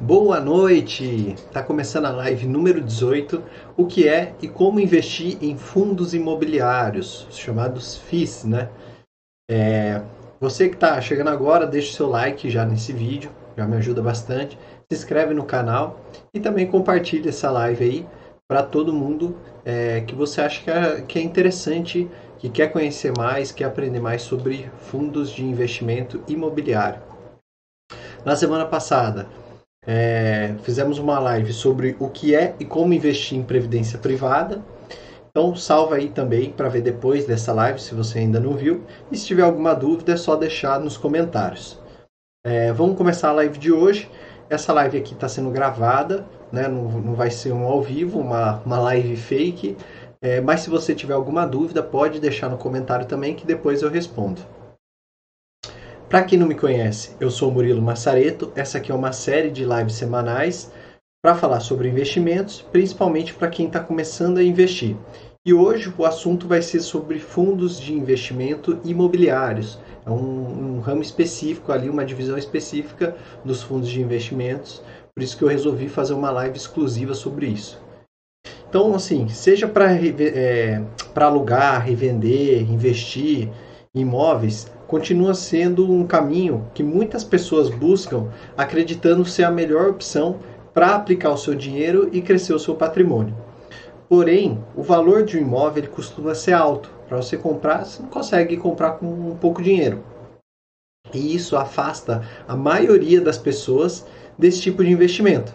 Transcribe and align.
Boa 0.00 0.38
noite! 0.38 1.32
Está 1.32 1.60
começando 1.62 2.06
a 2.06 2.10
live 2.10 2.46
número 2.46 2.80
18, 2.80 3.42
o 3.76 3.86
que 3.86 4.06
é 4.06 4.32
e 4.40 4.46
como 4.46 4.78
investir 4.78 5.36
em 5.40 5.56
fundos 5.56 6.14
imobiliários, 6.14 7.26
chamados 7.30 7.96
FIIs, 7.98 8.44
né? 8.44 8.68
É, 9.50 10.00
você 10.40 10.68
que 10.68 10.76
está 10.76 11.00
chegando 11.00 11.30
agora, 11.30 11.66
deixa 11.66 11.90
o 11.90 11.94
seu 11.94 12.08
like 12.08 12.48
já 12.48 12.64
nesse 12.64 12.92
vídeo, 12.92 13.30
já 13.56 13.66
me 13.66 13.76
ajuda 13.76 14.00
bastante. 14.00 14.56
Se 14.90 14.98
inscreve 14.98 15.34
no 15.34 15.44
canal 15.44 16.00
e 16.32 16.38
também 16.38 16.66
compartilha 16.66 17.30
essa 17.30 17.50
live 17.50 17.84
aí 17.84 18.06
para 18.48 18.62
todo 18.62 18.92
mundo 18.92 19.36
é, 19.64 20.02
que 20.02 20.14
você 20.14 20.42
acha 20.42 20.62
que 20.62 20.70
é, 20.70 21.00
que 21.02 21.18
é 21.18 21.22
interessante, 21.22 22.08
que 22.38 22.48
quer 22.48 22.68
conhecer 22.72 23.12
mais, 23.16 23.50
quer 23.50 23.64
aprender 23.64 24.00
mais 24.00 24.22
sobre 24.22 24.70
fundos 24.78 25.30
de 25.30 25.44
investimento 25.44 26.22
imobiliário. 26.28 27.02
Na 28.24 28.36
semana 28.36 28.64
passada, 28.64 29.26
é, 29.84 30.54
fizemos 30.62 30.98
uma 30.98 31.18
live 31.18 31.52
sobre 31.52 31.96
o 31.98 32.08
que 32.08 32.34
é 32.34 32.54
e 32.60 32.64
como 32.64 32.94
investir 32.94 33.36
em 33.36 33.42
previdência 33.42 33.98
privada. 33.98 34.62
Então 35.28 35.56
salva 35.56 35.96
aí 35.96 36.08
também 36.08 36.52
para 36.52 36.68
ver 36.68 36.82
depois 36.82 37.26
dessa 37.26 37.52
live 37.52 37.80
se 37.80 37.94
você 37.94 38.20
ainda 38.20 38.38
não 38.38 38.54
viu. 38.54 38.84
E 39.10 39.16
se 39.16 39.26
tiver 39.26 39.42
alguma 39.42 39.74
dúvida 39.74 40.12
é 40.12 40.16
só 40.16 40.36
deixar 40.36 40.78
nos 40.78 40.96
comentários. 40.96 41.80
É, 42.44 42.72
vamos 42.72 42.96
começar 42.96 43.30
a 43.30 43.32
live 43.32 43.58
de 43.58 43.72
hoje. 43.72 44.10
Essa 44.48 44.72
live 44.72 44.98
aqui 44.98 45.14
está 45.14 45.28
sendo 45.28 45.50
gravada, 45.50 46.26
né? 46.52 46.68
não, 46.68 46.84
não 47.00 47.14
vai 47.14 47.30
ser 47.30 47.52
um 47.52 47.64
ao 47.64 47.80
vivo, 47.80 48.18
uma, 48.18 48.60
uma 48.66 48.78
live 48.78 49.16
fake. 49.16 49.76
É, 50.20 50.40
mas 50.40 50.60
se 50.60 50.70
você 50.70 50.94
tiver 50.94 51.14
alguma 51.14 51.46
dúvida, 51.46 51.82
pode 51.82 52.20
deixar 52.20 52.48
no 52.48 52.58
comentário 52.58 53.06
também 53.06 53.34
que 53.34 53.46
depois 53.46 53.82
eu 53.82 53.90
respondo. 53.90 54.42
Para 56.12 56.24
quem 56.24 56.38
não 56.38 56.46
me 56.46 56.54
conhece, 56.54 57.16
eu 57.18 57.30
sou 57.30 57.50
Murilo 57.50 57.80
Massareto. 57.80 58.52
Essa 58.54 58.76
aqui 58.76 58.92
é 58.92 58.94
uma 58.94 59.14
série 59.14 59.50
de 59.50 59.64
lives 59.64 59.94
semanais 59.94 60.70
para 61.24 61.34
falar 61.34 61.60
sobre 61.60 61.88
investimentos, 61.88 62.60
principalmente 62.60 63.32
para 63.32 63.48
quem 63.48 63.66
está 63.66 63.80
começando 63.80 64.36
a 64.36 64.42
investir. 64.42 64.94
E 65.42 65.54
hoje 65.54 65.90
o 65.96 66.04
assunto 66.04 66.46
vai 66.46 66.60
ser 66.60 66.80
sobre 66.80 67.18
fundos 67.18 67.80
de 67.80 67.94
investimento 67.94 68.78
imobiliários. 68.84 69.78
É 70.04 70.10
um, 70.10 70.76
um 70.76 70.80
ramo 70.80 71.00
específico 71.00 71.72
ali, 71.72 71.88
uma 71.88 72.04
divisão 72.04 72.36
específica 72.36 73.16
dos 73.42 73.62
fundos 73.62 73.88
de 73.88 74.02
investimentos. 74.02 74.82
Por 75.16 75.24
isso 75.24 75.34
que 75.34 75.42
eu 75.42 75.48
resolvi 75.48 75.88
fazer 75.88 76.12
uma 76.12 76.30
live 76.30 76.58
exclusiva 76.58 77.14
sobre 77.14 77.46
isso. 77.46 77.80
Então, 78.68 78.94
assim, 78.94 79.28
seja 79.30 79.66
para 79.66 79.90
é, 79.94 80.84
alugar, 81.16 81.82
revender, 81.86 82.70
investir 82.70 83.48
imóveis, 83.94 84.70
continua 84.92 85.32
sendo 85.32 85.90
um 85.90 86.06
caminho 86.06 86.70
que 86.74 86.82
muitas 86.82 87.24
pessoas 87.24 87.70
buscam, 87.70 88.28
acreditando 88.54 89.24
ser 89.24 89.44
a 89.44 89.50
melhor 89.50 89.88
opção 89.88 90.38
para 90.74 90.94
aplicar 90.94 91.30
o 91.30 91.38
seu 91.38 91.54
dinheiro 91.54 92.10
e 92.12 92.20
crescer 92.20 92.52
o 92.52 92.58
seu 92.58 92.74
patrimônio. 92.74 93.34
Porém, 94.06 94.62
o 94.76 94.82
valor 94.82 95.24
de 95.24 95.38
um 95.38 95.40
imóvel 95.40 95.88
costuma 95.88 96.34
ser 96.34 96.52
alto. 96.52 96.90
Para 97.08 97.16
você 97.16 97.38
comprar, 97.38 97.86
você 97.86 98.02
não 98.02 98.10
consegue 98.10 98.54
comprar 98.58 98.92
com 98.92 99.06
um 99.06 99.34
pouco 99.34 99.62
dinheiro. 99.62 100.04
E 101.10 101.34
isso 101.34 101.56
afasta 101.56 102.22
a 102.46 102.54
maioria 102.54 103.22
das 103.22 103.38
pessoas 103.38 104.04
desse 104.38 104.60
tipo 104.60 104.84
de 104.84 104.90
investimento. 104.90 105.54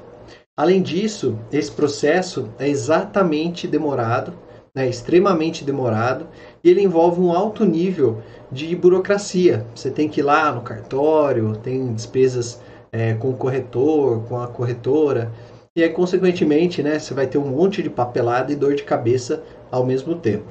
Além 0.58 0.82
disso, 0.82 1.38
esse 1.52 1.72
processo 1.72 2.50
é 2.58 2.68
exatamente 2.68 3.68
demorado, 3.68 4.34
né, 4.74 4.90
extremamente 4.90 5.64
demorado, 5.64 6.28
e 6.64 6.70
ele 6.70 6.82
envolve 6.82 7.20
um 7.20 7.32
alto 7.32 7.66
nível 7.66 8.22
de 8.52 8.76
burocracia. 8.76 9.66
Você 9.76 9.90
tem 9.90 10.10
que 10.10 10.22
ir 10.22 10.24
lá 10.24 10.52
no 10.52 10.62
cartório, 10.62 11.56
tem 11.58 11.94
despesas 11.94 12.62
é, 12.92 13.14
com 13.14 13.30
o 13.30 13.38
corretor, 13.38 14.24
com 14.28 14.40
a 14.40 14.48
corretora, 14.48 15.32
e 15.78 15.84
aí, 15.84 15.90
consequentemente, 15.90 16.82
né, 16.82 16.98
você 16.98 17.14
vai 17.14 17.28
ter 17.28 17.38
um 17.38 17.50
monte 17.50 17.84
de 17.84 17.90
papelada 17.92 18.52
e 18.52 18.56
dor 18.56 18.74
de 18.74 18.82
cabeça 18.82 19.44
ao 19.70 19.86
mesmo 19.86 20.16
tempo. 20.16 20.46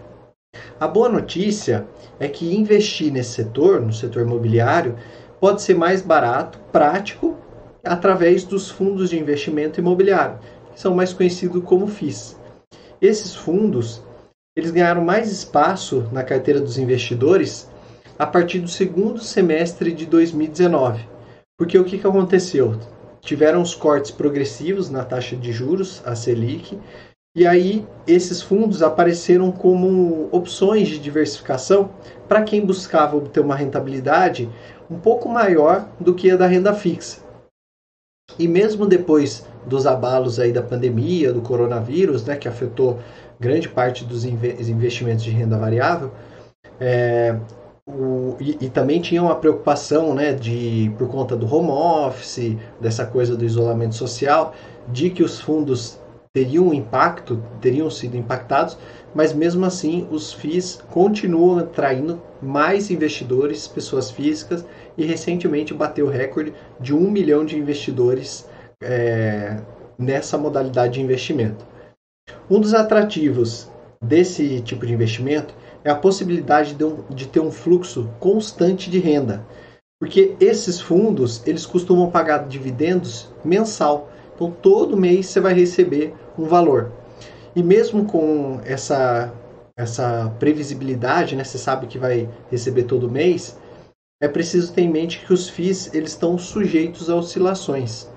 A 0.79 0.87
boa 0.87 1.09
notícia 1.09 1.85
é 2.21 2.29
que 2.29 2.55
investir 2.57 3.13
nesse 3.13 3.31
setor, 3.31 3.81
no 3.81 3.93
setor 3.93 4.23
imobiliário, 4.23 4.95
pode 5.41 5.63
ser 5.63 5.75
mais 5.75 6.01
barato, 6.01 6.61
prático, 6.71 7.37
através 7.83 8.45
dos 8.45 8.71
fundos 8.71 9.11
de 9.11 9.19
investimento 9.19 9.81
imobiliário, 9.81 10.39
que 10.73 10.81
são 10.81 10.95
mais 10.95 11.13
conhecidos 11.13 11.65
como 11.65 11.89
FIIs. 11.89 12.37
Esses 13.03 13.35
fundos 13.35 14.05
eles 14.57 14.71
ganharam 14.71 15.05
mais 15.05 15.31
espaço 15.31 16.09
na 16.11 16.25
carteira 16.25 16.61
dos 16.61 16.79
investidores 16.79 17.71
a 18.19 18.27
partir 18.27 18.61
do 18.61 18.69
segundo 18.69 19.21
semestre 19.21 19.93
de 19.93 20.07
2019. 20.07 21.07
Porque 21.59 21.79
o 21.79 21.85
que, 21.85 21.99
que 21.99 22.07
aconteceu? 22.07 22.81
Tiveram 23.21 23.61
os 23.61 23.75
cortes 23.75 24.11
progressivos 24.11 24.89
na 24.89 25.05
taxa 25.05 25.37
de 25.37 25.53
juros, 25.53 26.03
a 26.07 26.15
Selic, 26.15 26.79
e 27.37 27.47
aí 27.47 27.87
esses 28.07 28.41
fundos 28.41 28.83
apareceram 28.83 29.53
como 29.53 30.31
opções 30.33 30.89
de 30.89 30.99
diversificação 30.99 31.91
para 32.27 32.43
quem 32.43 32.65
buscava 32.65 33.17
obter 33.17 33.41
uma 33.41 33.55
rentabilidade 33.55 34.49
um 34.91 34.99
pouco 34.99 35.29
maior 35.29 35.87
do 36.01 36.15
que 36.15 36.31
a 36.31 36.37
da 36.37 36.47
renda 36.47 36.73
fixa. 36.73 37.21
E 38.39 38.49
mesmo 38.49 38.87
depois 38.87 39.47
dos 39.67 39.87
abalos 39.87 40.41
aí 40.41 40.53
da 40.53 40.63
pandemia, 40.63 41.33
do 41.33 41.43
coronavírus, 41.43 42.25
né, 42.25 42.37
que 42.37 42.49
afetou 42.49 43.01
grande 43.39 43.69
parte 43.69 44.05
dos 44.05 44.25
investimentos 44.25 45.23
de 45.23 45.31
renda 45.31 45.59
variável, 45.59 46.13
é, 46.81 47.37
o, 47.87 48.37
e, 48.41 48.59
e, 48.61 48.69
também 48.69 49.01
tinha 49.01 49.23
uma 49.23 49.37
preocupação, 49.37 50.13
né, 50.15 50.33
de 50.33 50.93
por 50.99 51.09
conta 51.09 51.37
do 51.37 51.47
home 51.53 51.71
office, 51.71 52.57
dessa 52.81 53.07
coisa 53.07 53.37
do 53.37 53.45
isolamento 53.45 53.95
social, 53.95 54.55
de 54.89 55.09
que 55.11 55.23
os 55.23 55.41
fundos 55.41 55.99
teriam 56.33 56.75
impacto, 56.75 57.43
teriam 57.61 57.89
sido 57.91 58.17
impactados, 58.17 58.77
mas 59.15 59.33
mesmo 59.33 59.65
assim 59.65 60.07
os 60.11 60.33
FIIs 60.35 60.83
continuam 60.91 61.59
atraindo 61.59 62.21
mais 62.43 62.91
investidores, 62.91 63.67
pessoas 63.67 64.11
físicas, 64.11 64.67
e 64.99 65.07
recentemente 65.07 65.73
bateu 65.73 66.07
o 66.07 66.11
recorde 66.11 66.53
de 66.79 66.95
um 66.95 67.11
milhão 67.11 67.45
de 67.45 67.57
investidores 67.57 68.47
é, 68.83 69.57
nessa 69.99 70.37
modalidade 70.37 70.95
de 70.95 71.01
investimento. 71.01 71.65
Um 72.49 72.61
dos 72.61 72.75
atrativos 72.75 73.69
desse 74.01 74.61
tipo 74.61 74.87
de 74.87 74.93
investimento 74.93 75.55
é 75.83 75.91
a 75.91 75.97
possibilidade 75.97 76.75
de, 76.75 76.85
um, 76.85 77.03
de 77.11 77.27
ter 77.27 77.41
um 77.41 77.51
fluxo 77.51 78.09
constante 78.21 78.91
de 78.91 78.99
renda. 78.99 79.45
Porque 80.01 80.37
esses 80.39 80.81
fundos, 80.81 81.45
eles 81.47 81.65
costumam 81.65 82.11
pagar 82.11 82.47
dividendos 82.47 83.29
mensal. 83.45 84.11
Então, 84.35 84.51
todo 84.51 84.97
mês 84.97 85.27
você 85.27 85.41
vai 85.41 85.55
receber 85.55 86.15
um 86.39 86.45
valor. 86.45 86.93
E 87.55 87.63
mesmo 87.63 88.05
com 88.05 88.61
essa, 88.65 89.33
essa 89.77 90.33
previsibilidade, 90.39 91.35
né, 91.35 91.43
você 91.43 91.59
sabe 91.59 91.87
que 91.87 91.99
vai 91.99 92.29
receber 92.51 92.85
todo 92.85 93.11
mês, 93.11 93.59
é 94.21 94.29
preciso 94.29 94.73
ter 94.73 94.83
em 94.83 94.91
mente 94.91 95.25
que 95.25 95.33
os 95.33 95.49
FIIs 95.49 95.95
eles 95.95 96.11
estão 96.11 96.37
sujeitos 96.37 97.09
a 97.09 97.17
oscilações. 97.17 98.09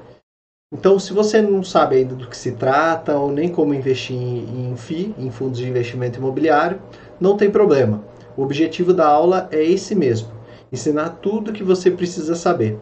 Então, 0.72 1.00
se 1.00 1.14
você 1.14 1.42
não 1.42 1.64
sabe 1.64 1.96
ainda 1.96 2.14
do 2.14 2.28
que 2.28 2.38
se 2.38 2.52
trata 2.52 3.18
ou 3.18 3.32
nem 3.32 3.50
como 3.50 3.74
investir 3.74 4.16
em, 4.16 4.78
FII, 4.78 5.16
em 5.18 5.32
fundos 5.32 5.58
de 5.58 5.68
investimento 5.68 6.20
imobiliário, 6.20 6.80
não 7.20 7.36
tem 7.36 7.50
problema. 7.50 8.04
O 8.38 8.44
objetivo 8.44 8.94
da 8.94 9.08
aula 9.08 9.50
é 9.52 9.64
esse 9.64 9.96
mesmo: 9.96 10.30
ensinar 10.72 11.18
tudo 11.24 11.50
o 11.50 11.54
que 11.54 11.64
você 11.64 11.90
precisa 11.90 12.36
saber. 12.36 12.78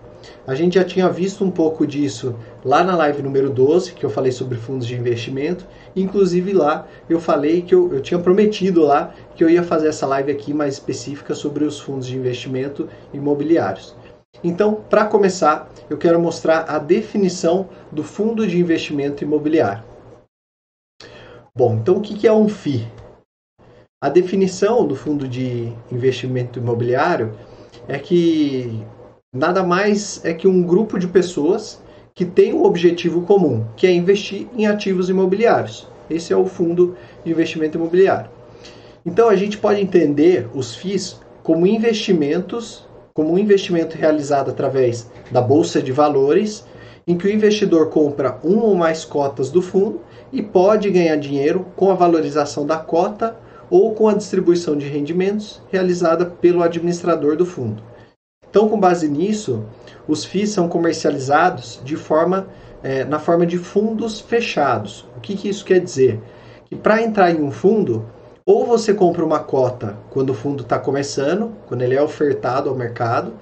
A 0.45 0.53
gente 0.53 0.75
já 0.75 0.83
tinha 0.83 1.07
visto 1.07 1.45
um 1.45 1.49
pouco 1.49 1.87
disso 1.87 2.35
lá 2.61 2.83
na 2.83 2.93
live 2.93 3.21
número 3.21 3.49
12, 3.49 3.93
que 3.93 4.05
eu 4.05 4.09
falei 4.09 4.33
sobre 4.33 4.57
fundos 4.57 4.85
de 4.85 4.93
investimento. 4.93 5.65
Inclusive 5.95 6.51
lá 6.51 6.85
eu 7.09 7.21
falei 7.21 7.61
que 7.61 7.73
eu, 7.73 7.93
eu 7.93 8.01
tinha 8.01 8.19
prometido 8.19 8.81
lá 8.81 9.13
que 9.33 9.41
eu 9.41 9.49
ia 9.49 9.63
fazer 9.63 9.87
essa 9.87 10.05
live 10.05 10.29
aqui 10.29 10.53
mais 10.53 10.73
específica 10.73 11.33
sobre 11.33 11.63
os 11.63 11.79
fundos 11.79 12.05
de 12.05 12.17
investimento 12.17 12.89
imobiliários. 13.13 13.95
Então, 14.43 14.75
para 14.89 15.05
começar, 15.05 15.69
eu 15.89 15.97
quero 15.97 16.19
mostrar 16.19 16.65
a 16.67 16.77
definição 16.77 17.69
do 17.91 18.03
fundo 18.03 18.45
de 18.45 18.59
investimento 18.59 19.23
imobiliário. 19.23 19.83
Bom, 21.55 21.75
então 21.75 21.97
o 21.97 22.01
que 22.01 22.27
é 22.27 22.31
um 22.31 22.47
FII? 22.47 22.87
A 23.99 24.09
definição 24.09 24.85
do 24.85 24.95
fundo 24.95 25.27
de 25.27 25.73
investimento 25.91 26.59
imobiliário 26.59 27.35
é 27.87 27.97
que 27.97 28.83
nada 29.33 29.63
mais 29.63 30.23
é 30.23 30.35
que 30.35 30.47
um 30.47 30.61
grupo 30.61 30.99
de 30.99 31.07
pessoas 31.07 31.81
que 32.13 32.25
tem 32.25 32.53
um 32.53 32.63
objetivo 32.63 33.23
comum, 33.23 33.65
que 33.75 33.87
é 33.87 33.91
investir 33.91 34.47
em 34.55 34.67
ativos 34.67 35.09
imobiliários. 35.09 35.87
Esse 36.09 36.31
é 36.31 36.37
o 36.37 36.45
fundo 36.45 36.95
de 37.23 37.31
investimento 37.31 37.77
imobiliário. 37.77 38.29
Então 39.03 39.27
a 39.29 39.35
gente 39.35 39.57
pode 39.57 39.81
entender 39.81 40.47
os 40.53 40.75
FIIs 40.75 41.19
como 41.41 41.65
investimentos 41.65 42.86
como 43.17 43.33
um 43.33 43.39
investimento 43.39 43.97
realizado 43.97 44.51
através 44.51 45.09
da 45.31 45.41
bolsa 45.41 45.81
de 45.81 45.91
valores, 45.91 46.63
em 47.07 47.17
que 47.17 47.25
o 47.25 47.31
investidor 47.31 47.89
compra 47.89 48.37
uma 48.43 48.65
ou 48.65 48.75
mais 48.75 49.03
cotas 49.03 49.49
do 49.49 49.59
fundo 49.59 50.01
e 50.31 50.43
pode 50.43 50.91
ganhar 50.91 51.15
dinheiro 51.15 51.65
com 51.75 51.89
a 51.89 51.95
valorização 51.95 52.63
da 52.63 52.77
cota 52.77 53.35
ou 53.71 53.95
com 53.95 54.07
a 54.07 54.13
distribuição 54.13 54.77
de 54.77 54.85
rendimentos 54.87 55.59
realizada 55.71 56.27
pelo 56.27 56.61
administrador 56.61 57.35
do 57.35 57.43
fundo. 57.43 57.81
Então, 58.47 58.69
com 58.69 58.79
base 58.79 59.09
nisso, 59.09 59.65
os 60.07 60.23
FIIs 60.23 60.51
são 60.51 60.69
comercializados 60.69 61.81
de 61.83 61.95
forma 61.95 62.47
é, 62.83 63.03
na 63.03 63.17
forma 63.17 63.47
de 63.47 63.57
fundos 63.57 64.19
fechados. 64.19 65.09
O 65.17 65.21
que, 65.21 65.35
que 65.35 65.49
isso 65.49 65.65
quer 65.65 65.79
dizer? 65.79 66.21
Que 66.65 66.75
para 66.75 67.01
entrar 67.01 67.31
em 67.31 67.41
um 67.41 67.49
fundo, 67.49 68.05
ou 68.47 68.65
você 68.65 68.93
compra 68.93 69.25
uma 69.25 69.41
cota 69.41 69.97
quando 70.09 70.29
o 70.29 70.33
fundo 70.33 70.63
está 70.63 70.79
começando, 70.79 71.51
quando 71.67 71.81
ele 71.81 71.95
é 71.95 72.01
ofertado 72.01 72.69
ao 72.69 72.75
mercado, 72.75 73.33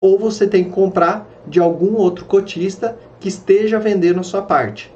ou 0.00 0.16
você 0.16 0.46
tem 0.46 0.62
que 0.62 0.70
comprar 0.70 1.28
de 1.48 1.58
algum 1.58 1.96
outro 1.96 2.24
cotista 2.26 2.96
que 3.18 3.26
esteja 3.26 3.80
vendendo 3.80 4.20
a 4.20 4.22
sua 4.22 4.42
parte. 4.42 4.94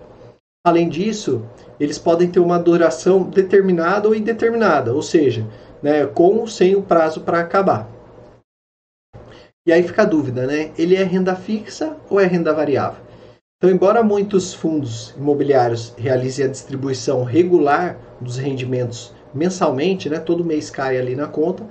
Além 0.64 0.88
disso, 0.88 1.44
eles 1.80 1.98
podem 1.98 2.30
ter 2.30 2.38
uma 2.38 2.60
duração 2.60 3.24
determinada 3.24 4.06
ou 4.06 4.14
indeterminada, 4.14 4.94
ou 4.94 5.02
seja, 5.02 5.44
né, 5.82 6.06
com 6.06 6.36
ou 6.36 6.46
sem 6.46 6.76
o 6.76 6.82
prazo 6.82 7.22
para 7.22 7.40
acabar. 7.40 7.88
E 9.66 9.72
aí 9.72 9.82
fica 9.82 10.02
a 10.02 10.06
dúvida, 10.06 10.46
né? 10.46 10.70
Ele 10.78 10.94
é 10.94 11.02
renda 11.02 11.34
fixa 11.34 11.96
ou 12.08 12.20
é 12.20 12.24
renda 12.24 12.54
variável? 12.54 13.04
Então, 13.56 13.68
embora 13.68 14.02
muitos 14.02 14.54
fundos 14.54 15.12
imobiliários 15.16 15.92
realizem 15.96 16.46
a 16.46 16.48
distribuição 16.48 17.24
regular 17.24 17.98
dos 18.20 18.36
rendimentos 18.36 19.12
mensalmente, 19.34 20.08
né, 20.08 20.18
todo 20.18 20.44
mês 20.44 20.70
cai 20.70 20.98
ali 20.98 21.14
na 21.14 21.26
conta, 21.26 21.64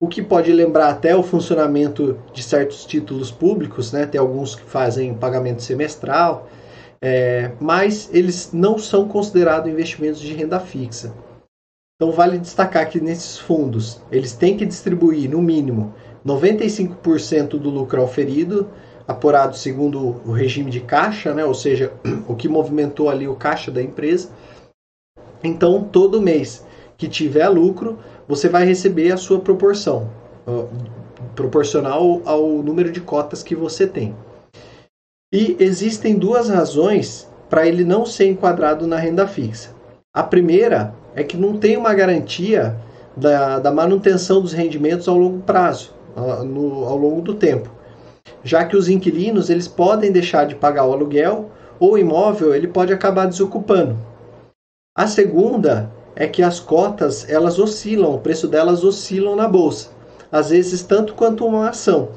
o 0.00 0.08
que 0.08 0.22
pode 0.22 0.52
lembrar 0.52 0.90
até 0.90 1.16
o 1.16 1.22
funcionamento 1.22 2.18
de 2.32 2.42
certos 2.42 2.84
títulos 2.84 3.30
públicos, 3.30 3.92
né, 3.92 4.06
tem 4.06 4.20
alguns 4.20 4.54
que 4.54 4.62
fazem 4.62 5.14
pagamento 5.14 5.62
semestral, 5.62 6.48
é, 7.00 7.52
mas 7.60 8.10
eles 8.12 8.52
não 8.52 8.78
são 8.78 9.08
considerados 9.08 9.70
investimentos 9.70 10.20
de 10.20 10.32
renda 10.34 10.60
fixa. 10.60 11.14
Então 11.96 12.12
vale 12.12 12.38
destacar 12.38 12.88
que 12.90 13.00
nesses 13.00 13.38
fundos 13.38 14.02
eles 14.12 14.34
têm 14.34 14.56
que 14.56 14.66
distribuir 14.66 15.30
no 15.30 15.40
mínimo 15.40 15.94
95% 16.26 17.58
do 17.58 17.70
lucro 17.70 18.02
auferido 18.02 18.68
apurado 19.06 19.56
segundo 19.56 20.20
o 20.26 20.32
regime 20.32 20.70
de 20.70 20.80
caixa, 20.80 21.32
né? 21.32 21.44
ou 21.44 21.54
seja, 21.54 21.92
o 22.26 22.34
que 22.34 22.48
movimentou 22.48 23.08
ali 23.08 23.28
o 23.28 23.36
caixa 23.36 23.70
da 23.70 23.80
empresa. 23.80 24.30
Então, 25.44 25.84
todo 25.84 26.20
mês 26.20 26.65
que 26.96 27.08
tiver 27.08 27.48
lucro, 27.48 27.98
você 28.26 28.48
vai 28.48 28.64
receber 28.64 29.12
a 29.12 29.16
sua 29.16 29.40
proporção, 29.40 30.10
proporcional 31.34 32.20
ao 32.24 32.46
número 32.62 32.90
de 32.90 33.00
cotas 33.00 33.42
que 33.42 33.54
você 33.54 33.86
tem. 33.86 34.14
E 35.32 35.56
existem 35.58 36.16
duas 36.16 36.48
razões 36.48 37.28
para 37.50 37.66
ele 37.66 37.84
não 37.84 38.06
ser 38.06 38.28
enquadrado 38.28 38.86
na 38.86 38.96
renda 38.96 39.26
fixa. 39.26 39.70
A 40.14 40.22
primeira 40.22 40.94
é 41.14 41.22
que 41.22 41.36
não 41.36 41.56
tem 41.58 41.76
uma 41.76 41.92
garantia 41.92 42.76
da, 43.16 43.58
da 43.58 43.70
manutenção 43.70 44.40
dos 44.40 44.52
rendimentos 44.52 45.08
ao 45.08 45.16
longo 45.16 45.40
prazo, 45.40 45.94
no, 46.44 46.84
ao 46.84 46.96
longo 46.96 47.20
do 47.20 47.34
tempo 47.34 47.76
já 48.46 48.64
que 48.64 48.76
os 48.76 48.88
inquilinos 48.88 49.50
eles 49.50 49.66
podem 49.66 50.12
deixar 50.12 50.46
de 50.46 50.54
pagar 50.54 50.86
o 50.86 50.92
aluguel 50.92 51.50
ou 51.80 51.92
o 51.92 51.98
imóvel 51.98 52.54
ele 52.54 52.68
pode 52.68 52.92
acabar 52.92 53.26
desocupando. 53.26 53.98
A 54.96 55.06
segunda 55.06 55.90
é 56.16 56.26
que 56.26 56.42
as 56.42 56.58
cotas 56.58 57.28
elas 57.28 57.58
oscilam, 57.58 58.14
o 58.14 58.18
preço 58.18 58.48
delas 58.48 58.82
oscilam 58.82 59.36
na 59.36 59.46
bolsa, 59.46 59.90
às 60.32 60.50
vezes 60.50 60.82
tanto 60.82 61.14
quanto 61.14 61.46
uma 61.46 61.68
ação. 61.68 62.08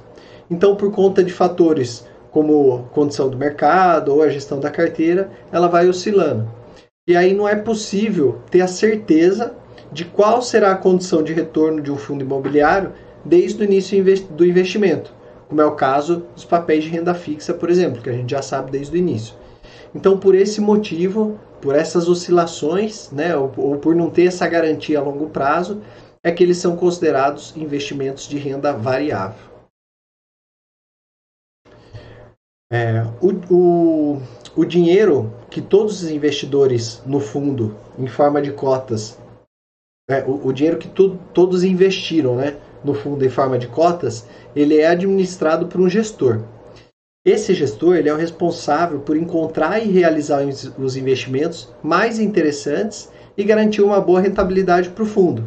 Então, 0.49 0.75
por 0.75 0.91
conta 0.91 1.23
de 1.23 1.31
fatores 1.31 2.07
como 2.31 2.87
condição 2.93 3.29
do 3.29 3.37
mercado 3.37 4.15
ou 4.15 4.23
a 4.23 4.29
gestão 4.29 4.59
da 4.59 4.71
carteira, 4.71 5.29
ela 5.51 5.67
vai 5.67 5.87
oscilando. 5.87 6.49
E 7.07 7.15
aí 7.15 7.33
não 7.33 7.47
é 7.47 7.55
possível 7.55 8.39
ter 8.49 8.61
a 8.61 8.67
certeza 8.67 9.53
de 9.91 10.05
qual 10.05 10.41
será 10.41 10.71
a 10.71 10.77
condição 10.77 11.21
de 11.21 11.33
retorno 11.33 11.81
de 11.81 11.91
um 11.91 11.97
fundo 11.97 12.23
imobiliário 12.23 12.93
desde 13.25 13.61
o 13.61 13.65
início 13.65 14.03
do 14.31 14.45
investimento 14.45 15.19
como 15.49 15.61
é 15.61 15.65
o 15.65 15.71
caso 15.71 16.27
dos 16.35 16.45
papéis 16.45 16.83
de 16.83 16.91
renda 16.91 17.13
fixa, 17.15 17.55
por 17.55 17.71
exemplo, 17.71 18.01
que 18.01 18.09
a 18.09 18.13
gente 18.13 18.29
já 18.29 18.41
sabe 18.41 18.71
desde 18.71 18.95
o 18.95 18.97
início. 18.97 19.33
Então, 19.93 20.19
por 20.19 20.35
esse 20.35 20.61
motivo, 20.61 21.39
por 21.61 21.75
essas 21.75 22.07
oscilações, 22.07 23.11
né, 23.11 23.35
ou, 23.35 23.51
ou 23.57 23.77
por 23.77 23.95
não 23.95 24.09
ter 24.09 24.25
essa 24.25 24.47
garantia 24.47 24.99
a 24.99 25.03
longo 25.03 25.29
prazo, 25.29 25.81
é 26.23 26.31
que 26.31 26.43
eles 26.43 26.57
são 26.57 26.75
considerados 26.75 27.55
investimentos 27.55 28.27
de 28.27 28.37
renda 28.37 28.73
variável. 28.73 29.49
É, 32.71 33.01
o, 33.19 33.31
o, 33.51 34.21
o, 34.55 34.63
dinheiro 34.63 35.33
que 35.49 35.59
todos 35.59 36.03
os 36.03 36.11
investidores 36.11 37.01
no 37.03 37.19
fundo, 37.19 37.75
em 37.97 38.05
forma 38.07 38.39
de 38.39 38.51
cotas, 38.51 39.17
é, 40.07 40.23
o, 40.23 40.47
o, 40.47 40.53
dinheiro 40.53 40.77
que 40.77 40.87
tu, 40.87 41.17
todos 41.33 41.63
investiram 41.63 42.35
né, 42.35 42.59
no 42.83 42.93
fundo 42.93 43.25
em 43.25 43.29
forma 43.29 43.57
de 43.57 43.67
cotas, 43.67 44.27
ele 44.55 44.77
é 44.77 44.85
administrado 44.85 45.67
por 45.67 45.81
um 45.81 45.89
gestor. 45.89 46.43
Esse 47.25 47.53
gestor 47.53 47.97
ele 47.97 48.07
é 48.07 48.13
o 48.13 48.17
responsável 48.17 49.01
por 49.01 49.17
encontrar 49.17 49.79
e 49.79 49.91
realizar 49.91 50.41
os 50.77 50.95
investimentos 50.95 51.67
mais 51.83 52.17
interessantes 52.17 53.11
e 53.37 53.43
garantir 53.43 53.81
uma 53.81 53.99
boa 53.99 54.21
rentabilidade 54.21 54.89
para 54.89 55.03
o 55.03 55.07
fundo. 55.07 55.43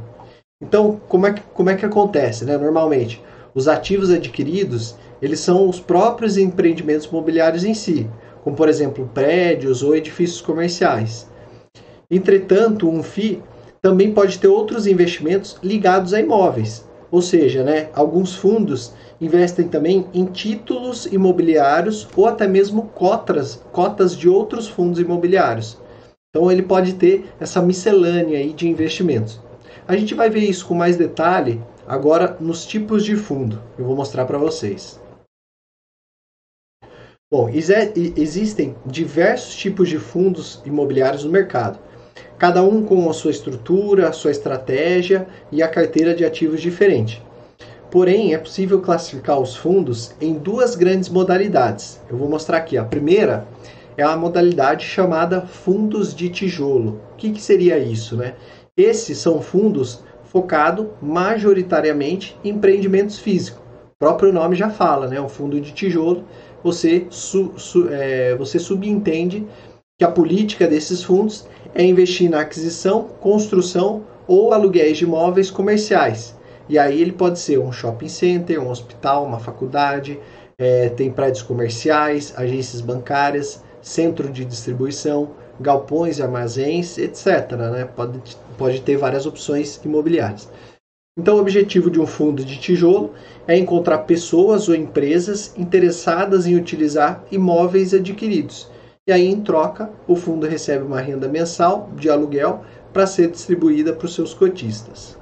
Então, 0.62 1.00
como 1.08 1.26
é 1.26 1.32
que, 1.32 1.40
como 1.40 1.70
é 1.70 1.74
que 1.74 1.86
acontece? 1.86 2.44
Né? 2.44 2.58
Normalmente, 2.58 3.22
os 3.54 3.68
ativos 3.68 4.10
adquiridos 4.10 4.96
eles 5.22 5.40
são 5.40 5.66
os 5.66 5.80
próprios 5.80 6.36
empreendimentos 6.36 7.06
imobiliários 7.06 7.64
em 7.64 7.72
si, 7.72 8.06
como 8.44 8.54
por 8.54 8.68
exemplo 8.68 9.08
prédios 9.14 9.82
ou 9.82 9.96
edifícios 9.96 10.42
comerciais. 10.42 11.26
Entretanto, 12.10 12.86
um 12.86 13.02
FII 13.02 13.42
também 13.80 14.12
pode 14.12 14.38
ter 14.38 14.48
outros 14.48 14.86
investimentos 14.86 15.56
ligados 15.62 16.12
a 16.12 16.20
imóveis, 16.20 16.84
ou 17.10 17.22
seja, 17.22 17.62
né, 17.62 17.88
alguns 17.94 18.34
fundos 18.34 18.92
investem 19.22 19.68
também 19.68 20.06
em 20.12 20.26
títulos 20.26 21.06
imobiliários 21.06 22.08
ou 22.16 22.26
até 22.26 22.46
mesmo 22.46 22.88
cotas, 22.88 23.62
cotas 23.72 24.16
de 24.16 24.28
outros 24.28 24.68
fundos 24.68 24.98
imobiliários. 24.98 25.78
Então 26.28 26.50
ele 26.50 26.62
pode 26.62 26.94
ter 26.94 27.32
essa 27.38 27.62
miscelânea 27.62 28.38
aí 28.38 28.52
de 28.52 28.68
investimentos. 28.68 29.40
A 29.86 29.96
gente 29.96 30.14
vai 30.14 30.28
ver 30.28 30.40
isso 30.40 30.66
com 30.66 30.74
mais 30.74 30.96
detalhe 30.96 31.62
agora 31.86 32.36
nos 32.40 32.66
tipos 32.66 33.04
de 33.04 33.16
fundo. 33.16 33.62
Eu 33.78 33.84
vou 33.84 33.96
mostrar 33.96 34.24
para 34.24 34.38
vocês. 34.38 35.00
Bom, 37.30 37.48
existem 37.48 38.76
diversos 38.84 39.54
tipos 39.54 39.88
de 39.88 39.98
fundos 39.98 40.60
imobiliários 40.66 41.24
no 41.24 41.30
mercado 41.30 41.78
cada 42.42 42.60
um 42.64 42.84
com 42.84 43.08
a 43.08 43.12
sua 43.12 43.30
estrutura, 43.30 44.08
a 44.08 44.12
sua 44.12 44.32
estratégia 44.32 45.28
e 45.52 45.62
a 45.62 45.68
carteira 45.68 46.12
de 46.12 46.24
ativos 46.24 46.60
diferente. 46.60 47.22
Porém, 47.92 48.32
é 48.32 48.38
possível 48.38 48.80
classificar 48.80 49.38
os 49.38 49.54
fundos 49.54 50.14
em 50.18 50.32
duas 50.32 50.74
grandes 50.74 51.10
modalidades. 51.10 52.00
Eu 52.08 52.16
vou 52.16 52.26
mostrar 52.26 52.56
aqui. 52.56 52.78
A 52.78 52.84
primeira 52.84 53.46
é 53.98 54.02
a 54.02 54.16
modalidade 54.16 54.86
chamada 54.86 55.42
fundos 55.42 56.14
de 56.14 56.30
tijolo. 56.30 57.02
O 57.12 57.16
que, 57.18 57.30
que 57.30 57.42
seria 57.42 57.78
isso? 57.78 58.16
Né? 58.16 58.34
Esses 58.74 59.18
são 59.18 59.42
fundos 59.42 60.02
focados 60.24 60.86
majoritariamente 61.02 62.34
em 62.42 62.48
empreendimentos 62.48 63.18
físicos. 63.18 63.60
O 63.60 63.98
próprio 63.98 64.32
nome 64.32 64.56
já 64.56 64.70
fala, 64.70 65.06
né? 65.06 65.20
Um 65.20 65.28
fundo 65.28 65.60
de 65.60 65.72
tijolo. 65.72 66.24
Você, 66.64 67.06
su, 67.10 67.52
su, 67.58 67.88
é, 67.90 68.34
você 68.36 68.58
subentende 68.58 69.46
que 69.98 70.04
a 70.04 70.10
política 70.10 70.66
desses 70.66 71.02
fundos 71.02 71.46
é 71.74 71.84
investir 71.84 72.30
na 72.30 72.40
aquisição, 72.40 73.10
construção 73.20 74.04
ou 74.26 74.54
aluguéis 74.54 74.96
de 74.96 75.04
imóveis 75.04 75.50
comerciais. 75.50 76.34
E 76.72 76.78
aí 76.78 77.02
ele 77.02 77.12
pode 77.12 77.38
ser 77.38 77.58
um 77.58 77.70
shopping 77.70 78.08
center, 78.08 78.58
um 78.58 78.70
hospital, 78.70 79.26
uma 79.26 79.38
faculdade, 79.38 80.18
é, 80.56 80.88
tem 80.88 81.12
prédios 81.12 81.42
comerciais, 81.42 82.32
agências 82.34 82.80
bancárias, 82.80 83.62
centro 83.82 84.30
de 84.30 84.42
distribuição, 84.42 85.32
galpões 85.60 86.16
e 86.16 86.22
armazéns, 86.22 86.96
etc. 86.96 87.52
Né? 87.52 87.84
Pode, 87.84 88.18
pode 88.56 88.80
ter 88.80 88.96
várias 88.96 89.26
opções 89.26 89.78
imobiliárias. 89.84 90.48
Então, 91.18 91.36
o 91.36 91.40
objetivo 91.40 91.90
de 91.90 92.00
um 92.00 92.06
fundo 92.06 92.42
de 92.42 92.58
tijolo 92.58 93.12
é 93.46 93.54
encontrar 93.54 93.98
pessoas 93.98 94.66
ou 94.66 94.74
empresas 94.74 95.52
interessadas 95.58 96.46
em 96.46 96.56
utilizar 96.56 97.22
imóveis 97.30 97.92
adquiridos 97.92 98.72
e 99.04 99.10
aí, 99.10 99.26
em 99.26 99.40
troca, 99.40 99.90
o 100.06 100.14
fundo 100.14 100.46
recebe 100.46 100.84
uma 100.84 101.00
renda 101.00 101.26
mensal 101.26 101.90
de 101.96 102.08
aluguel 102.08 102.64
para 102.92 103.04
ser 103.04 103.32
distribuída 103.32 103.92
para 103.92 104.06
os 104.06 104.14
seus 104.14 104.32
cotistas. 104.32 105.18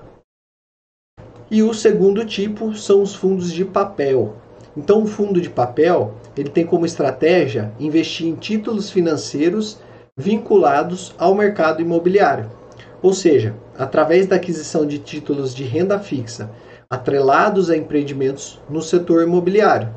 E 1.50 1.64
o 1.64 1.74
segundo 1.74 2.24
tipo 2.24 2.76
são 2.76 3.02
os 3.02 3.12
fundos 3.12 3.52
de 3.52 3.64
papel. 3.64 4.36
Então, 4.76 5.02
o 5.02 5.06
fundo 5.06 5.40
de 5.40 5.50
papel 5.50 6.14
ele 6.36 6.48
tem 6.48 6.64
como 6.64 6.86
estratégia 6.86 7.72
investir 7.80 8.28
em 8.28 8.36
títulos 8.36 8.88
financeiros 8.88 9.78
vinculados 10.16 11.12
ao 11.18 11.34
mercado 11.34 11.82
imobiliário. 11.82 12.48
Ou 13.02 13.12
seja, 13.12 13.56
através 13.76 14.28
da 14.28 14.36
aquisição 14.36 14.86
de 14.86 14.98
títulos 14.98 15.52
de 15.52 15.64
renda 15.64 15.98
fixa 15.98 16.50
atrelados 16.88 17.68
a 17.68 17.76
empreendimentos 17.76 18.60
no 18.68 18.82
setor 18.82 19.22
imobiliário. 19.22 19.92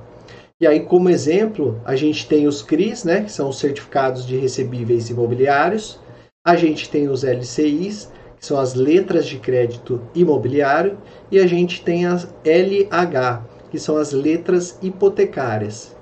E 0.61 0.65
aí, 0.65 0.79
como 0.79 1.09
exemplo, 1.09 1.81
a 1.83 1.95
gente 1.95 2.27
tem 2.27 2.47
os 2.47 2.61
CRIs, 2.61 3.03
né, 3.03 3.21
que 3.21 3.31
são 3.31 3.49
os 3.49 3.59
certificados 3.59 4.25
de 4.25 4.37
recebíveis 4.37 5.09
imobiliários. 5.09 5.99
A 6.45 6.55
gente 6.55 6.89
tem 6.89 7.09
os 7.09 7.23
LCIs, 7.23 8.09
que 8.43 8.47
são 8.47 8.59
as 8.59 8.73
letras 8.73 9.25
de 9.25 9.39
crédito 9.39 10.01
imobiliário, 10.13 10.97
e 11.31 11.39
a 11.39 11.47
gente 11.47 11.81
tem 11.81 12.05
as 12.05 12.27
LH, 12.43 13.41
que 13.71 13.79
são 13.79 13.95
as 13.95 14.11
letras 14.11 14.77
hipotecárias. 14.81 15.95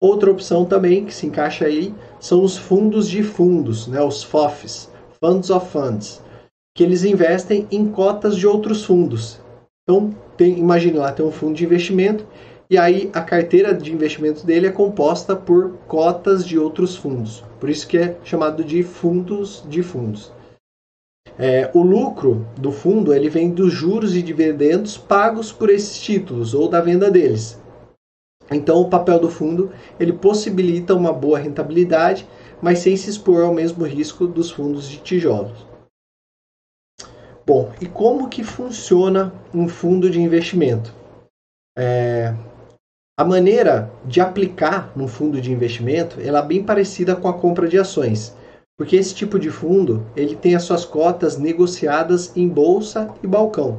Outra 0.00 0.30
opção 0.30 0.64
também 0.64 1.04
que 1.04 1.12
se 1.12 1.26
encaixa 1.26 1.66
aí 1.66 1.94
são 2.18 2.42
os 2.42 2.56
fundos 2.56 3.06
de 3.06 3.22
fundos, 3.22 3.86
né, 3.88 4.02
os 4.02 4.22
FOFs, 4.22 4.90
Funds 5.22 5.50
of 5.50 5.68
Funds, 5.70 6.22
que 6.74 6.82
eles 6.82 7.04
investem 7.04 7.68
em 7.70 7.86
cotas 7.86 8.38
de 8.38 8.46
outros 8.46 8.86
fundos. 8.86 9.38
Então, 9.82 10.14
tem, 10.34 10.58
imagine 10.58 10.96
lá, 10.96 11.12
tem 11.12 11.26
um 11.26 11.30
fundo 11.30 11.52
de 11.52 11.64
investimento 11.66 12.26
e 12.70 12.78
aí 12.78 13.10
a 13.12 13.20
carteira 13.20 13.74
de 13.74 13.92
investimentos 13.92 14.44
dele 14.44 14.66
é 14.66 14.72
composta 14.72 15.36
por 15.36 15.72
cotas 15.86 16.48
de 16.48 16.58
outros 16.58 16.96
fundos. 16.96 17.44
Por 17.60 17.68
isso 17.68 17.86
que 17.86 17.98
é 17.98 18.16
chamado 18.24 18.64
de 18.64 18.82
fundos 18.82 19.62
de 19.68 19.82
fundos. 19.82 20.32
É, 21.38 21.70
o 21.72 21.82
lucro 21.82 22.46
do 22.56 22.70
fundo 22.70 23.12
ele 23.12 23.28
vem 23.28 23.50
dos 23.50 23.72
juros 23.72 24.14
e 24.14 24.22
dividendos 24.22 24.98
pagos 24.98 25.50
por 25.50 25.70
esses 25.70 25.98
títulos 25.98 26.52
ou 26.54 26.68
da 26.68 26.80
venda 26.80 27.10
deles. 27.10 27.60
Então 28.50 28.80
o 28.80 28.90
papel 28.90 29.18
do 29.18 29.30
fundo 29.30 29.72
ele 29.98 30.12
possibilita 30.12 30.94
uma 30.94 31.12
boa 31.12 31.38
rentabilidade, 31.38 32.28
mas 32.60 32.80
sem 32.80 32.96
se 32.96 33.08
expor 33.08 33.42
ao 33.42 33.54
mesmo 33.54 33.84
risco 33.84 34.26
dos 34.26 34.50
fundos 34.50 34.88
de 34.88 34.98
tijolos. 34.98 35.66
Bom, 37.44 37.72
e 37.80 37.86
como 37.86 38.28
que 38.28 38.44
funciona 38.44 39.32
um 39.52 39.68
fundo 39.68 40.08
de 40.08 40.20
investimento? 40.20 40.94
É, 41.76 42.34
a 43.18 43.24
maneira 43.24 43.90
de 44.04 44.20
aplicar 44.20 44.92
num 44.94 45.08
fundo 45.08 45.40
de 45.40 45.50
investimento 45.50 46.20
ela 46.20 46.40
é 46.40 46.46
bem 46.46 46.62
parecida 46.62 47.16
com 47.16 47.28
a 47.28 47.32
compra 47.32 47.66
de 47.66 47.78
ações, 47.78 48.36
porque 48.82 48.96
esse 48.96 49.14
tipo 49.14 49.38
de 49.38 49.48
fundo 49.48 50.04
ele 50.16 50.34
tem 50.34 50.56
as 50.56 50.64
suas 50.64 50.84
cotas 50.84 51.38
negociadas 51.38 52.36
em 52.36 52.48
bolsa 52.48 53.14
e 53.22 53.28
balcão. 53.28 53.78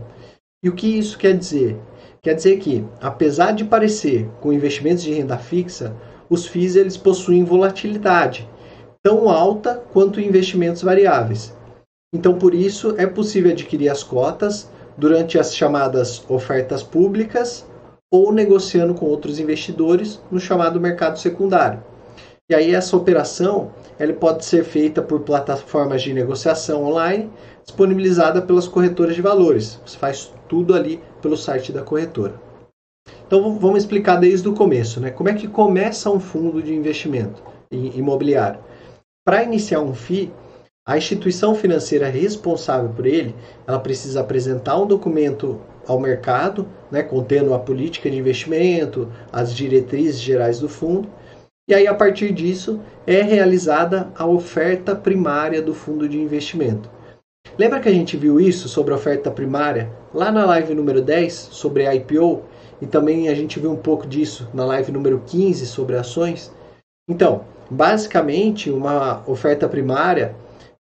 E 0.63 0.69
o 0.69 0.73
que 0.73 0.97
isso 0.97 1.17
quer 1.17 1.37
dizer? 1.37 1.77
Quer 2.21 2.35
dizer 2.35 2.57
que, 2.59 2.85
apesar 3.01 3.51
de 3.51 3.65
parecer 3.65 4.29
com 4.39 4.53
investimentos 4.53 5.03
de 5.03 5.11
renda 5.11 5.37
fixa, 5.37 5.93
os 6.29 6.47
FIIs 6.47 6.77
eles 6.77 6.95
possuem 6.95 7.43
volatilidade 7.43 8.49
tão 9.03 9.27
alta 9.27 9.83
quanto 9.91 10.21
investimentos 10.21 10.81
variáveis. 10.81 11.53
Então, 12.15 12.37
por 12.37 12.55
isso, 12.55 12.95
é 12.97 13.05
possível 13.05 13.51
adquirir 13.51 13.89
as 13.89 14.03
cotas 14.03 14.69
durante 14.97 15.37
as 15.37 15.53
chamadas 15.53 16.23
ofertas 16.29 16.81
públicas 16.81 17.67
ou 18.09 18.31
negociando 18.31 18.93
com 18.93 19.05
outros 19.07 19.37
investidores 19.37 20.21
no 20.31 20.39
chamado 20.39 20.79
mercado 20.79 21.19
secundário. 21.19 21.83
E 22.49 22.55
aí 22.55 22.73
essa 22.73 22.97
operação 22.97 23.71
ela 23.97 24.13
pode 24.13 24.43
ser 24.43 24.63
feita 24.63 25.01
por 25.01 25.21
plataformas 25.21 26.01
de 26.01 26.13
negociação 26.13 26.83
online 26.83 27.31
disponibilizada 27.63 28.41
pelas 28.41 28.67
corretoras 28.67 29.15
de 29.15 29.21
valores. 29.21 29.79
Você 29.85 29.97
faz 29.97 30.33
tudo 30.49 30.73
ali 30.73 31.01
pelo 31.21 31.37
site 31.37 31.71
da 31.71 31.81
corretora. 31.81 32.39
Então 33.25 33.57
vamos 33.57 33.79
explicar 33.79 34.17
desde 34.17 34.47
o 34.47 34.53
começo, 34.53 34.99
né? 34.99 35.09
Como 35.09 35.29
é 35.29 35.33
que 35.33 35.47
começa 35.47 36.09
um 36.09 36.19
fundo 36.19 36.61
de 36.61 36.73
investimento 36.73 37.41
imobiliário? 37.71 38.59
Para 39.25 39.43
iniciar 39.43 39.79
um 39.79 39.93
FII, 39.93 40.31
a 40.85 40.97
instituição 40.97 41.55
financeira 41.55 42.09
responsável 42.09 42.89
por 42.89 43.05
ele, 43.05 43.33
ela 43.65 43.79
precisa 43.79 44.19
apresentar 44.19 44.77
um 44.77 44.85
documento 44.85 45.61
ao 45.87 45.97
mercado, 45.97 46.67
né, 46.91 47.01
contendo 47.01 47.53
a 47.53 47.59
política 47.59 48.09
de 48.09 48.17
investimento, 48.17 49.09
as 49.31 49.53
diretrizes 49.53 50.19
gerais 50.19 50.59
do 50.59 50.67
fundo, 50.67 51.07
e 51.67 51.73
aí 51.73 51.87
a 51.87 51.93
partir 51.93 52.33
disso 52.33 52.81
é 53.07 53.21
realizada 53.21 54.11
a 54.15 54.25
oferta 54.25 54.95
primária 54.95 55.61
do 55.61 55.73
fundo 55.73 56.07
de 56.07 56.19
investimento. 56.19 56.89
Lembra 57.57 57.79
que 57.79 57.87
a 57.87 57.93
gente 57.93 58.17
viu 58.17 58.39
isso 58.39 58.67
sobre 58.67 58.93
a 58.93 58.97
oferta 58.97 59.29
primária 59.29 59.89
lá 60.13 60.31
na 60.31 60.45
live 60.45 60.73
número 60.73 61.01
10 61.01 61.33
sobre 61.33 61.85
a 61.85 61.93
IPO? 61.95 62.43
E 62.81 62.85
também 62.87 63.29
a 63.29 63.35
gente 63.35 63.59
viu 63.59 63.71
um 63.71 63.77
pouco 63.77 64.07
disso 64.07 64.49
na 64.53 64.65
live 64.65 64.91
número 64.91 65.21
15 65.25 65.65
sobre 65.67 65.95
ações? 65.95 66.51
Então, 67.09 67.45
basicamente, 67.69 68.69
uma 68.69 69.23
oferta 69.27 69.69
primária 69.69 70.35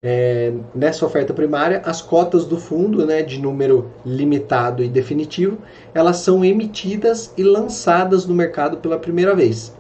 é, 0.05 0.53
nessa 0.75 1.07
oferta 1.07 1.33
primária, 1.33 1.81
as 1.85 2.03
cotas 2.03 2.45
do 2.45 2.59
fundo, 2.59 3.07
né, 3.07 3.23
de 3.23 3.41
número 3.41 3.89
limitado 4.05 4.83
e 4.83 4.89
definitivo, 4.89 5.59
elas 5.95 6.17
são 6.17 6.45
emitidas 6.45 7.33
e 7.39 7.45
lançadas 7.45 8.27
no 8.27 8.35
mercado 8.35 8.79
pela 8.79 8.99
primeira 8.99 9.35
vez. 9.35 9.73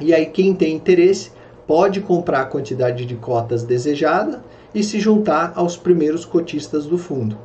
E 0.00 0.14
aí 0.14 0.26
quem 0.26 0.54
tem 0.54 0.74
interesse 0.74 1.30
pode 1.66 2.00
comprar 2.00 2.42
a 2.42 2.46
quantidade 2.46 3.04
de 3.04 3.16
cotas 3.16 3.62
desejada 3.62 4.42
e 4.74 4.82
se 4.82 4.98
juntar 4.98 5.52
aos 5.54 5.76
primeiros 5.76 6.24
cotistas 6.24 6.86
do 6.86 6.96
fundo. 6.96 7.38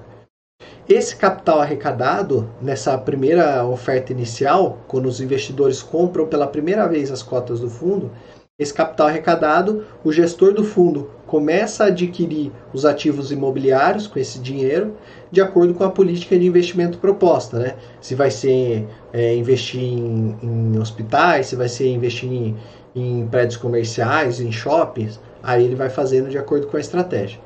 Esse 0.88 1.16
capital 1.16 1.60
arrecadado 1.60 2.50
nessa 2.62 2.98
primeira 2.98 3.66
oferta 3.66 4.12
inicial, 4.12 4.78
quando 4.88 5.08
os 5.08 5.20
investidores 5.20 5.82
compram 5.82 6.28
pela 6.28 6.48
primeira 6.48 6.88
vez 6.88 7.12
as 7.12 7.24
cotas 7.24 7.60
do 7.60 7.70
fundo, 7.70 8.12
esse 8.58 8.74
capital 8.74 9.08
arrecadado, 9.08 9.86
o 10.04 10.14
gestor 10.14 10.54
do 10.54 10.64
fundo 10.64 11.12
começa 11.28 11.84
a 11.84 11.88
adquirir 11.88 12.52
os 12.74 12.86
ativos 12.86 13.32
imobiliários 13.32 14.08
com 14.08 14.18
esse 14.18 14.40
dinheiro 14.40 14.96
de 15.30 15.42
acordo 15.42 15.74
com 15.74 15.84
a 15.84 15.92
política 15.92 16.40
de 16.40 16.46
investimento 16.46 16.98
proposta, 16.98 17.60
né? 17.60 17.76
Se 18.00 18.16
vai 18.16 18.32
ser 18.32 18.88
é, 19.12 19.36
investir 19.36 19.82
em, 19.82 20.38
em, 20.42 20.80
hospitais, 20.80 21.48
se 21.48 21.56
vai 21.58 21.68
ser 21.68 21.90
investir 21.90 22.32
em, 22.32 22.56
em 22.96 23.28
prédios 23.28 23.58
comerciais, 23.58 24.40
em 24.40 24.52
shoppings, 24.52 25.20
aí 25.44 25.66
ele 25.66 25.76
vai 25.76 25.90
fazendo 25.90 26.30
de 26.30 26.38
acordo 26.38 26.68
com 26.68 26.78
a 26.78 26.80
estratégia. 26.80 27.42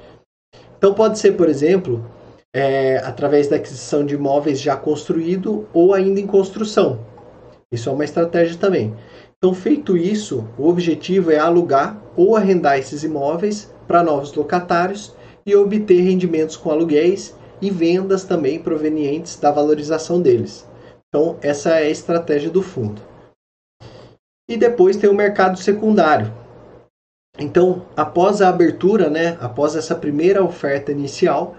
Então 0.77 0.93
pode 0.93 1.17
ser, 1.17 1.31
por 1.31 1.49
exemplo, 1.49 2.05
é, 2.55 2.97
através 2.97 3.47
da 3.47 3.55
aquisição 3.55 4.05
de 4.05 4.13
imóveis 4.13 4.61
já 4.61 4.77
construído 4.77 5.67
ou 5.73 5.95
ainda 5.95 6.19
em 6.19 6.27
construção. 6.27 6.99
Isso 7.71 7.89
é 7.89 7.91
uma 7.91 8.03
estratégia 8.03 8.57
também. 8.57 8.95
Então, 9.41 9.53
feito 9.53 9.95
isso, 9.95 10.45
o 10.57 10.67
objetivo 10.67 11.31
é 11.31 11.39
alugar 11.39 11.97
ou 12.17 12.35
arrendar 12.35 12.77
esses 12.77 13.05
imóveis 13.05 13.73
para 13.87 14.03
novos 14.03 14.33
locatários 14.33 15.15
e 15.45 15.55
obter 15.55 16.01
rendimentos 16.01 16.57
com 16.57 16.69
aluguéis 16.69 17.33
e 17.61 17.71
vendas 17.71 18.25
também 18.25 18.59
provenientes 18.59 19.37
da 19.37 19.49
valorização 19.49 20.21
deles. 20.21 20.67
Então, 21.07 21.37
essa 21.41 21.69
é 21.69 21.87
a 21.87 21.89
estratégia 21.89 22.49
do 22.49 22.61
fundo. 22.61 23.01
E 24.49 24.57
depois 24.57 24.97
tem 24.97 25.09
o 25.09 25.15
mercado 25.15 25.57
secundário. 25.57 26.33
Então, 27.39 27.85
após 27.95 28.41
a 28.41 28.49
abertura, 28.49 29.09
né, 29.09 29.37
após 29.39 29.73
essa 29.73 29.95
primeira 29.95 30.43
oferta 30.43 30.91
inicial, 30.91 31.55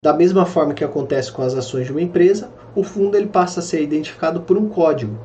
da 0.00 0.12
mesma 0.12 0.46
forma 0.46 0.74
que 0.74 0.84
acontece 0.84 1.32
com 1.32 1.42
as 1.42 1.54
ações 1.54 1.86
de 1.86 1.90
uma 1.92 2.02
empresa, 2.02 2.52
o 2.72 2.84
fundo 2.84 3.16
ele 3.16 3.26
passa 3.26 3.58
a 3.58 3.62
ser 3.64 3.82
identificado 3.82 4.42
por 4.42 4.56
um 4.56 4.68
código 4.68 5.18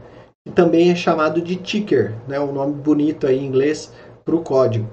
também 0.49 0.89
é 0.89 0.95
chamado 0.95 1.41
de 1.41 1.55
ticker, 1.55 2.15
né, 2.27 2.39
um 2.39 2.51
nome 2.51 2.73
bonito 2.73 3.27
aí 3.27 3.37
em 3.37 3.45
inglês 3.45 3.91
para 4.25 4.35
o 4.35 4.41
código. 4.41 4.89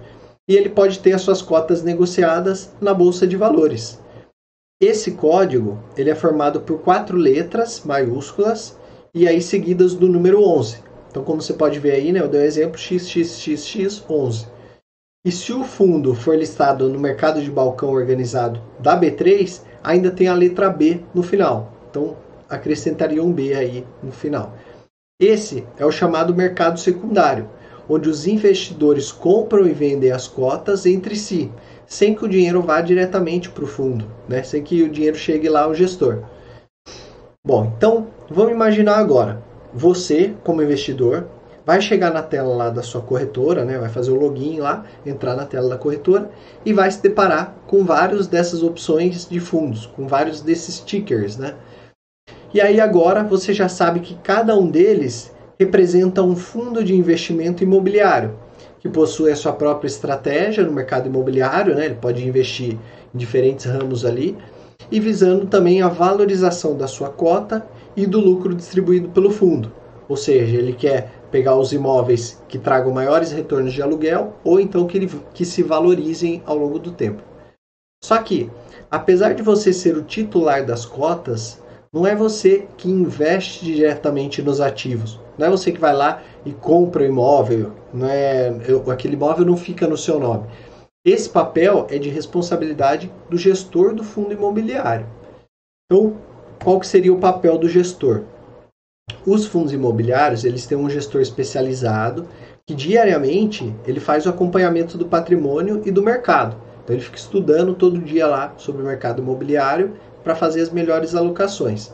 E 0.47 0.55
ele 0.55 0.69
pode 0.69 0.99
ter 0.99 1.13
as 1.13 1.23
suas 1.23 1.41
cotas 1.41 1.83
negociadas 1.83 2.71
na 2.81 2.93
bolsa 2.93 3.27
de 3.27 3.37
valores. 3.37 3.99
Esse 4.81 5.13
código 5.13 5.79
ele 5.97 6.11
é 6.11 6.15
formado 6.15 6.61
por 6.61 6.81
quatro 6.81 7.17
letras 7.17 7.83
maiúsculas 7.85 8.79
e 9.15 9.27
aí 9.27 9.41
seguidas 9.41 9.95
do 9.95 10.09
número 10.09 10.43
11. 10.43 10.83
Então, 11.11 11.25
como 11.25 11.41
você 11.41 11.55
pode 11.55 11.79
ver 11.79 11.93
aí, 11.93 12.13
né, 12.13 12.21
eu 12.21 12.29
dei 12.29 12.41
o 12.41 12.45
um 12.45 12.47
exemplo 12.47 12.79
XXXX11. 12.79 14.47
E 15.27 15.33
se 15.33 15.53
o 15.53 15.65
fundo 15.65 16.15
for 16.15 16.37
listado 16.37 16.89
no 16.89 16.99
mercado 16.99 17.43
de 17.43 17.51
balcão 17.51 17.91
organizado 17.91 18.63
da 18.79 18.99
B3, 18.99 19.63
ainda 19.83 20.11
tem 20.11 20.29
a 20.29 20.35
letra 20.35 20.71
B 20.71 21.01
no 21.15 21.23
final. 21.23 21.73
Então, 21.91 22.17
acrescentaria 22.49 23.23
um 23.23 23.33
B 23.33 23.55
aí 23.55 23.85
no 24.03 24.13
final. 24.13 24.55
Esse 25.21 25.67
é 25.77 25.85
o 25.85 25.91
chamado 25.91 26.33
mercado 26.33 26.79
secundário, 26.79 27.51
onde 27.89 28.09
os 28.09 28.29
investidores 28.29 29.11
compram 29.11 29.67
e 29.67 29.73
vendem 29.73 30.13
as 30.13 30.29
cotas 30.29 30.87
entre 30.87 31.17
si, 31.17 31.51
sem 31.89 32.15
que 32.15 32.25
o 32.25 32.29
dinheiro 32.29 32.63
vá 32.63 32.81
diretamente 32.81 33.51
para 33.51 33.65
o 33.65 33.67
fundo, 33.67 34.07
né? 34.29 34.45
sem 34.45 34.63
que 34.63 34.81
o 34.85 34.89
dinheiro 34.89 35.17
chegue 35.17 35.49
lá 35.49 35.63
ao 35.63 35.75
gestor. 35.75 36.23
Bom, 37.45 37.73
então 37.77 38.07
vamos 38.31 38.53
imaginar 38.53 38.99
agora. 38.99 39.43
Você, 39.75 40.37
como 40.45 40.63
investidor, 40.63 41.27
vai 41.67 41.81
chegar 41.81 42.13
na 42.13 42.23
tela 42.23 42.55
lá 42.55 42.71
da 42.71 42.85
sua 42.85 43.01
corretora, 43.01 43.65
né? 43.65 43.77
vai 43.77 43.89
fazer 43.89 44.13
o 44.13 44.21
login 44.21 44.61
lá, 44.61 44.85
entrar 45.05 45.35
na 45.35 45.47
tela 45.47 45.69
da 45.69 45.77
corretora 45.77 46.31
e 46.65 46.73
vai 46.73 46.89
se 46.93 47.03
deparar 47.03 47.57
com 47.67 47.85
vários 47.85 48.29
dessas 48.29 48.63
opções 48.63 49.29
de 49.29 49.41
fundos, 49.41 49.85
com 49.85 50.07
vários 50.07 50.41
desses 50.41 50.79
tickers, 50.79 51.37
né? 51.37 51.57
E 52.53 52.61
aí 52.63 52.81
agora 52.81 53.23
você 53.23 53.53
já 53.53 53.69
sabe 53.69 54.01
que 54.01 54.15
cada 54.15 54.57
um 54.57 54.71
deles 54.71 55.31
representa 55.59 56.23
um 56.23 56.35
fundo 56.35 56.83
de 56.83 56.95
investimento 56.95 57.63
imobiliário, 57.63 58.39
que 58.81 58.89
possui 58.89 59.31
a 59.31 59.37
sua 59.37 59.53
própria 59.53 59.89
estratégia 59.89 60.65
no 60.65 60.73
mercado 60.73 61.09
imobiliário, 61.09 61.75
né? 61.75 61.85
ele 61.85 61.97
pode 61.97 62.27
investir 62.27 62.79
em 63.15 63.19
diferentes 63.19 63.67
ramos 63.67 64.05
ali, 64.05 64.37
e 64.91 64.99
visando 64.99 65.47
também 65.47 65.83
a 65.83 65.89
valorização 65.89 66.75
da 66.75 66.87
sua 66.87 67.11
cota 67.11 67.67
e 67.95 68.07
do 68.07 68.19
lucro 68.19 68.55
distribuído 68.55 69.11
pelo 69.11 69.31
fundo. 69.31 69.71
Ou 70.09 70.17
seja, 70.17 70.57
ele 70.57 70.73
quer 70.73 71.11
pegar 71.31 71.55
os 71.57 71.73
imóveis 71.73 72.43
que 72.49 72.59
tragam 72.59 72.93
maiores 72.93 73.31
retornos 73.31 73.75
de 73.75 73.83
aluguel 73.83 74.35
ou 74.43 74.59
então 74.59 74.87
que, 74.87 74.97
ele, 74.97 75.11
que 75.35 75.45
se 75.45 75.63
valorizem 75.63 76.43
ao 76.47 76.57
longo 76.57 76.79
do 76.79 76.93
tempo. 76.93 77.23
Só 78.03 78.17
que, 78.23 78.51
apesar 78.91 79.35
de 79.35 79.43
você 79.43 79.71
ser 79.71 79.97
o 79.99 80.03
titular 80.03 80.65
das 80.65 80.87
cotas, 80.87 81.61
não 81.93 82.07
é 82.07 82.15
você 82.15 82.67
que 82.77 82.89
investe 82.89 83.65
diretamente 83.65 84.43
nos 84.43 84.61
ativos, 84.61 85.21
Não 85.39 85.47
é 85.47 85.51
você 85.51 85.71
que 85.71 85.81
vai 85.81 85.95
lá 85.95 86.23
e 86.45 86.53
compra 86.53 87.03
o 87.03 87.07
imóvel, 87.07 87.73
não 87.95 88.09
é, 88.09 88.53
eu, 88.67 88.91
aquele 88.91 89.15
imóvel 89.15 89.47
não 89.47 89.57
fica 89.57 89.87
no 89.87 89.97
seu 89.97 90.19
nome. 90.19 90.49
Esse 91.05 91.29
papel 91.31 91.87
é 91.89 91.99
de 91.99 92.09
responsabilidade 92.09 93.11
do 93.31 93.39
gestor 93.39 93.95
do 93.95 94.03
fundo 94.03 94.33
imobiliário. 94.33 95.07
Então, 95.87 96.17
qual 96.63 96.81
que 96.81 96.87
seria 96.87 97.13
o 97.13 97.21
papel 97.21 97.57
do 97.57 97.69
gestor? 97.69 98.25
Os 99.25 99.47
fundos 99.47 99.73
imobiliários, 99.73 100.45
eles 100.45 100.67
têm 100.67 100.77
um 100.77 100.91
gestor 100.91 101.21
especializado 101.21 102.27
que 102.67 102.75
diariamente 102.75 103.75
ele 103.87 104.01
faz 104.01 104.27
o 104.27 104.29
acompanhamento 104.29 104.99
do 104.99 105.07
patrimônio 105.07 105.81
e 105.87 105.91
do 105.91 106.03
mercado. 106.03 106.57
Então 106.85 106.95
ele 106.95 107.05
fica 107.05 107.17
estudando 107.17 107.75
todo 107.75 107.99
dia 107.99 108.27
lá 108.27 108.53
sobre 108.57 108.83
o 108.83 108.85
mercado 108.85 109.23
imobiliário 109.23 109.95
para 110.29 110.35
fazer 110.35 110.61
as 110.61 110.69
melhores 110.69 111.15
alocações. 111.15 111.91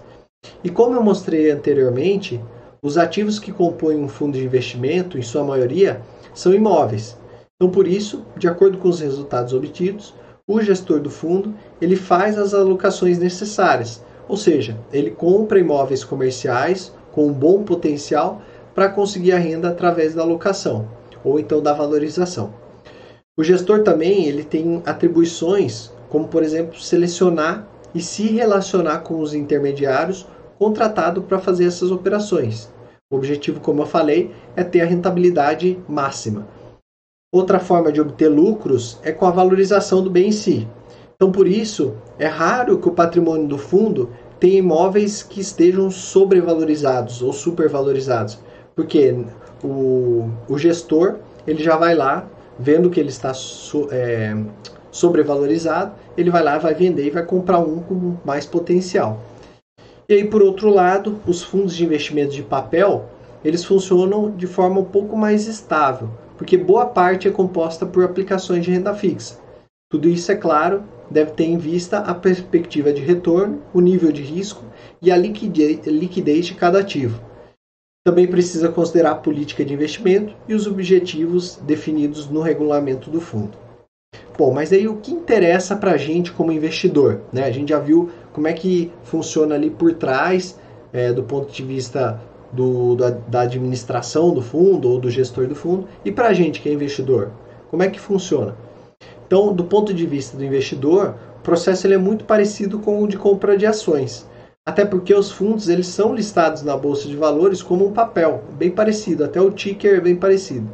E 0.64 0.68
como 0.68 0.96
eu 0.96 1.02
mostrei 1.04 1.52
anteriormente, 1.52 2.42
os 2.82 2.98
ativos 2.98 3.38
que 3.38 3.52
compõem 3.52 3.96
um 3.96 4.08
fundo 4.08 4.36
de 4.36 4.44
investimento, 4.44 5.16
em 5.16 5.22
sua 5.22 5.44
maioria, 5.44 6.00
são 6.34 6.52
imóveis. 6.52 7.16
Então, 7.54 7.70
por 7.70 7.86
isso, 7.86 8.26
de 8.36 8.48
acordo 8.48 8.76
com 8.78 8.88
os 8.88 8.98
resultados 8.98 9.52
obtidos, 9.52 10.12
o 10.48 10.60
gestor 10.60 10.98
do 10.98 11.10
fundo 11.10 11.54
ele 11.80 11.94
faz 11.94 12.36
as 12.36 12.52
alocações 12.52 13.20
necessárias, 13.20 14.02
ou 14.26 14.36
seja, 14.36 14.76
ele 14.92 15.12
compra 15.12 15.60
imóveis 15.60 16.02
comerciais 16.02 16.92
com 17.12 17.28
um 17.28 17.32
bom 17.32 17.62
potencial 17.62 18.42
para 18.74 18.88
conseguir 18.88 19.30
a 19.30 19.38
renda 19.38 19.68
através 19.68 20.12
da 20.12 20.22
alocação 20.22 20.88
ou 21.22 21.38
então 21.38 21.62
da 21.62 21.72
valorização. 21.72 22.52
O 23.36 23.44
gestor 23.44 23.84
também 23.84 24.24
ele 24.24 24.42
tem 24.42 24.82
atribuições 24.84 25.92
como, 26.08 26.26
por 26.26 26.42
exemplo, 26.42 26.80
selecionar 26.80 27.68
e 27.94 28.00
se 28.00 28.24
relacionar 28.24 29.00
com 29.00 29.20
os 29.20 29.34
intermediários 29.34 30.26
contratados 30.58 31.24
para 31.24 31.38
fazer 31.38 31.66
essas 31.66 31.90
operações. 31.90 32.72
O 33.10 33.16
objetivo, 33.16 33.60
como 33.60 33.82
eu 33.82 33.86
falei, 33.86 34.32
é 34.56 34.64
ter 34.64 34.80
a 34.80 34.86
rentabilidade 34.86 35.78
máxima. 35.88 36.46
Outra 37.32 37.58
forma 37.58 37.92
de 37.92 38.00
obter 38.00 38.28
lucros 38.28 38.98
é 39.02 39.12
com 39.12 39.26
a 39.26 39.30
valorização 39.30 40.02
do 40.02 40.10
bem 40.10 40.28
em 40.28 40.32
si. 40.32 40.68
Então, 41.14 41.30
por 41.30 41.46
isso, 41.46 41.94
é 42.18 42.26
raro 42.26 42.78
que 42.78 42.88
o 42.88 42.92
patrimônio 42.92 43.46
do 43.46 43.58
fundo 43.58 44.10
tenha 44.40 44.58
imóveis 44.58 45.22
que 45.22 45.40
estejam 45.40 45.90
sobrevalorizados 45.90 47.22
ou 47.22 47.32
supervalorizados, 47.32 48.38
porque 48.74 49.24
o, 49.62 50.28
o 50.48 50.58
gestor 50.58 51.16
ele 51.46 51.62
já 51.62 51.76
vai 51.76 51.94
lá, 51.94 52.26
vendo 52.58 52.90
que 52.90 53.00
ele 53.00 53.08
está 53.08 53.32
é, 53.90 54.36
sobrevalorizado, 54.94 55.92
ele 56.16 56.30
vai 56.30 56.42
lá, 56.42 56.56
vai 56.56 56.72
vender 56.72 57.04
e 57.04 57.10
vai 57.10 57.24
comprar 57.26 57.58
um 57.58 57.80
com 57.80 58.16
mais 58.24 58.46
potencial. 58.46 59.20
E 60.08 60.14
aí, 60.14 60.24
por 60.24 60.40
outro 60.40 60.70
lado, 60.70 61.18
os 61.26 61.42
fundos 61.42 61.74
de 61.74 61.84
investimento 61.84 62.32
de 62.32 62.42
papel, 62.44 63.06
eles 63.44 63.64
funcionam 63.64 64.30
de 64.30 64.46
forma 64.46 64.80
um 64.80 64.84
pouco 64.84 65.16
mais 65.16 65.48
estável, 65.48 66.08
porque 66.38 66.56
boa 66.56 66.86
parte 66.86 67.26
é 67.26 67.30
composta 67.32 67.84
por 67.84 68.04
aplicações 68.04 68.64
de 68.64 68.70
renda 68.70 68.94
fixa. 68.94 69.36
Tudo 69.90 70.08
isso, 70.08 70.30
é 70.30 70.36
claro, 70.36 70.84
deve 71.10 71.32
ter 71.32 71.44
em 71.44 71.58
vista 71.58 71.98
a 71.98 72.14
perspectiva 72.14 72.92
de 72.92 73.02
retorno, 73.02 73.62
o 73.72 73.80
nível 73.80 74.12
de 74.12 74.22
risco 74.22 74.62
e 75.02 75.10
a 75.10 75.16
liquidez 75.16 76.46
de 76.46 76.54
cada 76.54 76.78
ativo. 76.78 77.20
Também 78.06 78.28
precisa 78.28 78.68
considerar 78.68 79.10
a 79.10 79.16
política 79.16 79.64
de 79.64 79.74
investimento 79.74 80.36
e 80.46 80.54
os 80.54 80.68
objetivos 80.68 81.56
definidos 81.56 82.28
no 82.28 82.42
regulamento 82.42 83.10
do 83.10 83.20
fundo. 83.20 83.63
Bom, 84.36 84.52
mas 84.52 84.72
aí 84.72 84.88
o 84.88 84.96
que 84.96 85.12
interessa 85.12 85.76
para 85.76 85.92
a 85.92 85.96
gente 85.96 86.32
como 86.32 86.50
investidor? 86.50 87.20
Né? 87.32 87.44
A 87.44 87.52
gente 87.52 87.68
já 87.68 87.78
viu 87.78 88.10
como 88.32 88.48
é 88.48 88.52
que 88.52 88.90
funciona 89.04 89.54
ali 89.54 89.70
por 89.70 89.92
trás, 89.92 90.58
é, 90.92 91.12
do 91.12 91.22
ponto 91.22 91.52
de 91.52 91.62
vista 91.62 92.20
do, 92.52 92.96
da, 92.96 93.10
da, 93.10 93.40
administração 93.42 94.34
do 94.34 94.42
fundo 94.42 94.90
ou 94.90 94.98
do 94.98 95.08
gestor 95.08 95.46
do 95.46 95.54
fundo, 95.54 95.86
e 96.04 96.10
para 96.10 96.28
a 96.28 96.32
gente 96.32 96.60
que 96.60 96.68
é 96.68 96.72
investidor, 96.72 97.30
como 97.70 97.84
é 97.84 97.88
que 97.88 98.00
funciona? 98.00 98.56
Então, 99.26 99.52
do 99.52 99.64
ponto 99.64 99.94
de 99.94 100.04
vista 100.04 100.36
do 100.36 100.44
investidor, 100.44 101.14
o 101.38 101.42
processo 101.42 101.86
ele 101.86 101.94
é 101.94 101.98
muito 101.98 102.24
parecido 102.24 102.80
com 102.80 103.02
o 103.02 103.06
de 103.06 103.16
compra 103.16 103.56
de 103.56 103.66
ações. 103.66 104.28
Até 104.66 104.84
porque 104.84 105.14
os 105.14 105.30
fundos 105.30 105.68
eles 105.68 105.86
são 105.86 106.14
listados 106.14 106.62
na 106.62 106.76
bolsa 106.76 107.06
de 107.06 107.16
valores 107.16 107.62
como 107.62 107.86
um 107.86 107.92
papel, 107.92 108.42
bem 108.58 108.70
parecido, 108.70 109.24
até 109.24 109.40
o 109.40 109.50
ticker 109.50 109.98
é 109.98 110.00
bem 110.00 110.16
parecido. 110.16 110.68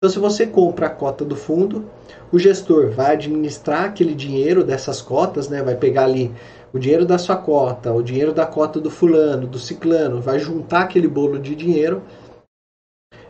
Então, 0.00 0.10
se 0.10 0.20
você 0.20 0.46
compra 0.46 0.86
a 0.86 0.90
cota 0.90 1.24
do 1.24 1.34
fundo, 1.34 1.90
o 2.30 2.38
gestor 2.38 2.90
vai 2.92 3.14
administrar 3.14 3.86
aquele 3.86 4.14
dinheiro 4.14 4.62
dessas 4.62 5.02
cotas, 5.02 5.48
né? 5.48 5.60
vai 5.60 5.74
pegar 5.74 6.04
ali 6.04 6.32
o 6.72 6.78
dinheiro 6.78 7.04
da 7.04 7.18
sua 7.18 7.34
cota, 7.34 7.92
o 7.92 8.00
dinheiro 8.00 8.32
da 8.32 8.46
cota 8.46 8.80
do 8.80 8.92
fulano, 8.92 9.44
do 9.44 9.58
ciclano, 9.58 10.20
vai 10.20 10.38
juntar 10.38 10.82
aquele 10.82 11.08
bolo 11.08 11.36
de 11.36 11.52
dinheiro 11.56 12.00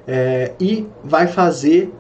é, 0.07 0.53
e 0.61 0.87
vai 1.03 1.27
fazer 1.27 1.91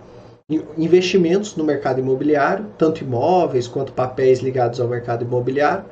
investimentos 0.77 1.57
no 1.57 1.65
mercado 1.65 2.01
imobiliário, 2.01 2.67
tanto 2.77 3.03
imóveis 3.03 3.67
quanto 3.67 3.93
papéis 3.93 4.41
ligados 4.41 4.81
ao 4.81 4.89
mercado 4.89 5.25
imobiliário, 5.25 5.87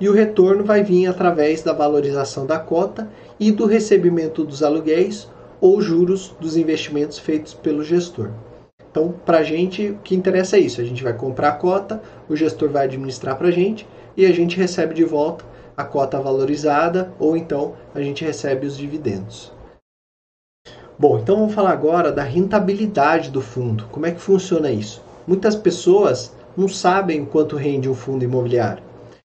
e 0.00 0.08
o 0.08 0.12
retorno 0.12 0.64
vai 0.64 0.82
vir 0.82 1.06
através 1.06 1.62
da 1.62 1.72
valorização 1.72 2.44
da 2.44 2.58
cota 2.58 3.08
e 3.38 3.52
do 3.52 3.66
recebimento 3.66 4.42
dos 4.42 4.64
aluguéis 4.64 5.28
ou 5.60 5.80
juros 5.80 6.34
dos 6.40 6.56
investimentos 6.56 7.18
feitos 7.18 7.54
pelo 7.54 7.82
gestor. 7.82 8.30
Então, 8.90 9.14
para 9.24 9.38
a 9.38 9.42
gente, 9.42 9.90
o 9.90 9.98
que 9.98 10.14
interessa 10.14 10.56
é 10.56 10.60
isso: 10.60 10.80
a 10.80 10.84
gente 10.84 11.02
vai 11.02 11.12
comprar 11.12 11.50
a 11.50 11.56
cota, 11.56 12.00
o 12.28 12.36
gestor 12.36 12.70
vai 12.70 12.84
administrar 12.84 13.36
para 13.36 13.48
a 13.48 13.52
gente 13.52 13.86
e 14.16 14.24
a 14.24 14.32
gente 14.32 14.56
recebe 14.56 14.94
de 14.94 15.04
volta 15.04 15.44
a 15.76 15.84
cota 15.84 16.18
valorizada 16.18 17.12
ou 17.18 17.36
então 17.36 17.74
a 17.94 18.00
gente 18.00 18.24
recebe 18.24 18.66
os 18.66 18.78
dividendos. 18.78 19.52
Bom, 20.98 21.18
então 21.18 21.36
vamos 21.36 21.54
falar 21.54 21.72
agora 21.72 22.10
da 22.10 22.22
rentabilidade 22.22 23.30
do 23.30 23.42
fundo. 23.42 23.84
Como 23.92 24.06
é 24.06 24.12
que 24.12 24.20
funciona 24.20 24.70
isso? 24.70 25.02
Muitas 25.26 25.54
pessoas 25.54 26.34
não 26.56 26.68
sabem 26.68 27.26
quanto 27.26 27.56
rende 27.56 27.90
um 27.90 27.94
fundo 27.94 28.24
imobiliário. 28.24 28.82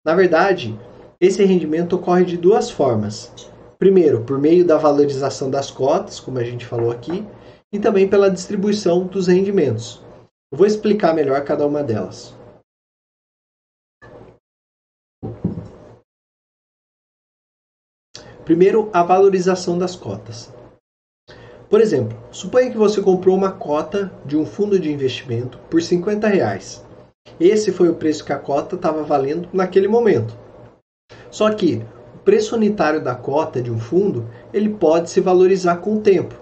Na 0.06 0.16
verdade, 0.16 0.80
esse 1.20 1.44
rendimento 1.44 1.98
ocorre 1.98 2.24
de 2.24 2.38
duas 2.38 2.72
formas. 2.72 3.34
Primeiro, 3.80 4.26
por 4.26 4.38
meio 4.38 4.68
da 4.68 4.78
valorização 4.78 5.50
das 5.50 5.72
cotas, 5.72 6.20
como 6.20 6.38
a 6.38 6.44
gente 6.44 6.66
falou 6.66 6.92
aqui, 6.92 7.26
e 7.72 7.80
também 7.80 8.10
pela 8.10 8.30
distribuição 8.30 9.08
dos 9.08 9.28
rendimentos. 9.28 10.04
Eu 10.52 10.58
vou 10.58 10.68
explicar 10.68 11.14
melhor 11.14 11.46
cada 11.46 11.66
uma 11.66 11.82
delas. 11.82 12.36
Primeiro, 18.44 18.90
a 18.92 19.02
valorização 19.02 19.78
das 19.78 19.96
cotas. 19.96 20.52
Por 21.70 21.80
exemplo, 21.80 22.18
suponha 22.32 22.72
que 22.72 22.78
você 22.78 23.02
comprou 23.02 23.38
uma 23.38 23.54
cota 23.54 24.12
de 24.26 24.36
um 24.36 24.46
fundo 24.46 24.78
de 24.78 24.92
investimento 24.92 25.58
por 25.70 25.82
50 25.82 26.28
reais. 26.28 26.86
Esse 27.40 27.72
foi 27.72 27.88
o 27.88 27.96
preço 27.96 28.26
que 28.26 28.34
a 28.34 28.40
cota 28.40 28.76
estava 28.76 29.04
valendo 29.04 29.48
naquele 29.54 29.88
momento. 29.88 30.36
Só 31.30 31.54
que 31.54 31.86
preço 32.24 32.56
unitário 32.56 33.04
da 33.04 33.16
cota 33.16 33.62
de 33.62 33.72
um 33.72 33.80
fundo 33.80 34.26
ele 34.54 34.70
pode 34.70 35.10
se 35.10 35.20
valorizar 35.20 35.78
com 35.78 35.96
o 35.96 36.02
tempo. 36.02 36.36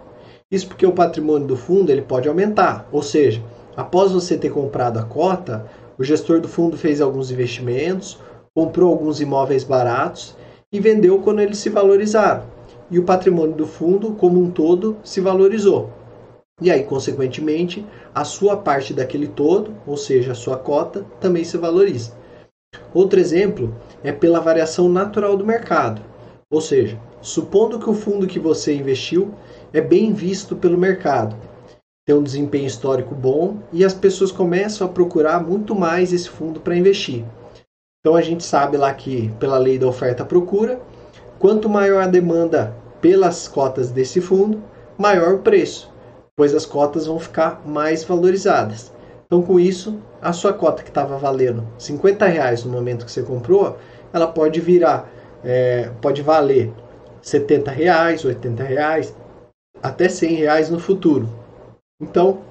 Isso 0.50 0.68
porque 0.68 0.86
o 0.86 0.94
patrimônio 0.94 1.48
do 1.48 1.58
fundo 1.58 1.92
ele 1.92 2.02
pode 2.02 2.28
aumentar, 2.28 2.88
ou 2.92 3.02
seja, 3.04 3.44
após 3.76 4.12
você 4.12 4.38
ter 4.38 4.50
comprado 4.50 4.98
a 4.98 5.04
cota, 5.04 5.66
o 5.98 6.04
gestor 6.04 6.40
do 6.40 6.48
fundo 6.48 6.78
fez 6.78 7.02
alguns 7.02 7.32
investimentos, 7.32 8.20
comprou 8.56 8.92
alguns 8.92 9.20
imóveis 9.20 9.64
baratos 9.64 10.36
e 10.72 10.80
vendeu 10.80 11.20
quando 11.20 11.42
eles 11.42 11.58
se 11.58 11.70
valorizaram. 11.70 12.44
E 12.90 12.98
o 12.98 13.04
patrimônio 13.04 13.56
do 13.56 13.68
fundo, 13.68 14.12
como 14.14 14.42
um 14.42 14.50
todo, 14.50 14.98
se 15.04 15.20
valorizou. 15.20 15.92
E 16.60 16.72
aí, 16.72 16.84
consequentemente, 16.84 17.86
a 18.16 18.24
sua 18.24 18.58
parte 18.58 18.94
daquele 18.94 19.28
todo, 19.28 19.76
ou 19.86 19.96
seja, 19.96 20.32
a 20.32 20.36
sua 20.36 20.58
cota, 20.58 21.06
também 21.20 21.44
se 21.44 21.56
valoriza. 21.56 22.17
Outro 22.94 23.20
exemplo 23.20 23.76
é 24.04 24.12
pela 24.12 24.40
variação 24.40 24.90
natural 24.90 25.36
do 25.36 25.46
mercado. 25.46 26.02
Ou 26.50 26.62
seja, 26.62 27.00
supondo 27.22 27.80
que 27.80 27.90
o 27.90 27.94
fundo 27.94 28.28
que 28.28 28.40
você 28.40 28.74
investiu 28.74 29.34
é 29.74 29.82
bem 29.82 30.14
visto 30.14 30.56
pelo 30.56 30.78
mercado, 30.78 31.36
tem 32.06 32.16
um 32.16 32.24
desempenho 32.24 32.68
histórico 32.68 33.14
bom 33.14 33.58
e 33.74 33.84
as 33.84 33.94
pessoas 33.94 34.32
começam 34.32 34.88
a 34.88 34.90
procurar 34.90 35.46
muito 35.46 35.76
mais 35.76 36.14
esse 36.14 36.30
fundo 36.30 36.60
para 36.60 36.76
investir. 36.76 37.26
Então 38.00 38.16
a 38.16 38.22
gente 38.22 38.44
sabe 38.44 38.78
lá 38.78 38.94
que, 38.94 39.30
pela 39.40 39.58
lei 39.58 39.78
da 39.78 39.88
oferta 39.88 40.24
procura, 40.24 40.80
quanto 41.38 41.68
maior 41.68 42.02
a 42.02 42.08
demanda 42.08 42.74
pelas 43.02 43.48
cotas 43.48 43.92
desse 43.92 44.22
fundo, 44.22 44.64
maior 44.98 45.36
o 45.36 45.40
preço 45.40 45.92
pois 46.38 46.54
as 46.54 46.68
cotas 46.68 47.08
vão 47.08 47.20
ficar 47.20 47.64
mais 47.66 48.04
valorizadas. 48.04 48.94
Então, 49.26 49.42
com 49.42 49.60
isso, 49.60 50.00
a 50.28 50.34
sua 50.34 50.52
cota 50.52 50.84
que 50.84 50.90
estava 50.90 51.18
valendo 51.18 51.66
50 51.78 52.26
reais 52.26 52.66
no 52.66 52.72
momento 52.74 53.06
que 53.06 53.12
você 53.12 53.24
comprou, 53.24 53.78
ela 54.12 54.28
pode 54.28 54.60
virar, 54.60 55.10
é, 55.42 55.90
pode 56.02 56.22
valer 56.22 56.74
70 57.22 57.72
reais, 57.72 58.26
80 58.26 58.62
reais, 58.62 59.16
até 59.82 60.10
100 60.10 60.36
reais 60.36 60.70
no 60.70 60.80
futuro. 60.80 61.30
Então, 62.02 62.42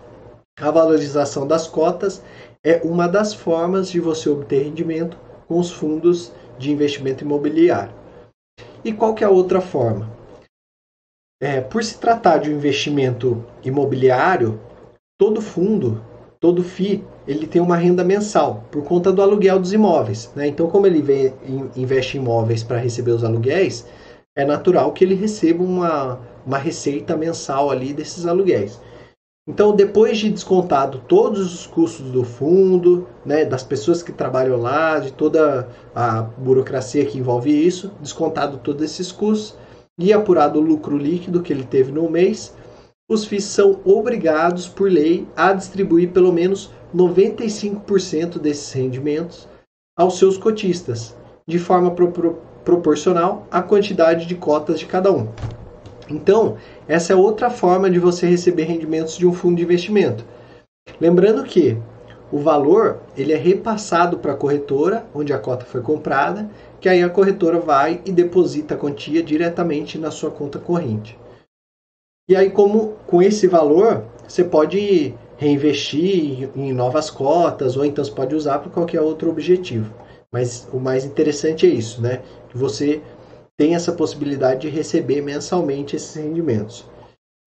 a 0.58 0.70
valorização 0.70 1.46
das 1.46 1.68
cotas 1.68 2.22
é 2.64 2.80
uma 2.82 3.06
das 3.06 3.34
formas 3.34 3.90
de 3.90 4.00
você 4.00 4.30
obter 4.30 4.62
rendimento 4.62 5.18
com 5.46 5.58
os 5.58 5.70
fundos 5.70 6.32
de 6.58 6.72
investimento 6.72 7.24
imobiliário. 7.24 7.92
E 8.82 8.90
qual 8.90 9.14
que 9.14 9.22
é 9.22 9.26
a 9.26 9.30
outra 9.30 9.60
forma? 9.60 10.10
É, 11.42 11.60
por 11.60 11.84
se 11.84 11.98
tratar 11.98 12.38
de 12.38 12.48
um 12.48 12.56
investimento 12.56 13.44
imobiliário, 13.62 14.58
todo 15.20 15.42
fundo, 15.42 16.02
todo 16.40 16.64
FI, 16.64 17.04
ele 17.26 17.46
tem 17.46 17.60
uma 17.60 17.76
renda 17.76 18.04
mensal 18.04 18.64
por 18.70 18.84
conta 18.84 19.12
do 19.12 19.20
aluguel 19.20 19.58
dos 19.58 19.72
imóveis. 19.72 20.30
Né? 20.34 20.46
Então, 20.48 20.68
como 20.68 20.86
ele 20.86 21.02
vem, 21.02 21.32
investe 21.74 22.16
em 22.16 22.20
imóveis 22.20 22.62
para 22.62 22.78
receber 22.78 23.10
os 23.10 23.24
aluguéis, 23.24 23.86
é 24.36 24.44
natural 24.44 24.92
que 24.92 25.04
ele 25.04 25.14
receba 25.14 25.62
uma, 25.62 26.20
uma 26.46 26.58
receita 26.58 27.16
mensal 27.16 27.70
ali 27.70 27.92
desses 27.92 28.26
aluguéis. 28.26 28.80
Então, 29.48 29.74
depois 29.74 30.18
de 30.18 30.28
descontado 30.28 31.02
todos 31.06 31.54
os 31.54 31.66
custos 31.66 32.10
do 32.10 32.24
fundo, 32.24 33.06
né, 33.24 33.44
das 33.44 33.62
pessoas 33.62 34.02
que 34.02 34.12
trabalham 34.12 34.60
lá, 34.60 34.98
de 34.98 35.12
toda 35.12 35.68
a 35.94 36.22
burocracia 36.22 37.06
que 37.06 37.18
envolve 37.18 37.50
isso, 37.50 37.92
descontado 38.00 38.58
todos 38.58 38.82
esses 38.82 39.12
custos 39.12 39.56
e 39.98 40.12
apurado 40.12 40.58
o 40.58 40.62
lucro 40.62 40.98
líquido 40.98 41.42
que 41.42 41.52
ele 41.52 41.62
teve 41.62 41.92
no 41.92 42.10
mês, 42.10 42.54
os 43.08 43.24
FIIs 43.24 43.44
são 43.44 43.78
obrigados 43.84 44.66
por 44.66 44.90
lei 44.90 45.28
a 45.36 45.52
distribuir 45.52 46.10
pelo 46.10 46.32
menos 46.32 46.72
95% 46.96 48.38
desses 48.38 48.72
rendimentos 48.72 49.46
aos 49.96 50.18
seus 50.18 50.38
cotistas, 50.38 51.14
de 51.46 51.58
forma 51.58 51.90
pro 51.90 52.38
proporcional 52.64 53.46
à 53.48 53.62
quantidade 53.62 54.26
de 54.26 54.34
cotas 54.34 54.80
de 54.80 54.86
cada 54.86 55.12
um. 55.12 55.28
Então, 56.10 56.56
essa 56.88 57.12
é 57.12 57.16
outra 57.16 57.48
forma 57.48 57.88
de 57.88 58.00
você 58.00 58.26
receber 58.26 58.64
rendimentos 58.64 59.16
de 59.16 59.24
um 59.24 59.32
fundo 59.32 59.56
de 59.56 59.62
investimento. 59.62 60.24
Lembrando 61.00 61.44
que 61.44 61.78
o 62.30 62.40
valor 62.40 62.98
ele 63.16 63.32
é 63.32 63.36
repassado 63.36 64.18
para 64.18 64.32
a 64.32 64.36
corretora, 64.36 65.06
onde 65.14 65.32
a 65.32 65.38
cota 65.38 65.64
foi 65.64 65.80
comprada, 65.80 66.50
que 66.80 66.88
aí 66.88 67.04
a 67.04 67.08
corretora 67.08 67.60
vai 67.60 68.00
e 68.04 68.10
deposita 68.10 68.74
a 68.74 68.76
quantia 68.76 69.22
diretamente 69.22 69.96
na 69.96 70.10
sua 70.10 70.30
conta 70.30 70.58
corrente. 70.58 71.16
E 72.28 72.34
aí, 72.34 72.50
como 72.50 72.94
com 73.06 73.22
esse 73.22 73.46
valor, 73.46 74.02
você 74.26 74.42
pode 74.42 75.14
reinvestir 75.36 76.50
em 76.56 76.72
novas 76.72 77.10
cotas, 77.10 77.76
ou 77.76 77.84
então 77.84 78.04
você 78.04 78.10
pode 78.10 78.34
usar 78.34 78.58
para 78.58 78.70
qualquer 78.70 79.00
outro 79.00 79.30
objetivo. 79.30 79.92
Mas 80.32 80.68
o 80.72 80.78
mais 80.78 81.04
interessante 81.04 81.66
é 81.66 81.68
isso, 81.68 82.00
né? 82.00 82.22
Que 82.48 82.56
você 82.56 83.00
tem 83.56 83.74
essa 83.74 83.92
possibilidade 83.92 84.62
de 84.62 84.68
receber 84.68 85.20
mensalmente 85.20 85.96
esses 85.96 86.14
rendimentos. 86.14 86.84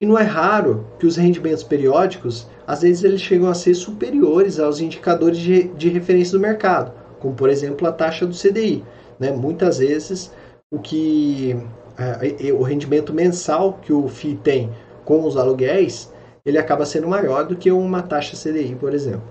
E 0.02 0.06
não 0.06 0.18
é 0.18 0.24
raro 0.24 0.88
que 0.98 1.06
os 1.06 1.18
rendimentos 1.18 1.64
periódicos, 1.64 2.48
às 2.66 2.82
vezes, 2.82 3.04
eles 3.04 3.22
chegam 3.22 3.50
a 3.50 3.54
ser 3.54 3.74
superiores 3.76 4.60
aos 4.60 4.80
indicadores 4.80 5.38
de, 5.38 5.64
de 5.70 5.90
referência 5.90 6.38
do 6.38 6.42
mercado, 6.42 6.94
como 7.20 7.36
por 7.36 7.50
exemplo 7.50 7.86
a 7.86 7.92
taxa 7.92 8.26
do 8.26 8.34
CDI. 8.34 8.84
Né? 9.20 9.32
Muitas 9.32 9.80
vezes 9.80 10.32
o 10.72 10.80
que 10.80 11.56
é, 11.98 12.54
o 12.54 12.62
rendimento 12.62 13.14
mensal 13.14 13.74
que 13.82 13.92
o 13.92 14.08
FII 14.08 14.36
tem 14.36 14.70
com 15.04 15.26
os 15.26 15.36
aluguéis, 15.36 16.09
ele 16.46 16.58
acaba 16.58 16.86
sendo 16.86 17.08
maior 17.08 17.46
do 17.46 17.56
que 17.56 17.72
uma 17.72 18.02
taxa 18.02 18.36
CDI, 18.36 18.76
por 18.76 18.94
exemplo. 18.94 19.24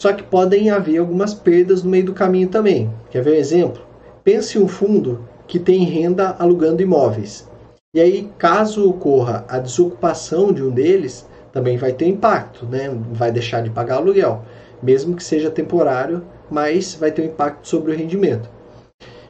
Só 0.00 0.12
que 0.12 0.22
podem 0.22 0.70
haver 0.70 0.98
algumas 0.98 1.32
perdas 1.32 1.82
no 1.82 1.90
meio 1.90 2.06
do 2.06 2.12
caminho 2.12 2.48
também. 2.48 2.92
Quer 3.10 3.22
ver 3.22 3.32
um 3.32 3.40
exemplo? 3.40 3.82
Pense 4.22 4.58
um 4.58 4.68
fundo 4.68 5.26
que 5.46 5.58
tem 5.58 5.84
renda 5.84 6.34
alugando 6.38 6.82
imóveis. 6.82 7.48
E 7.94 8.00
aí, 8.00 8.28
caso 8.36 8.88
ocorra 8.88 9.44
a 9.48 9.58
desocupação 9.58 10.52
de 10.52 10.62
um 10.62 10.70
deles, 10.70 11.28
também 11.52 11.76
vai 11.76 11.92
ter 11.92 12.06
impacto, 12.06 12.66
né? 12.66 12.90
vai 13.12 13.30
deixar 13.30 13.62
de 13.62 13.70
pagar 13.70 13.96
aluguel, 13.96 14.42
mesmo 14.82 15.14
que 15.14 15.22
seja 15.22 15.50
temporário, 15.50 16.24
mas 16.50 16.94
vai 16.94 17.12
ter 17.12 17.22
um 17.22 17.26
impacto 17.26 17.68
sobre 17.68 17.92
o 17.92 17.96
rendimento. 17.96 18.50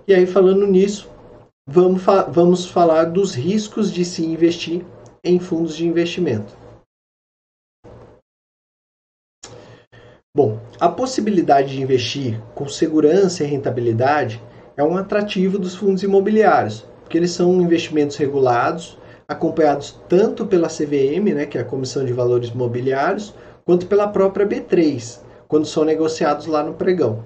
E 0.08 0.14
aí, 0.14 0.26
falando 0.26 0.66
nisso, 0.66 1.10
vamos, 1.66 2.02
fa 2.02 2.22
vamos 2.22 2.66
falar 2.66 3.04
dos 3.04 3.34
riscos 3.34 3.92
de 3.92 4.04
se 4.04 4.24
investir 4.24 4.84
em 5.22 5.38
fundos 5.38 5.76
de 5.76 5.86
investimento. 5.86 6.63
Bom, 10.36 10.58
a 10.80 10.88
possibilidade 10.88 11.76
de 11.76 11.80
investir 11.80 12.42
com 12.56 12.66
segurança 12.66 13.44
e 13.44 13.46
rentabilidade 13.46 14.42
é 14.76 14.82
um 14.82 14.96
atrativo 14.96 15.60
dos 15.60 15.76
fundos 15.76 16.02
imobiliários, 16.02 16.84
porque 17.02 17.16
eles 17.16 17.30
são 17.30 17.62
investimentos 17.62 18.16
regulados, 18.16 18.98
acompanhados 19.28 19.96
tanto 20.08 20.44
pela 20.44 20.66
CVM, 20.66 21.32
né, 21.32 21.46
que 21.46 21.56
é 21.56 21.60
a 21.60 21.64
Comissão 21.64 22.04
de 22.04 22.12
Valores 22.12 22.48
Imobiliários, 22.48 23.32
quanto 23.64 23.86
pela 23.86 24.08
própria 24.08 24.44
B3, 24.44 25.20
quando 25.46 25.66
são 25.66 25.84
negociados 25.84 26.46
lá 26.46 26.64
no 26.64 26.74
pregão. 26.74 27.24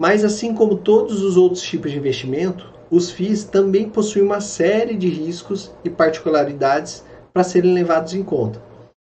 Mas 0.00 0.24
assim 0.24 0.54
como 0.54 0.78
todos 0.78 1.22
os 1.22 1.36
outros 1.36 1.60
tipos 1.60 1.90
de 1.90 1.98
investimento, 1.98 2.72
os 2.90 3.10
FIIs 3.10 3.44
também 3.44 3.90
possuem 3.90 4.24
uma 4.24 4.40
série 4.40 4.96
de 4.96 5.10
riscos 5.10 5.70
e 5.84 5.90
particularidades 5.90 7.04
para 7.30 7.44
serem 7.44 7.74
levados 7.74 8.14
em 8.14 8.22
conta. 8.22 8.58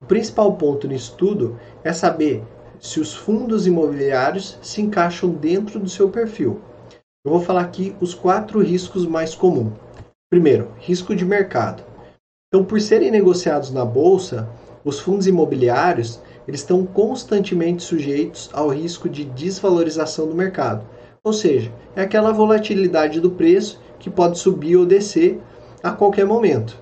O 0.03 0.07
principal 0.07 0.53
ponto 0.55 0.89
nisso 0.89 1.15
tudo 1.17 1.61
é 1.85 1.93
saber 1.93 2.43
se 2.81 3.01
os 3.01 3.15
fundos 3.15 3.67
imobiliários 3.67 4.59
se 4.63 4.81
encaixam 4.81 5.31
dentro 5.31 5.79
do 5.79 5.89
seu 5.89 6.09
perfil. 6.09 6.61
Eu 7.25 7.33
vou 7.33 7.41
falar 7.41 7.63
aqui 7.63 7.95
os 8.01 8.15
quatro 8.15 8.61
riscos 8.61 9.07
mais 9.07 9.35
comuns. 9.35 9.73
Primeiro, 10.31 10.69
risco 10.79 11.15
de 11.15 11.25
mercado. 11.25 11.83
Então, 12.49 12.65
por 12.65 12.81
serem 12.81 13.11
negociados 13.11 13.71
na 13.71 13.85
bolsa, 13.85 14.49
os 14.85 15.01
fundos 15.01 15.27
imobiliários 15.27 16.21
eles 16.47 16.61
estão 16.61 16.87
constantemente 16.87 17.83
sujeitos 17.83 18.49
ao 18.55 18.69
risco 18.69 19.07
de 19.07 19.23
desvalorização 19.23 20.27
do 20.27 20.35
mercado. 20.35 20.83
Ou 21.23 21.33
seja, 21.33 21.71
é 21.95 22.01
aquela 22.01 22.33
volatilidade 22.33 23.21
do 23.21 23.31
preço 23.31 23.79
que 23.99 24.09
pode 24.09 24.39
subir 24.39 24.77
ou 24.77 24.87
descer 24.87 25.39
a 25.83 25.91
qualquer 25.91 26.25
momento. 26.25 26.75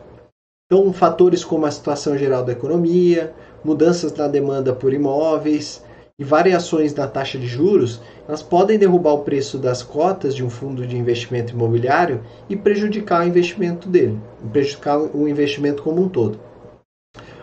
Então, 0.67 0.93
fatores 0.93 1.45
como 1.45 1.67
a 1.67 1.71
situação 1.71 2.17
geral 2.17 2.45
da 2.45 2.53
economia, 2.53 3.35
mudanças 3.67 4.15
na 4.15 4.29
demanda 4.29 4.73
por 4.73 4.93
imóveis, 4.93 5.85
e 6.19 6.25
variações 6.25 6.95
da 6.95 7.07
taxa 7.07 7.39
de 7.39 7.47
juros, 7.47 8.01
elas 8.27 8.43
podem 8.43 8.79
derrubar 8.79 9.13
o 9.13 9.23
preço 9.23 9.59
das 9.59 9.83
cotas 9.83 10.35
de 10.35 10.43
um 10.43 10.49
fundo 10.49 10.87
de 10.87 10.97
investimento 10.97 11.53
imobiliário 11.53 12.23
e 12.49 12.57
prejudicar 12.57 13.23
o 13.23 13.29
investimento 13.29 13.87
dele, 13.87 14.19
prejudicar 14.51 14.99
o 14.99 15.29
investimento 15.29 15.83
como 15.83 16.01
um 16.01 16.09
todo. 16.09 16.41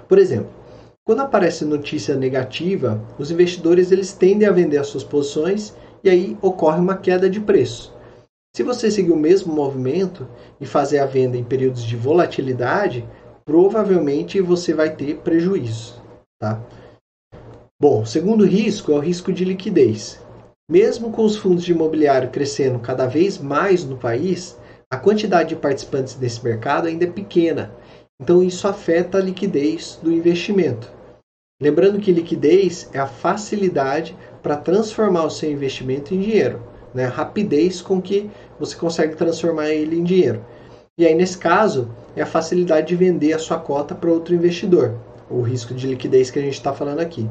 Por 0.08 0.18
exemplo, 0.18 0.50
quando 1.06 1.22
aparece 1.22 1.66
notícia 1.66 2.16
negativa, 2.16 3.00
os 3.20 3.30
investidores 3.30 3.92
eles 3.92 4.12
tendem 4.12 4.48
a 4.48 4.52
vender 4.52 4.78
as 4.78 4.88
suas 4.88 5.04
posições 5.04 5.76
e 6.04 6.10
aí 6.10 6.38
ocorre 6.42 6.80
uma 6.80 6.98
queda 6.98 7.30
de 7.30 7.40
preço. 7.40 7.94
Se 8.56 8.64
você 8.64 8.90
seguir 8.90 9.12
o 9.12 9.18
mesmo 9.18 9.54
movimento 9.54 10.28
e 10.60 10.66
fazer 10.66 11.00
a 11.00 11.06
venda 11.06 11.38
em 11.38 11.44
períodos 11.44 11.84
de 11.84 11.96
volatilidade, 11.96 13.06
provavelmente 13.46 14.42
você 14.42 14.74
vai 14.74 14.96
ter 14.96 15.18
prejuízo, 15.18 16.03
tá? 16.44 16.62
Bom, 17.80 18.02
o 18.02 18.06
segundo 18.06 18.46
risco 18.46 18.92
é 18.92 18.96
o 18.96 19.00
risco 19.00 19.32
de 19.32 19.46
liquidez. 19.46 20.20
Mesmo 20.70 21.12
com 21.12 21.24
os 21.24 21.38
fundos 21.38 21.64
de 21.64 21.72
imobiliário 21.72 22.30
crescendo 22.30 22.80
cada 22.80 23.06
vez 23.06 23.38
mais 23.38 23.86
no 23.86 23.98
país, 23.98 24.58
a 24.92 24.98
quantidade 24.98 25.50
de 25.50 25.56
participantes 25.56 26.16
desse 26.16 26.44
mercado 26.44 26.88
ainda 26.88 27.06
é 27.06 27.10
pequena, 27.10 27.72
então 28.22 28.44
isso 28.44 28.68
afeta 28.68 29.18
a 29.18 29.22
liquidez 29.22 29.98
do 30.04 30.12
investimento. 30.12 30.92
Lembrando 31.62 32.00
que 32.00 32.12
liquidez 32.12 32.90
é 32.94 33.00
a 33.00 33.08
facilidade 33.08 34.16
para 34.42 34.58
transformar 34.58 35.24
o 35.24 35.30
seu 35.30 35.50
investimento 35.50 36.14
em 36.14 36.20
dinheiro, 36.20 36.62
né? 36.94 37.06
a 37.06 37.10
rapidez 37.10 37.82
com 37.82 38.02
que 38.02 38.30
você 38.60 38.76
consegue 38.76 39.16
transformar 39.16 39.70
ele 39.70 39.98
em 39.98 40.04
dinheiro. 40.04 40.46
E 40.98 41.06
aí, 41.06 41.16
nesse 41.16 41.38
caso, 41.38 41.90
é 42.16 42.22
a 42.22 42.26
facilidade 42.26 42.88
de 42.88 42.96
vender 42.96 43.34
a 43.34 43.40
sua 43.40 43.60
cota 43.60 43.96
para 43.96 44.12
outro 44.12 44.36
investidor, 44.36 45.00
o 45.34 45.41
risco 45.41 45.74
de 45.74 45.88
liquidez 45.88 46.30
que 46.30 46.39
a 46.39 46.41
gente 46.41 46.54
está 46.54 46.74
falando 46.74 47.00
aqui. 47.00 47.30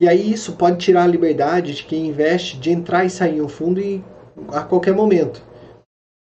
E 0.00 0.08
aí 0.08 0.32
isso 0.32 0.54
pode 0.54 0.78
tirar 0.78 1.04
a 1.04 1.06
liberdade 1.06 1.74
de 1.74 1.84
quem 1.84 2.08
investe 2.08 2.58
de 2.58 2.70
entrar 2.70 3.04
e 3.04 3.10
sair 3.10 3.40
um 3.40 3.48
fundo 3.48 3.80
e, 3.80 4.04
a 4.48 4.62
qualquer 4.62 4.94
momento. 4.94 5.42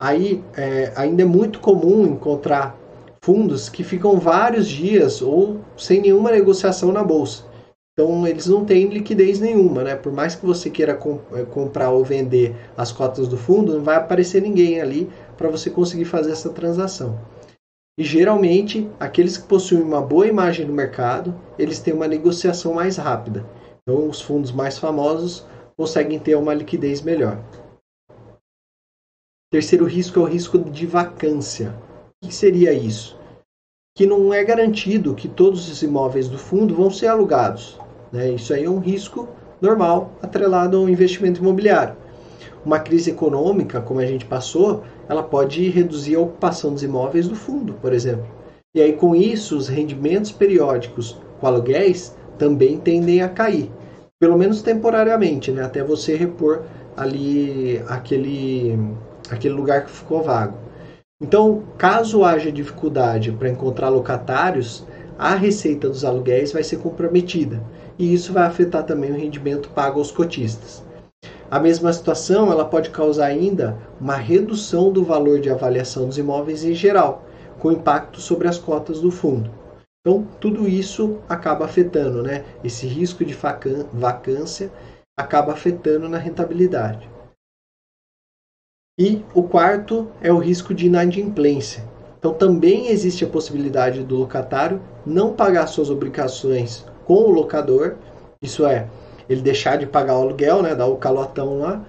Aí 0.01 0.45
é, 0.57 0.93
ainda 0.95 1.23
é 1.23 1.25
muito 1.25 1.61
comum 1.61 2.05
encontrar 2.05 2.77
fundos 3.25 3.69
que 3.69 3.85
ficam 3.85 4.19
vários 4.19 4.69
dias 4.69 5.23
ou 5.23 5.61
sem 5.77 6.03
nenhuma 6.03 6.31
negociação 6.31 6.93
na 6.93 7.03
bolsa. 7.03 7.45
Então 7.93 8.27
eles 8.27 8.47
não 8.47 8.65
têm 8.65 8.89
liquidez 8.89 9.39
nenhuma, 9.39 9.85
né? 9.85 9.95
Por 9.95 10.13
mais 10.13 10.35
que 10.35 10.45
você 10.45 10.69
queira 10.71 10.99
é, 11.35 11.45
comprar 11.45 11.91
ou 11.91 12.05
vender 12.05 12.57
as 12.77 12.91
cotas 12.91 13.29
do 13.29 13.37
fundo, 13.37 13.75
não 13.75 13.83
vai 13.83 13.97
aparecer 13.97 14.43
ninguém 14.43 14.81
ali 14.81 15.11
para 15.37 15.49
você 15.49 15.71
conseguir 15.71 16.07
fazer 16.07 16.33
essa 16.33 16.51
transação. 16.51 17.19
E 17.99 18.03
geralmente, 18.03 18.91
aqueles 18.99 19.37
que 19.37 19.47
possuem 19.47 19.83
uma 19.83 20.01
boa 20.01 20.27
imagem 20.27 20.67
no 20.67 20.73
mercado, 20.73 21.39
eles 21.59 21.79
têm 21.79 21.93
uma 21.93 22.09
negociação 22.09 22.75
mais 22.75 22.97
rápida. 22.97 23.47
Então, 23.83 24.09
os 24.09 24.21
fundos 24.21 24.51
mais 24.51 24.79
famosos 24.79 25.47
conseguem 25.77 26.19
ter 26.19 26.35
uma 26.37 26.55
liquidez 26.55 27.03
melhor. 27.03 27.39
Terceiro 29.51 29.85
risco 29.85 30.19
é 30.19 30.23
o 30.23 30.27
risco 30.27 30.59
de 30.59 30.87
vacância. 30.87 31.75
O 32.23 32.27
que 32.27 32.35
seria 32.35 32.73
isso? 32.73 33.19
Que 33.95 34.07
não 34.07 34.33
é 34.33 34.43
garantido 34.43 35.15
que 35.15 35.29
todos 35.29 35.69
os 35.69 35.83
imóveis 35.83 36.29
do 36.29 36.39
fundo 36.39 36.75
vão 36.75 36.91
ser 36.91 37.09
alugados. 37.09 37.79
Né? 38.11 38.31
Isso 38.31 38.55
aí 38.55 38.65
é 38.65 38.71
um 38.71 38.79
risco 38.79 39.29
normal 39.61 40.13
atrelado 40.23 40.79
ao 40.79 40.89
investimento 40.89 41.41
imobiliário. 41.43 41.97
Uma 42.65 42.81
crise 42.81 43.11
econômica, 43.11 43.83
como 43.83 44.01
a 44.01 44.07
gente 44.07 44.25
passou, 44.25 44.85
ela 45.09 45.23
pode 45.23 45.69
reduzir 45.69 46.17
a 46.17 46.21
ocupação 46.21 46.73
dos 46.73 46.83
imóveis 46.83 47.29
do 47.29 47.35
fundo, 47.35 47.75
por 47.75 47.93
exemplo. 47.93 48.27
E 48.75 48.81
aí, 48.81 48.95
com 48.95 49.15
isso, 49.15 49.57
os 49.57 49.69
rendimentos 49.69 50.33
periódicos 50.33 51.19
com 51.41 51.47
aluguéis 51.47 52.17
também 52.39 52.79
tendem 52.79 53.21
a 53.21 53.29
cair, 53.29 53.71
pelo 54.19 54.39
menos 54.39 54.63
temporariamente, 54.63 55.51
né? 55.51 55.63
até 55.63 55.83
você 55.83 56.17
repor 56.17 56.63
ali 56.97 57.83
aquele, 57.89 58.79
aquele 59.31 59.55
lugar 59.55 59.85
que 59.85 59.91
ficou 59.91 60.23
vago. 60.23 60.57
Então, 61.21 61.63
caso 61.79 62.25
haja 62.25 62.51
dificuldade 62.51 63.31
para 63.33 63.49
encontrar 63.49 63.89
locatários, 63.91 64.87
a 65.19 65.35
receita 65.35 65.89
dos 65.89 66.05
aluguéis 66.05 66.53
vai 66.53 66.65
ser 66.65 66.79
comprometida 66.79 67.63
e 67.99 68.13
isso 68.13 68.33
vai 68.33 68.45
afetar 68.45 68.85
também 68.85 69.13
o 69.13 69.17
rendimento 69.17 69.69
pago 69.71 69.99
aos 69.99 70.11
cotistas. 70.11 70.83
A 71.53 71.61
mesma 71.61 71.93
situação 71.93 72.51
ela 72.51 72.65
pode 72.65 72.89
causar 72.89 73.27
ainda 73.27 73.77
uma 74.01 74.17
redução 74.17 74.91
do 74.91 75.05
valor 75.05 75.39
de 75.39 75.51
avaliação 75.51 76.07
dos 76.07 76.17
imóveis 76.17 76.65
em 76.65 76.73
geral, 76.73 77.27
com 77.59 77.71
impacto 77.71 78.23
sobre 78.23 78.49
as 78.49 78.57
cotas 78.57 79.03
do 79.03 79.11
fundo. 79.11 79.51
Então, 80.01 80.27
tudo 80.41 80.67
isso 80.67 81.19
acaba 81.29 81.67
afetando, 81.67 82.23
né? 82.23 82.43
Esse 82.65 82.87
risco 82.87 83.23
de 83.23 83.37
vacância 83.93 84.73
acaba 85.15 85.53
afetando 85.53 86.09
na 86.09 86.17
rentabilidade. 86.17 87.07
E 88.99 89.23
o 89.35 89.43
quarto 89.43 90.11
é 90.23 90.33
o 90.33 90.39
risco 90.39 90.73
de 90.73 90.87
inadimplência. 90.87 91.85
Então, 92.19 92.33
também 92.33 92.89
existe 92.89 93.27
a 93.27 93.29
possibilidade 93.29 94.03
do 94.03 94.17
locatário 94.17 94.81
não 95.05 95.35
pagar 95.35 95.67
suas 95.67 95.91
obrigações 95.91 96.87
com 97.05 97.25
o 97.25 97.31
locador, 97.31 97.97
isso 98.41 98.65
é, 98.65 98.89
ele 99.33 99.43
deixar 99.43 99.77
de 99.77 99.87
pagar 99.87 100.19
o 100.19 100.23
aluguel, 100.23 100.63
né, 100.63 100.75
dar 100.75 100.87
o 100.87 100.97
calotão 100.97 101.59
lá, 101.59 101.85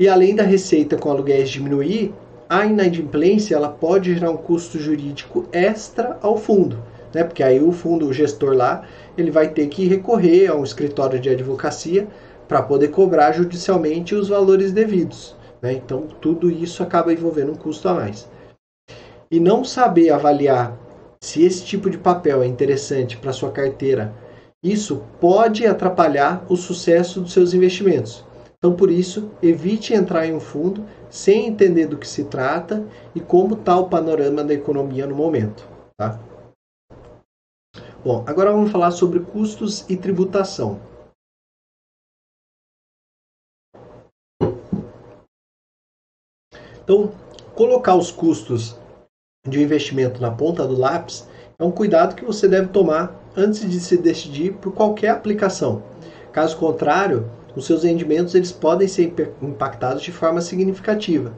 e 0.00 0.08
além 0.08 0.34
da 0.34 0.42
receita 0.42 0.96
com 0.96 1.10
aluguéis 1.10 1.50
diminuir, 1.50 2.14
a 2.48 2.64
inadimplência 2.64 3.54
ela 3.54 3.68
pode 3.68 4.14
gerar 4.14 4.30
um 4.30 4.36
custo 4.36 4.78
jurídico 4.78 5.46
extra 5.52 6.18
ao 6.22 6.36
fundo, 6.38 6.78
né? 7.12 7.22
Porque 7.24 7.42
aí 7.42 7.60
o 7.60 7.72
fundo, 7.72 8.06
o 8.06 8.12
gestor 8.12 8.54
lá, 8.54 8.84
ele 9.18 9.30
vai 9.30 9.48
ter 9.48 9.66
que 9.66 9.86
recorrer 9.86 10.46
a 10.46 10.54
um 10.54 10.64
escritório 10.64 11.18
de 11.18 11.28
advocacia 11.28 12.06
para 12.46 12.62
poder 12.62 12.88
cobrar 12.88 13.32
judicialmente 13.32 14.14
os 14.14 14.28
valores 14.28 14.72
devidos. 14.72 15.36
Né? 15.60 15.74
Então 15.74 16.06
tudo 16.20 16.50
isso 16.50 16.82
acaba 16.82 17.12
envolvendo 17.12 17.52
um 17.52 17.56
custo 17.56 17.88
a 17.88 17.94
mais. 17.94 18.28
E 19.30 19.38
não 19.38 19.62
saber 19.62 20.10
avaliar 20.10 20.74
se 21.20 21.44
esse 21.44 21.64
tipo 21.64 21.90
de 21.90 21.98
papel 21.98 22.42
é 22.42 22.46
interessante 22.46 23.16
para 23.16 23.32
sua 23.32 23.50
carteira, 23.50 24.14
isso 24.62 25.04
pode 25.20 25.66
atrapalhar 25.66 26.44
o 26.48 26.56
sucesso 26.56 27.20
dos 27.20 27.32
seus 27.32 27.54
investimentos. 27.54 28.24
Então, 28.58 28.74
por 28.74 28.90
isso, 28.90 29.30
evite 29.40 29.94
entrar 29.94 30.26
em 30.26 30.34
um 30.34 30.40
fundo 30.40 30.84
sem 31.08 31.46
entender 31.46 31.86
do 31.86 31.96
que 31.96 32.08
se 32.08 32.24
trata 32.24 32.84
e 33.14 33.20
como 33.20 33.54
está 33.54 33.76
o 33.78 33.88
panorama 33.88 34.42
da 34.42 34.52
economia 34.52 35.06
no 35.06 35.14
momento. 35.14 35.66
Tá? 35.96 36.18
Bom, 38.04 38.24
agora 38.26 38.50
vamos 38.50 38.72
falar 38.72 38.90
sobre 38.90 39.20
custos 39.20 39.88
e 39.88 39.96
tributação. 39.96 40.80
Então, 46.82 47.12
colocar 47.54 47.94
os 47.94 48.10
custos 48.10 48.76
de 49.46 49.58
um 49.58 49.62
investimento 49.62 50.20
na 50.20 50.30
ponta 50.30 50.66
do 50.66 50.76
lápis 50.76 51.28
é 51.58 51.64
um 51.64 51.70
cuidado 51.70 52.16
que 52.16 52.24
você 52.24 52.48
deve 52.48 52.68
tomar 52.68 53.14
antes 53.38 53.70
de 53.70 53.78
se 53.78 53.96
decidir 53.96 54.54
por 54.54 54.72
qualquer 54.72 55.10
aplicação. 55.10 55.84
Caso 56.32 56.56
contrário, 56.56 57.30
os 57.54 57.66
seus 57.66 57.84
rendimentos 57.84 58.34
eles 58.34 58.50
podem 58.50 58.88
ser 58.88 59.14
impactados 59.40 60.02
de 60.02 60.10
forma 60.10 60.40
significativa. 60.40 61.32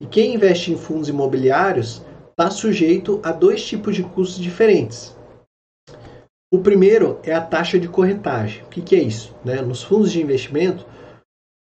E 0.00 0.06
quem 0.06 0.34
investe 0.34 0.72
em 0.72 0.76
fundos 0.76 1.08
imobiliários 1.08 2.02
está 2.30 2.50
sujeito 2.50 3.20
a 3.22 3.32
dois 3.32 3.64
tipos 3.64 3.96
de 3.96 4.04
custos 4.04 4.38
diferentes. 4.38 5.16
O 6.52 6.58
primeiro 6.60 7.18
é 7.24 7.34
a 7.34 7.40
taxa 7.40 7.80
de 7.80 7.88
corretagem. 7.88 8.62
O 8.62 8.68
que, 8.68 8.80
que 8.80 8.94
é 8.94 9.02
isso? 9.02 9.34
Né? 9.44 9.60
Nos 9.60 9.82
fundos 9.82 10.12
de 10.12 10.22
investimento, 10.22 10.86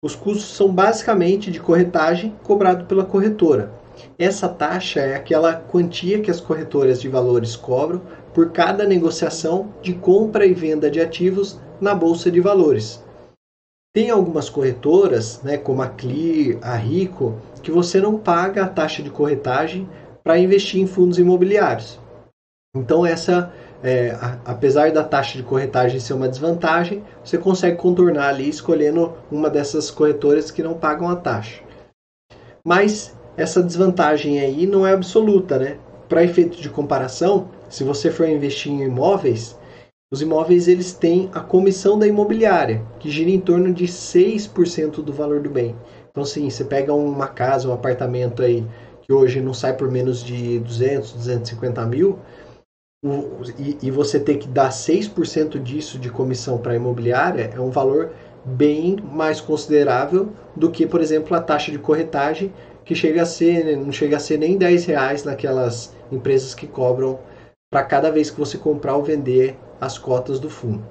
os 0.01 0.15
custos 0.15 0.55
são 0.55 0.71
basicamente 0.71 1.51
de 1.51 1.59
corretagem 1.59 2.33
cobrado 2.43 2.85
pela 2.85 3.03
corretora. 3.03 3.71
Essa 4.17 4.47
taxa 4.49 4.99
é 4.99 5.15
aquela 5.15 5.53
quantia 5.53 6.21
que 6.21 6.31
as 6.31 6.39
corretoras 6.39 7.01
de 7.01 7.07
valores 7.07 7.55
cobram 7.55 8.01
por 8.33 8.51
cada 8.51 8.85
negociação 8.85 9.73
de 9.81 9.93
compra 9.93 10.45
e 10.45 10.53
venda 10.53 10.89
de 10.91 10.99
ativos 10.99 11.59
na 11.81 11.93
bolsa 11.95 12.29
de 12.29 12.39
valores. 12.39 13.03
Tem 13.93 14.09
algumas 14.11 14.49
corretoras, 14.49 15.41
né, 15.41 15.57
como 15.57 15.81
a 15.81 15.87
Clear, 15.87 16.59
a 16.61 16.75
Rico, 16.75 17.35
que 17.63 17.71
você 17.71 17.99
não 17.99 18.17
paga 18.17 18.63
a 18.63 18.69
taxa 18.69 19.01
de 19.01 19.09
corretagem 19.09 19.89
para 20.23 20.37
investir 20.37 20.81
em 20.81 20.85
fundos 20.85 21.17
imobiliários. 21.17 21.99
Então 22.75 23.03
essa, 23.05 23.51
é, 23.81 24.11
a, 24.11 24.39
apesar 24.45 24.91
da 24.91 25.03
taxa 25.03 25.37
de 25.37 25.43
corretagem 25.43 25.99
ser 25.99 26.13
uma 26.13 26.27
desvantagem, 26.27 27.03
você 27.23 27.37
consegue 27.37 27.77
contornar 27.77 28.29
ali 28.29 28.47
escolhendo 28.47 29.13
uma 29.31 29.49
dessas 29.49 29.89
corretoras 29.89 30.51
que 30.51 30.61
não 30.61 30.75
pagam 30.75 31.09
a 31.09 31.15
taxa. 31.15 31.63
Mas 32.63 33.16
essa 33.37 33.61
desvantagem 33.61 34.39
aí 34.39 34.65
não 34.65 34.85
é 34.85 34.93
absoluta, 34.93 35.59
né? 35.59 35.77
Para 36.09 36.23
efeito 36.23 36.59
de 36.59 36.69
comparação, 36.69 37.49
se 37.69 37.83
você 37.83 38.09
for 38.09 38.27
investir 38.27 38.71
em 38.71 38.83
imóveis, 38.83 39.55
os 40.11 40.21
imóveis 40.21 40.67
eles 40.67 40.93
têm 40.93 41.29
a 41.33 41.39
comissão 41.39 41.99
da 41.99 42.07
imobiliária, 42.07 42.83
que 42.99 43.11
gira 43.11 43.29
em 43.29 43.39
torno 43.39 43.73
de 43.73 43.85
6% 43.85 45.03
do 45.03 45.13
valor 45.13 45.41
do 45.41 45.49
bem. 45.49 45.75
Então, 46.09 46.25
sim, 46.25 46.49
você 46.49 46.63
pega 46.63 46.93
uma 46.93 47.27
casa, 47.27 47.69
um 47.69 47.73
apartamento 47.73 48.41
aí, 48.41 48.65
que 49.01 49.13
hoje 49.13 49.39
não 49.39 49.53
sai 49.53 49.73
por 49.73 49.91
menos 49.91 50.23
de 50.23 50.59
200, 50.59 51.13
250 51.13 51.85
mil, 51.85 52.17
e, 53.59 53.77
e 53.83 53.91
você 53.91 54.19
ter 54.19 54.37
que 54.37 54.47
dar 54.47 54.69
6% 54.69 55.61
disso 55.61 55.99
de 55.99 56.09
comissão 56.09 56.57
para 56.57 56.71
a 56.71 56.75
imobiliária, 56.75 57.51
é 57.53 57.59
um 57.59 57.69
valor 57.69 58.11
bem 58.43 58.95
mais 59.11 59.41
considerável 59.41 60.29
do 60.55 60.71
que, 60.71 60.87
por 60.87 61.01
exemplo, 61.01 61.35
a 61.35 61.41
taxa 61.41 61.71
de 61.71 61.77
corretagem, 61.77 62.51
que 62.87 62.95
chega 62.95 63.23
a 63.23 63.25
ser, 63.25 63.75
não 63.75 63.91
chega 63.91 64.15
a 64.15 64.19
ser 64.19 64.39
nem 64.39 64.57
10 64.57 64.85
reais 64.85 65.23
naquelas 65.25 65.93
empresas 66.09 66.55
que 66.55 66.65
cobram 66.65 67.19
para 67.69 67.83
cada 67.83 68.09
vez 68.09 68.31
que 68.31 68.39
você 68.39 68.57
comprar 68.57 68.95
ou 68.95 69.03
vender 69.03 69.57
as 69.79 69.97
cotas 69.97 70.39
do 70.39 70.49
fundo. 70.49 70.87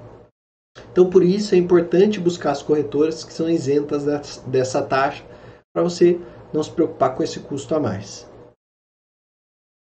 Então, 0.91 1.09
por 1.09 1.23
isso 1.23 1.55
é 1.55 1.57
importante 1.57 2.19
buscar 2.19 2.51
as 2.51 2.61
corretoras 2.61 3.23
que 3.23 3.33
são 3.33 3.49
isentas 3.49 4.05
dessa 4.45 4.83
taxa 4.83 5.23
para 5.73 5.81
você 5.81 6.19
não 6.53 6.61
se 6.61 6.69
preocupar 6.69 7.15
com 7.15 7.23
esse 7.23 7.39
custo 7.39 7.73
a 7.73 7.79
mais. 7.79 8.29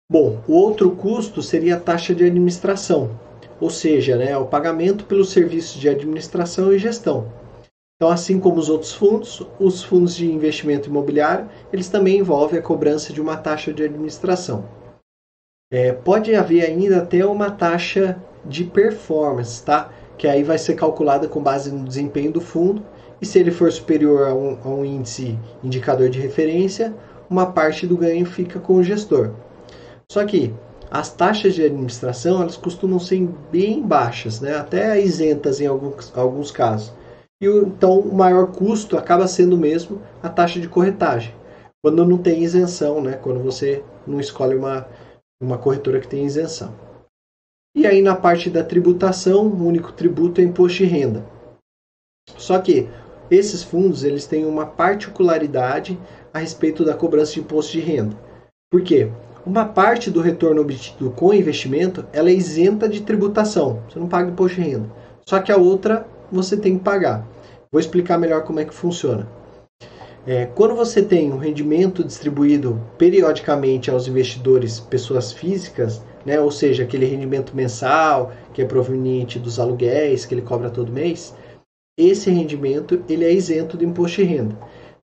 Bom, 0.08 0.40
o 0.46 0.52
outro 0.52 0.94
custo 0.94 1.42
seria 1.42 1.76
a 1.76 1.80
taxa 1.80 2.14
de 2.14 2.24
administração, 2.24 3.18
ou 3.60 3.70
seja, 3.70 4.16
né, 4.16 4.38
o 4.38 4.46
pagamento 4.46 5.04
pelos 5.04 5.30
serviços 5.30 5.80
de 5.80 5.88
administração 5.88 6.72
e 6.72 6.78
gestão. 6.78 7.32
Então, 8.04 8.12
assim 8.12 8.38
como 8.38 8.60
os 8.60 8.68
outros 8.68 8.92
fundos, 8.92 9.42
os 9.58 9.82
fundos 9.82 10.14
de 10.14 10.30
investimento 10.30 10.90
imobiliário, 10.90 11.48
eles 11.72 11.88
também 11.88 12.18
envolvem 12.18 12.58
a 12.58 12.62
cobrança 12.62 13.14
de 13.14 13.18
uma 13.18 13.34
taxa 13.34 13.72
de 13.72 13.82
administração. 13.82 14.66
É, 15.72 15.90
pode 15.90 16.34
haver 16.34 16.66
ainda 16.66 16.98
até 16.98 17.24
uma 17.24 17.50
taxa 17.50 18.22
de 18.44 18.62
performance, 18.64 19.64
tá? 19.64 19.90
Que 20.18 20.28
aí 20.28 20.42
vai 20.42 20.58
ser 20.58 20.74
calculada 20.74 21.26
com 21.26 21.42
base 21.42 21.72
no 21.72 21.82
desempenho 21.82 22.30
do 22.30 22.42
fundo 22.42 22.84
e 23.22 23.24
se 23.24 23.38
ele 23.38 23.50
for 23.50 23.72
superior 23.72 24.28
a 24.28 24.34
um, 24.34 24.58
a 24.62 24.68
um 24.68 24.84
índice 24.84 25.38
indicador 25.62 26.10
de 26.10 26.20
referência, 26.20 26.94
uma 27.30 27.52
parte 27.52 27.86
do 27.86 27.96
ganho 27.96 28.26
fica 28.26 28.60
com 28.60 28.74
o 28.74 28.84
gestor. 28.84 29.30
Só 30.12 30.26
que 30.26 30.52
as 30.90 31.10
taxas 31.10 31.54
de 31.54 31.64
administração 31.64 32.42
elas 32.42 32.58
costumam 32.58 32.98
ser 32.98 33.26
bem 33.50 33.80
baixas, 33.80 34.42
né? 34.42 34.54
até 34.56 35.00
isentas 35.00 35.58
em 35.58 35.66
alguns, 35.66 36.12
alguns 36.14 36.50
casos. 36.50 36.92
E 37.44 37.46
então 37.46 38.00
o 38.00 38.14
maior 38.14 38.52
custo 38.52 38.96
acaba 38.96 39.28
sendo 39.28 39.58
mesmo 39.58 40.00
a 40.22 40.30
taxa 40.30 40.58
de 40.58 40.66
corretagem, 40.66 41.34
quando 41.84 42.02
não 42.06 42.16
tem 42.16 42.42
isenção, 42.42 43.02
né? 43.02 43.18
quando 43.22 43.42
você 43.42 43.84
não 44.06 44.18
escolhe 44.18 44.56
uma, 44.56 44.88
uma 45.42 45.58
corretora 45.58 46.00
que 46.00 46.08
tem 46.08 46.24
isenção. 46.24 46.74
E 47.76 47.86
aí 47.86 48.00
na 48.00 48.16
parte 48.16 48.48
da 48.48 48.64
tributação, 48.64 49.46
o 49.46 49.66
único 49.66 49.92
tributo 49.92 50.40
é 50.40 50.44
imposto 50.44 50.78
de 50.78 50.84
renda. 50.86 51.22
Só 52.38 52.58
que 52.58 52.88
esses 53.30 53.62
fundos 53.62 54.04
eles 54.04 54.26
têm 54.26 54.46
uma 54.46 54.64
particularidade 54.64 55.98
a 56.32 56.38
respeito 56.38 56.82
da 56.82 56.94
cobrança 56.94 57.34
de 57.34 57.40
imposto 57.40 57.72
de 57.72 57.80
renda. 57.80 58.16
Por 58.70 58.82
quê? 58.82 59.10
Uma 59.44 59.66
parte 59.66 60.10
do 60.10 60.22
retorno 60.22 60.62
obtido 60.62 61.10
com 61.10 61.34
investimento 61.34 62.06
ela 62.10 62.30
é 62.30 62.32
isenta 62.32 62.88
de 62.88 63.02
tributação. 63.02 63.82
Você 63.86 63.98
não 63.98 64.08
paga 64.08 64.30
imposto 64.30 64.58
de 64.58 64.66
renda. 64.66 64.88
Só 65.28 65.40
que 65.40 65.52
a 65.52 65.58
outra 65.58 66.06
você 66.32 66.56
tem 66.56 66.78
que 66.78 66.84
pagar. 66.84 67.33
Vou 67.74 67.80
explicar 67.80 68.18
melhor 68.18 68.44
como 68.44 68.60
é 68.60 68.64
que 68.64 68.72
funciona. 68.72 69.26
É, 70.24 70.46
quando 70.46 70.76
você 70.76 71.02
tem 71.02 71.32
um 71.32 71.38
rendimento 71.38 72.04
distribuído 72.04 72.80
periodicamente 72.96 73.90
aos 73.90 74.06
investidores, 74.06 74.78
pessoas 74.78 75.32
físicas, 75.32 76.00
né, 76.24 76.38
ou 76.38 76.52
seja, 76.52 76.84
aquele 76.84 77.04
rendimento 77.04 77.52
mensal 77.52 78.30
que 78.52 78.62
é 78.62 78.64
proveniente 78.64 79.40
dos 79.40 79.58
aluguéis 79.58 80.24
que 80.24 80.32
ele 80.32 80.42
cobra 80.42 80.70
todo 80.70 80.92
mês, 80.92 81.34
esse 81.98 82.30
rendimento 82.30 83.02
ele 83.08 83.24
é 83.24 83.32
isento 83.32 83.76
de 83.76 83.84
imposto 83.84 84.22
de 84.22 84.28
renda, 84.28 84.56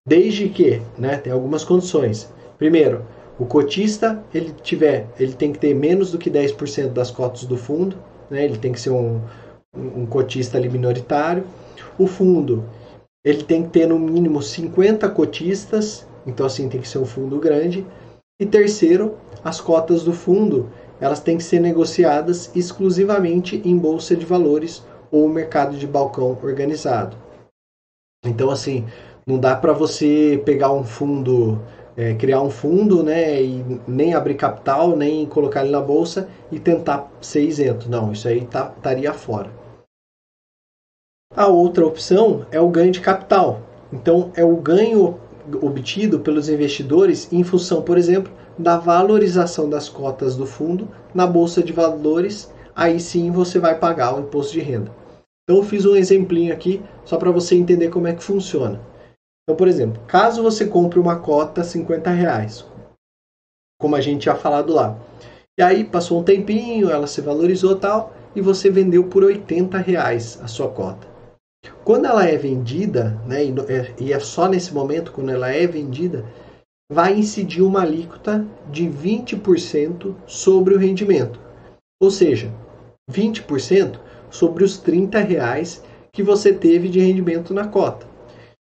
desde 0.08 0.48
que, 0.48 0.82
né, 0.98 1.18
tem 1.18 1.34
algumas 1.34 1.66
condições. 1.66 2.32
Primeiro, 2.58 3.06
o 3.38 3.46
cotista 3.46 4.24
ele 4.34 4.56
tiver, 4.64 5.10
ele 5.20 5.34
tem 5.34 5.52
que 5.52 5.60
ter 5.60 5.76
menos 5.76 6.10
do 6.10 6.18
que 6.18 6.32
10% 6.32 6.94
das 6.94 7.12
cotas 7.12 7.44
do 7.44 7.58
fundo, 7.58 7.98
né? 8.30 8.46
Ele 8.46 8.58
tem 8.58 8.72
que 8.72 8.80
ser 8.80 8.92
um, 8.92 9.20
um 9.76 10.06
cotista 10.06 10.58
ali 10.58 10.70
minoritário. 10.70 11.44
O 11.98 12.08
fundo 12.08 12.63
ele 13.24 13.44
tem 13.44 13.63
que 13.63 13.70
ter 13.70 13.88
no 13.88 14.00
mínimo 14.00 14.41
50 14.41 15.08
cotistas, 15.10 16.08
então 16.26 16.46
assim 16.46 16.67
tem 16.67 16.82
que 16.82 16.88
ser 16.88 16.98
um 16.98 17.06
fundo 17.06 17.39
grande. 17.39 17.86
E 18.39 18.46
terceiro, 18.46 19.17
as 19.44 19.62
cotas 19.62 20.04
do 20.04 20.13
fundo 20.13 20.70
elas 21.00 21.20
têm 21.20 21.38
que 21.38 21.44
ser 21.44 21.60
negociadas 21.60 22.52
exclusivamente 22.56 23.62
em 23.65 23.78
bolsa 23.78 24.15
de 24.15 24.26
valores 24.26 24.84
ou 25.12 25.28
mercado 25.28 25.76
de 25.78 25.88
balcão 25.88 26.38
organizado. 26.44 27.17
Então 28.26 28.50
assim, 28.50 28.86
não 29.26 29.39
dá 29.39 29.56
para 29.56 29.74
você 29.74 30.41
pegar 30.46 30.72
um 30.72 30.84
fundo 30.84 31.60
é, 31.96 32.13
criar 32.13 32.41
um 32.41 32.50
fundo, 32.50 33.04
né, 33.04 33.41
e 33.41 33.63
nem 33.88 34.13
abrir 34.13 34.36
capital, 34.36 34.96
nem 34.96 35.26
colocar 35.26 35.62
ele 35.62 35.72
na 35.72 35.82
bolsa 35.82 36.30
e 36.52 36.60
tentar 36.60 37.12
ser 37.22 37.44
isento. 37.44 37.89
Não, 37.89 38.12
isso 38.12 38.28
aí 38.28 38.46
tá, 38.46 38.74
estaria 38.76 39.13
fora. 39.13 39.61
A 41.34 41.48
outra 41.48 41.86
opção 41.86 42.46
é 42.52 42.60
o 42.60 42.67
ganho 42.67 42.91
de 42.91 43.00
capital. 43.00 43.62
Então, 43.91 44.34
é 44.36 44.44
o 44.44 44.58
ganho 44.58 45.17
obtido 45.62 46.20
pelos 46.20 46.50
investidores 46.50 47.32
em 47.32 47.41
função, 47.41 47.82
por 47.82 47.98
exemplo, 47.98 48.34
da 48.58 48.78
valorização 48.78 49.70
das 49.70 49.88
cotas 49.88 50.36
do 50.36 50.46
fundo 50.46 50.89
na 51.13 51.26
bolsa 51.26 51.63
de 51.63 51.72
valores. 51.72 52.52
Aí 52.76 53.00
sim 53.00 53.32
você 53.32 53.60
vai 53.60 53.80
pagar 53.80 54.13
o 54.13 54.20
imposto 54.20 54.52
de 54.52 54.60
renda. 54.60 54.91
Então, 55.44 55.62
eu 55.62 55.63
fiz 55.63 55.86
um 55.86 55.96
exemplinho 55.96 56.54
aqui 56.54 56.82
só 57.06 57.17
para 57.17 57.32
você 57.32 57.56
entender 57.56 57.88
como 57.89 58.08
é 58.08 58.13
que 58.13 58.24
funciona. 58.24 58.82
Então, 59.44 59.56
por 59.56 59.70
exemplo, 59.70 60.02
caso 60.08 60.44
você 60.44 60.67
compre 60.67 61.00
uma 61.00 61.17
cota 61.17 61.63
50 61.63 62.10
reais, 62.10 62.65
como 63.80 63.96
a 63.96 64.02
gente 64.02 64.24
tinha 64.24 64.36
falado 64.36 64.74
lá, 64.74 64.98
e 65.58 65.63
aí 65.63 65.84
passou 65.84 66.20
um 66.20 66.24
tempinho, 66.24 66.89
ela 66.89 67.08
se 67.08 67.22
valorizou 67.22 67.76
tal, 67.76 68.13
e 68.36 68.41
você 68.41 68.70
vendeu 68.70 69.06
por 69.06 69.24
80 69.24 69.78
reais 69.78 70.39
a 70.41 70.48
sua 70.48 70.70
cota. 70.70 71.11
Quando 71.84 72.06
ela 72.06 72.26
é 72.26 72.38
vendida, 72.38 73.21
né, 73.28 73.39
e 74.00 74.13
é 74.13 74.19
só 74.19 74.47
nesse 74.47 74.74
momento 74.74 75.12
quando 75.12 75.30
ela 75.30 75.50
é 75.50 75.65
vendida, 75.67 76.26
vai 76.91 77.17
incidir 77.17 77.62
uma 77.62 77.82
alíquota 77.82 78.45
de 78.69 78.86
20% 78.86 80.15
sobre 80.26 80.74
o 80.74 80.78
rendimento. 80.78 81.39
Ou 82.02 82.12
seja, 82.12 82.52
20% 83.12 84.00
sobre 84.30 84.63
os 84.63 84.78
30 84.78 85.19
reais 85.19 85.84
que 86.12 86.24
você 86.24 86.54
teve 86.54 86.89
de 86.89 87.00
rendimento 87.00 87.54
na 87.54 87.67
cota. 87.67 88.06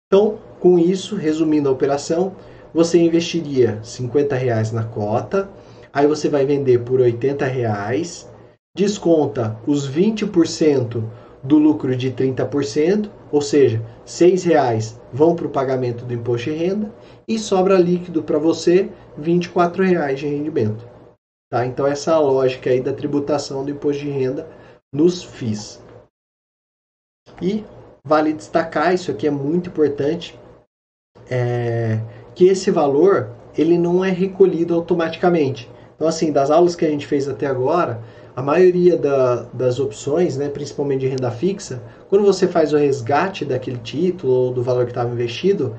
Então, 0.07 0.39
com 0.59 0.79
isso, 0.79 1.15
resumindo 1.15 1.69
a 1.69 1.71
operação, 1.71 2.35
você 2.73 2.99
investiria 2.99 3.79
50 3.83 4.35
reais 4.35 4.71
na 4.71 4.83
cota, 4.83 5.49
aí 5.91 6.07
você 6.07 6.29
vai 6.29 6.45
vender 6.45 6.79
por 6.79 6.99
80 6.99 7.45
reais, 7.45 8.29
desconta 8.75 9.59
os 9.65 9.89
20% 9.89 11.03
do 11.43 11.57
lucro 11.57 11.95
de 11.95 12.11
30%, 12.11 13.09
ou 13.31 13.41
seja, 13.41 13.81
6 14.05 14.43
reais 14.43 14.99
vão 15.11 15.35
para 15.35 15.47
o 15.47 15.51
pagamento 15.51 16.05
do 16.05 16.13
imposto 16.13 16.49
de 16.49 16.57
renda 16.57 16.93
e 17.27 17.37
sobra 17.37 17.77
líquido 17.77 18.23
para 18.23 18.37
você 18.37 18.89
24 19.17 19.83
reais 19.83 20.19
de 20.19 20.27
rendimento. 20.27 20.87
Tá? 21.49 21.65
Então 21.65 21.87
essa 21.87 22.11
é 22.11 22.13
a 22.13 22.19
lógica 22.19 22.69
aí 22.69 22.81
da 22.81 22.93
tributação 22.93 23.63
do 23.63 23.71
imposto 23.71 24.03
de 24.03 24.09
renda 24.09 24.47
nos 24.93 25.23
FIIs. 25.23 25.81
E 27.41 27.63
vale 28.03 28.33
destacar, 28.33 28.93
isso 28.93 29.11
aqui 29.11 29.27
é 29.27 29.31
muito 29.31 29.69
importante, 29.69 30.39
é, 31.29 31.99
que 32.33 32.45
esse 32.45 32.71
valor 32.71 33.35
ele 33.57 33.77
não 33.77 34.03
é 34.03 34.11
recolhido 34.11 34.73
automaticamente. 34.73 35.69
Então, 35.95 36.07
assim, 36.07 36.31
das 36.31 36.51
aulas 36.51 36.75
que 36.75 36.85
a 36.85 36.89
gente 36.89 37.07
fez 37.07 37.27
até 37.27 37.47
agora, 37.47 38.01
a 38.37 38.41
maioria 38.43 38.95
da, 38.95 39.47
das 39.51 39.79
opções, 39.79 40.37
né, 40.37 40.47
principalmente 40.47 40.99
de 40.99 41.07
renda 41.07 41.31
fixa, 41.31 41.81
quando 42.07 42.23
você 42.23 42.47
faz 42.47 42.71
o 42.71 42.77
resgate 42.77 43.43
daquele 43.43 43.79
título 43.79 44.31
ou 44.31 44.53
do 44.53 44.61
valor 44.61 44.85
que 44.85 44.91
estava 44.91 45.11
investido, 45.11 45.75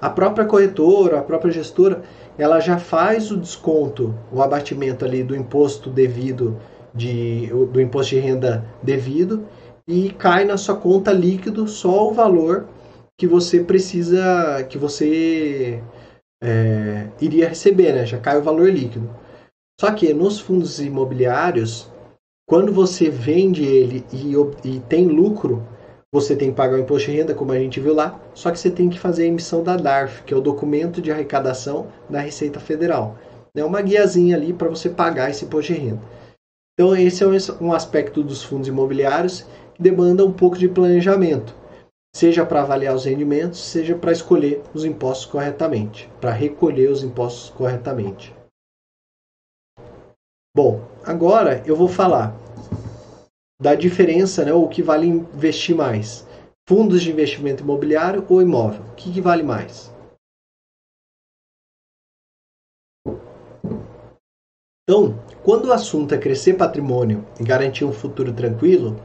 a 0.00 0.08
própria 0.08 0.46
corretora, 0.46 1.18
a 1.18 1.22
própria 1.22 1.52
gestora, 1.52 2.00
ela 2.38 2.58
já 2.58 2.78
faz 2.78 3.30
o 3.30 3.36
desconto, 3.36 4.14
o 4.32 4.40
abatimento 4.40 5.04
ali 5.04 5.22
do 5.22 5.36
imposto 5.36 5.90
devido, 5.90 6.56
de, 6.94 7.48
do 7.70 7.78
imposto 7.78 8.14
de 8.14 8.20
renda 8.22 8.64
devido, 8.82 9.44
e 9.86 10.08
cai 10.08 10.46
na 10.46 10.56
sua 10.56 10.76
conta 10.76 11.12
líquido 11.12 11.68
só 11.68 12.08
o 12.08 12.14
valor 12.14 12.66
que 13.18 13.26
você 13.26 13.60
precisa, 13.60 14.64
que 14.70 14.78
você 14.78 15.82
é, 16.42 17.08
iria 17.20 17.46
receber, 17.46 17.92
né? 17.92 18.06
Já 18.06 18.16
cai 18.16 18.38
o 18.38 18.42
valor 18.42 18.72
líquido. 18.72 19.19
Só 19.80 19.90
que 19.92 20.12
nos 20.12 20.38
fundos 20.38 20.78
imobiliários, 20.78 21.90
quando 22.46 22.70
você 22.70 23.08
vende 23.08 23.64
ele 23.64 24.04
e, 24.12 24.34
e 24.68 24.78
tem 24.80 25.06
lucro, 25.06 25.66
você 26.12 26.36
tem 26.36 26.50
que 26.50 26.56
pagar 26.56 26.76
o 26.76 26.80
imposto 26.80 27.10
de 27.10 27.16
renda, 27.16 27.34
como 27.34 27.52
a 27.52 27.58
gente 27.58 27.80
viu 27.80 27.94
lá, 27.94 28.20
só 28.34 28.50
que 28.50 28.58
você 28.58 28.70
tem 28.70 28.90
que 28.90 29.00
fazer 29.00 29.22
a 29.22 29.28
emissão 29.28 29.62
da 29.64 29.78
DARF, 29.78 30.22
que 30.24 30.34
é 30.34 30.36
o 30.36 30.42
documento 30.42 31.00
de 31.00 31.10
arrecadação 31.10 31.86
da 32.10 32.20
Receita 32.20 32.60
Federal. 32.60 33.16
É 33.56 33.64
uma 33.64 33.80
guiazinha 33.80 34.36
ali 34.36 34.52
para 34.52 34.68
você 34.68 34.90
pagar 34.90 35.30
esse 35.30 35.46
imposto 35.46 35.72
de 35.72 35.78
renda. 35.78 36.02
Então, 36.74 36.94
esse 36.94 37.24
é 37.24 37.26
um 37.58 37.72
aspecto 37.72 38.22
dos 38.22 38.42
fundos 38.42 38.68
imobiliários 38.68 39.46
que 39.72 39.82
demanda 39.82 40.26
um 40.26 40.32
pouco 40.32 40.58
de 40.58 40.68
planejamento 40.68 41.54
seja 42.14 42.44
para 42.44 42.60
avaliar 42.60 42.94
os 42.94 43.06
rendimentos, 43.06 43.60
seja 43.60 43.94
para 43.94 44.12
escolher 44.12 44.60
os 44.74 44.84
impostos 44.84 45.24
corretamente, 45.24 46.10
para 46.20 46.32
recolher 46.32 46.90
os 46.90 47.02
impostos 47.02 47.48
corretamente. 47.48 48.34
Bom, 50.52 50.84
agora 51.04 51.62
eu 51.64 51.76
vou 51.76 51.86
falar 51.86 52.34
da 53.62 53.76
diferença, 53.76 54.44
né, 54.44 54.52
o 54.52 54.66
que 54.66 54.82
vale 54.82 55.06
investir 55.06 55.76
mais. 55.76 56.26
Fundos 56.68 57.02
de 57.02 57.12
investimento 57.12 57.62
imobiliário 57.62 58.26
ou 58.28 58.42
imóvel? 58.42 58.82
O 58.90 58.94
que, 58.96 59.12
que 59.12 59.20
vale 59.20 59.44
mais? 59.44 59.94
Então, 64.82 65.16
quando 65.44 65.66
o 65.66 65.72
assunto 65.72 66.14
é 66.14 66.18
crescer 66.18 66.54
patrimônio 66.54 67.24
e 67.38 67.44
garantir 67.44 67.84
um 67.84 67.92
futuro 67.92 68.32
tranquilo, 68.32 68.96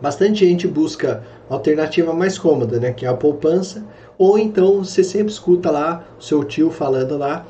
bastante 0.00 0.46
gente 0.46 0.68
busca 0.68 1.24
alternativa 1.50 2.12
mais 2.12 2.38
cômoda, 2.38 2.78
né, 2.78 2.92
que 2.92 3.04
é 3.04 3.08
a 3.08 3.16
poupança, 3.16 3.84
ou 4.16 4.38
então 4.38 4.84
você 4.84 5.02
sempre 5.02 5.32
escuta 5.32 5.72
lá 5.72 6.06
o 6.16 6.22
seu 6.22 6.44
tio 6.44 6.70
falando 6.70 7.18
lá 7.18 7.44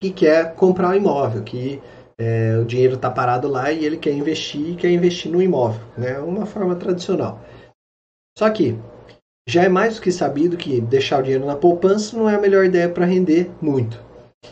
que 0.00 0.12
quer 0.12 0.54
comprar 0.54 0.90
um 0.90 0.94
imóvel, 0.94 1.42
que 1.42 1.82
é, 2.20 2.58
o 2.58 2.64
dinheiro 2.64 2.94
está 2.94 3.10
parado 3.10 3.48
lá 3.48 3.70
e 3.70 3.84
ele 3.84 3.96
quer 3.96 4.12
investir, 4.12 4.76
quer 4.76 4.90
investir 4.90 5.30
no 5.30 5.40
imóvel, 5.40 5.80
né, 5.96 6.18
uma 6.18 6.44
forma 6.44 6.74
tradicional. 6.74 7.40
Só 8.36 8.50
que 8.50 8.76
já 9.48 9.64
é 9.64 9.68
mais 9.68 9.96
do 9.96 10.02
que 10.02 10.12
sabido 10.12 10.56
que 10.56 10.80
deixar 10.80 11.20
o 11.20 11.22
dinheiro 11.22 11.46
na 11.46 11.56
poupança 11.56 12.16
não 12.16 12.28
é 12.28 12.34
a 12.34 12.40
melhor 12.40 12.64
ideia 12.64 12.88
para 12.88 13.06
render 13.06 13.50
muito. 13.62 13.98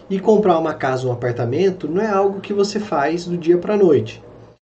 E 0.09 0.19
comprar 0.19 0.59
uma 0.59 0.75
casa 0.75 1.05
ou 1.05 1.11
um 1.11 1.15
apartamento 1.15 1.87
não 1.87 2.01
é 2.01 2.09
algo 2.09 2.41
que 2.41 2.53
você 2.53 2.81
faz 2.81 3.27
do 3.27 3.37
dia 3.37 3.59
para 3.59 3.75
a 3.75 3.77
noite. 3.77 4.23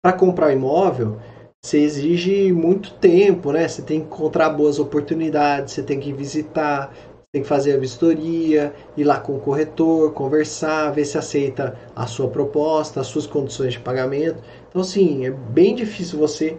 Para 0.03 0.13
comprar 0.13 0.53
imóvel, 0.53 1.19
você 1.63 1.79
exige 1.79 2.53
muito 2.53 2.95
tempo, 2.95 3.53
né? 3.53 3.67
Você 3.67 3.83
tem 3.83 4.01
que 4.01 4.07
encontrar 4.07 4.51
boas 4.51 4.79
oportunidades, 4.79 5.75
você 5.75 5.83
tem 5.83 6.01
que 6.01 6.13
visitar, 6.13 6.95
tem 7.33 7.43
que 7.43 7.49
fazer 7.49 7.75
a 7.75 7.79
vistoria, 7.79 8.75
ir 8.97 9.05
lá 9.05 9.21
com 9.21 9.37
o 9.37 9.41
corretor, 9.41 10.13
conversar, 10.13 10.91
ver 10.91 11.05
se 11.05 11.17
aceita 11.17 11.79
a 11.95 12.07
sua 12.07 12.29
proposta, 12.29 13.01
as 13.01 13.07
suas 13.07 13.27
condições 13.27 13.75
de 13.75 13.81
pagamento. 13.81 14.43
Então, 14.69 14.81
assim, 14.83 15.25
é 15.25 15.31
bem 15.31 15.75
difícil 15.75 16.19
você 16.19 16.59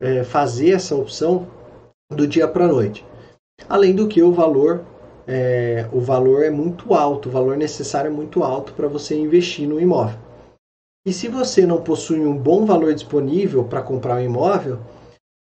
é, 0.00 0.24
fazer 0.24 0.70
essa 0.70 0.96
opção 0.96 1.46
do 2.10 2.26
dia 2.26 2.48
para 2.48 2.64
a 2.64 2.68
noite. 2.68 3.06
Além 3.68 3.94
do 3.94 4.08
que 4.08 4.20
o 4.20 4.32
valor, 4.32 4.84
é, 5.28 5.88
o 5.92 6.00
valor 6.00 6.42
é 6.42 6.50
muito 6.50 6.92
alto, 6.92 7.28
o 7.28 7.32
valor 7.32 7.56
necessário 7.56 8.08
é 8.08 8.12
muito 8.12 8.42
alto 8.42 8.72
para 8.72 8.88
você 8.88 9.14
investir 9.14 9.68
no 9.68 9.80
imóvel. 9.80 10.18
E 11.06 11.12
se 11.12 11.28
você 11.28 11.64
não 11.64 11.82
possui 11.82 12.18
um 12.20 12.36
bom 12.36 12.66
valor 12.66 12.92
disponível 12.92 13.64
para 13.64 13.80
comprar 13.80 14.16
um 14.16 14.24
imóvel, 14.24 14.80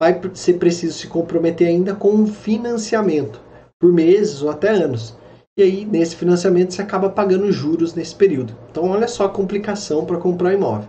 vai 0.01 0.21
ser 0.35 0.55
preciso 0.55 0.99
se 0.99 1.09
comprometer 1.09 1.69
ainda 1.69 1.95
com 1.95 2.11
um 2.11 2.27
financiamento 2.27 3.48
por 3.81 3.93
meses 3.93 4.43
ou 4.43 4.51
até 4.51 4.71
anos. 4.71 5.17
E 5.59 5.63
aí, 5.63 5.85
nesse 5.85 6.17
financiamento, 6.17 6.75
você 6.75 6.83
acaba 6.83 7.11
pagando 7.11 7.51
juros 7.51 7.95
nesse 7.95 8.15
período. 8.15 8.57
Então, 8.71 8.89
olha 8.89 9.09
só 9.09 9.25
a 9.25 9.31
complicação 9.31 10.05
para 10.05 10.19
comprar 10.19 10.51
um 10.51 10.53
imóvel. 10.53 10.89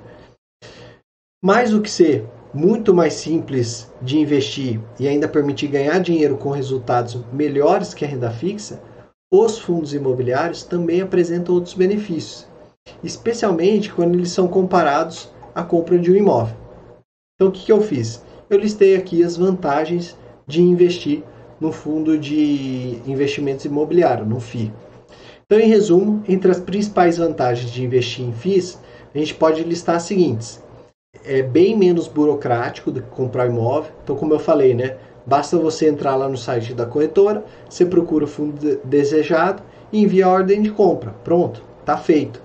Mais 1.44 1.72
do 1.72 1.82
que 1.82 1.90
ser 1.90 2.28
muito 2.54 2.94
mais 2.94 3.14
simples 3.14 3.92
de 4.02 4.18
investir 4.18 4.80
e 5.00 5.08
ainda 5.08 5.28
permitir 5.28 5.68
ganhar 5.68 6.00
dinheiro 6.00 6.38
com 6.38 6.50
resultados 6.50 7.18
melhores 7.32 7.94
que 7.94 8.04
a 8.04 8.08
renda 8.08 8.32
fixa, 8.32 8.82
os 9.32 9.60
fundos 9.60 9.94
imobiliários 9.94 10.64
também 10.64 11.02
apresentam 11.02 11.56
outros 11.56 11.76
benefícios 11.76 12.50
especialmente 13.04 13.92
quando 13.94 14.16
eles 14.16 14.32
são 14.32 14.48
comparados 14.48 15.32
à 15.54 15.64
compra 15.64 15.98
de 15.98 16.12
um 16.12 16.16
imóvel. 16.16 16.56
Então, 17.36 17.50
o 17.50 17.52
que, 17.52 17.66
que 17.66 17.72
eu 17.72 17.82
fiz? 17.82 18.24
Eu 18.50 18.60
listei 18.60 18.96
aqui 18.96 19.24
as 19.24 19.38
vantagens 19.38 20.18
de 20.48 20.62
investir 20.62 21.24
no 21.60 21.72
fundo 21.72 22.18
de 22.18 23.00
investimentos 23.06 23.66
imobiliários, 23.66 24.28
no 24.28 24.40
FI. 24.40 24.72
Então, 25.46 25.60
em 25.60 25.68
resumo, 25.68 26.24
entre 26.28 26.52
as 26.52 26.60
principais 26.60 27.18
vantagens 27.18 27.72
de 27.72 27.84
investir 27.84 28.24
em 28.24 28.32
FIIs, 28.32 28.80
a 29.14 29.18
gente 29.18 29.34
pode 29.34 29.64
listar 29.64 29.96
as 29.96 30.04
seguintes. 30.04 30.64
É 31.26 31.42
bem 31.42 31.76
menos 31.76 32.08
burocrático 32.08 32.92
do 32.92 33.02
que 33.02 33.10
comprar 33.10 33.48
imóvel. 33.48 33.92
Então, 34.04 34.16
como 34.16 34.34
eu 34.34 34.40
falei, 34.40 34.74
né? 34.74 34.98
Basta 35.26 35.58
você 35.58 35.88
entrar 35.90 36.16
lá 36.16 36.30
no 36.30 36.38
site 36.38 36.74
da 36.74 36.86
corretora, 36.86 37.44
você 37.70 37.86
procura 37.86 38.26
o 38.26 38.28
fundo 38.28 38.80
desejado 38.84 39.62
e 39.92 40.04
envia 40.04 40.26
a 40.26 40.30
ordem 40.30 40.62
de 40.62 40.72
compra. 40.72 41.12
Pronto, 41.24 41.64
está 41.80 41.98
feito. 41.98 42.42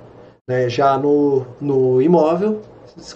Né? 0.49 0.69
Já 0.69 0.99
no, 0.99 1.47
no 1.61 2.03
imóvel, 2.03 2.61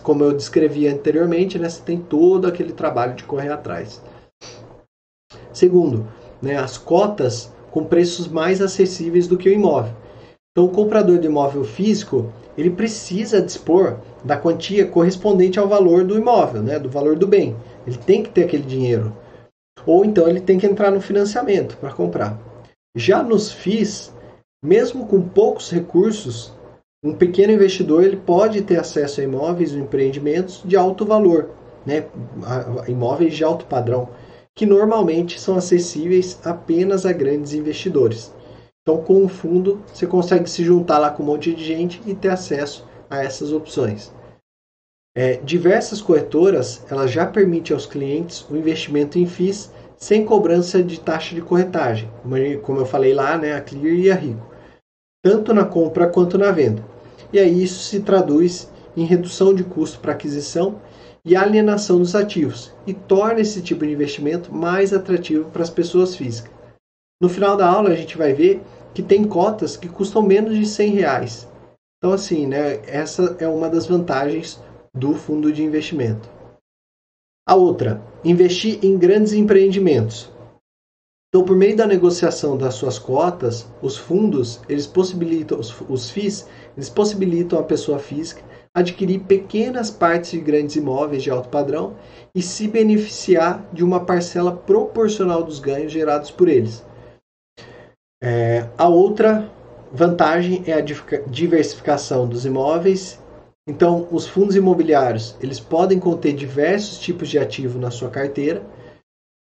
como 0.02 0.24
eu 0.24 0.32
descrevi 0.32 0.86
anteriormente, 0.86 1.58
né, 1.58 1.68
você 1.68 1.82
tem 1.82 1.98
todo 1.98 2.46
aquele 2.46 2.72
trabalho 2.72 3.14
de 3.14 3.24
correr 3.24 3.50
atrás. 3.50 4.02
Segundo, 5.52 6.06
né, 6.40 6.56
as 6.56 6.78
cotas 6.78 7.52
com 7.70 7.84
preços 7.84 8.28
mais 8.28 8.60
acessíveis 8.60 9.26
do 9.26 9.36
que 9.36 9.48
o 9.48 9.52
imóvel. 9.52 9.92
Então, 10.52 10.66
o 10.66 10.70
comprador 10.70 11.18
de 11.18 11.26
imóvel 11.26 11.64
físico 11.64 12.32
ele 12.56 12.70
precisa 12.70 13.40
dispor 13.40 13.98
da 14.24 14.36
quantia 14.36 14.84
correspondente 14.84 15.60
ao 15.60 15.68
valor 15.68 16.04
do 16.04 16.18
imóvel, 16.18 16.60
né, 16.60 16.78
do 16.78 16.90
valor 16.90 17.14
do 17.14 17.26
bem. 17.26 17.56
Ele 17.86 17.96
tem 17.96 18.22
que 18.22 18.30
ter 18.30 18.44
aquele 18.44 18.64
dinheiro. 18.64 19.16
Ou 19.86 20.04
então 20.04 20.28
ele 20.28 20.40
tem 20.40 20.58
que 20.58 20.66
entrar 20.66 20.90
no 20.90 21.00
financiamento 21.00 21.76
para 21.76 21.92
comprar. 21.92 22.36
Já 22.96 23.22
nos 23.22 23.52
FIIs, 23.52 24.12
mesmo 24.64 25.06
com 25.06 25.22
poucos 25.22 25.70
recursos, 25.70 26.52
um 27.04 27.14
pequeno 27.14 27.52
investidor 27.52 28.02
ele 28.02 28.16
pode 28.16 28.60
ter 28.62 28.80
acesso 28.80 29.20
a 29.20 29.24
imóveis 29.24 29.72
ou 29.72 29.78
empreendimentos 29.78 30.62
de 30.64 30.76
alto 30.76 31.04
valor, 31.06 31.50
né? 31.86 32.06
imóveis 32.88 33.36
de 33.36 33.44
alto 33.44 33.66
padrão, 33.66 34.08
que 34.58 34.66
normalmente 34.66 35.40
são 35.40 35.56
acessíveis 35.56 36.40
apenas 36.44 37.06
a 37.06 37.12
grandes 37.12 37.54
investidores. 37.54 38.34
Então, 38.82 39.00
com 39.04 39.24
o 39.24 39.28
fundo, 39.28 39.80
você 39.86 40.04
consegue 40.04 40.50
se 40.50 40.64
juntar 40.64 40.98
lá 40.98 41.10
com 41.10 41.22
um 41.22 41.26
monte 41.26 41.54
de 41.54 41.64
gente 41.64 42.02
e 42.04 42.12
ter 42.12 42.30
acesso 42.30 42.84
a 43.08 43.22
essas 43.22 43.52
opções. 43.52 44.12
É, 45.16 45.36
diversas 45.36 46.02
corretoras 46.02 46.84
elas 46.90 47.12
já 47.12 47.24
permitem 47.24 47.72
aos 47.72 47.86
clientes 47.86 48.44
o 48.50 48.56
investimento 48.56 49.16
em 49.16 49.26
FIIs 49.26 49.70
sem 49.96 50.24
cobrança 50.24 50.82
de 50.82 50.98
taxa 50.98 51.36
de 51.36 51.40
corretagem, 51.40 52.10
como 52.62 52.80
eu 52.80 52.86
falei 52.86 53.14
lá, 53.14 53.38
né, 53.38 53.54
a 53.54 53.60
Clear 53.60 53.94
e 53.94 54.10
a 54.10 54.14
Rico 54.16 54.58
tanto 55.22 55.52
na 55.52 55.64
compra 55.64 56.08
quanto 56.08 56.38
na 56.38 56.50
venda. 56.50 56.84
E 57.32 57.38
aí 57.38 57.62
isso 57.62 57.80
se 57.80 58.00
traduz 58.00 58.70
em 58.96 59.04
redução 59.04 59.54
de 59.54 59.62
custo 59.62 60.00
para 60.00 60.12
aquisição 60.12 60.80
e 61.28 61.36
alienação 61.36 61.98
dos 61.98 62.14
ativos 62.14 62.72
e 62.86 62.94
torna 62.94 63.40
esse 63.40 63.60
tipo 63.60 63.84
de 63.84 63.92
investimento 63.92 64.52
mais 64.52 64.94
atrativo 64.94 65.50
para 65.50 65.62
as 65.62 65.68
pessoas 65.68 66.16
físicas. 66.16 66.50
No 67.20 67.28
final 67.28 67.54
da 67.54 67.68
aula 67.68 67.90
a 67.90 67.94
gente 67.94 68.16
vai 68.16 68.32
ver 68.32 68.62
que 68.94 69.02
tem 69.02 69.24
cotas 69.24 69.76
que 69.76 69.88
custam 69.88 70.22
menos 70.22 70.56
de 70.56 70.64
100 70.64 70.90
reais. 70.92 71.48
Então 71.98 72.14
assim, 72.14 72.46
né, 72.46 72.80
essa 72.86 73.36
é 73.38 73.46
uma 73.46 73.68
das 73.68 73.86
vantagens 73.86 74.58
do 74.94 75.12
fundo 75.12 75.52
de 75.52 75.62
investimento. 75.62 76.30
A 77.46 77.54
outra, 77.54 78.02
investir 78.24 78.78
em 78.82 78.96
grandes 78.96 79.34
empreendimentos. 79.34 80.32
Então, 81.28 81.44
por 81.44 81.56
meio 81.56 81.76
da 81.76 81.86
negociação 81.86 82.56
das 82.56 82.74
suas 82.74 82.98
cotas, 82.98 83.66
os 83.82 83.98
fundos, 83.98 84.62
eles 84.66 84.86
possibilitam, 84.86 85.58
os, 85.58 85.78
os 85.88 86.08
FIIs, 86.08 86.46
eles 86.74 86.88
possibilitam 86.88 87.58
a 87.58 87.62
pessoa 87.62 87.98
física 87.98 88.42
adquirir 88.74 89.20
pequenas 89.20 89.90
partes 89.90 90.30
de 90.30 90.40
grandes 90.40 90.76
imóveis 90.76 91.22
de 91.22 91.30
alto 91.30 91.48
padrão 91.48 91.96
e 92.34 92.42
se 92.42 92.68
beneficiar 92.68 93.64
de 93.72 93.84
uma 93.84 94.04
parcela 94.04 94.54
proporcional 94.54 95.42
dos 95.42 95.58
ganhos 95.58 95.92
gerados 95.92 96.30
por 96.30 96.48
eles. 96.48 96.84
É, 98.22 98.68
a 98.76 98.88
outra 98.88 99.50
vantagem 99.92 100.62
é 100.66 100.74
a 100.74 100.84
diversificação 101.26 102.26
dos 102.28 102.44
imóveis. 102.44 103.22
Então, 103.68 104.08
os 104.10 104.26
fundos 104.26 104.56
imobiliários 104.56 105.36
eles 105.40 105.60
podem 105.60 105.98
conter 105.98 106.34
diversos 106.34 106.98
tipos 106.98 107.28
de 107.28 107.38
ativo 107.38 107.78
na 107.78 107.90
sua 107.90 108.10
carteira 108.10 108.62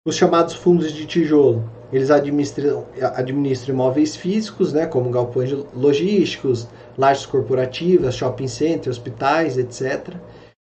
os 0.03 0.15
chamados 0.15 0.55
fundos 0.55 0.91
de 0.91 1.05
tijolo, 1.05 1.69
eles 1.93 2.09
administram, 2.09 2.87
administram 3.13 3.75
imóveis 3.75 4.15
físicos, 4.15 4.73
né, 4.73 4.87
como 4.87 5.11
galpões 5.11 5.51
logísticos, 5.75 6.67
lajes 6.97 7.25
corporativas, 7.25 8.15
shopping 8.15 8.47
centers, 8.47 8.97
hospitais, 8.97 9.57
etc. 9.57 10.15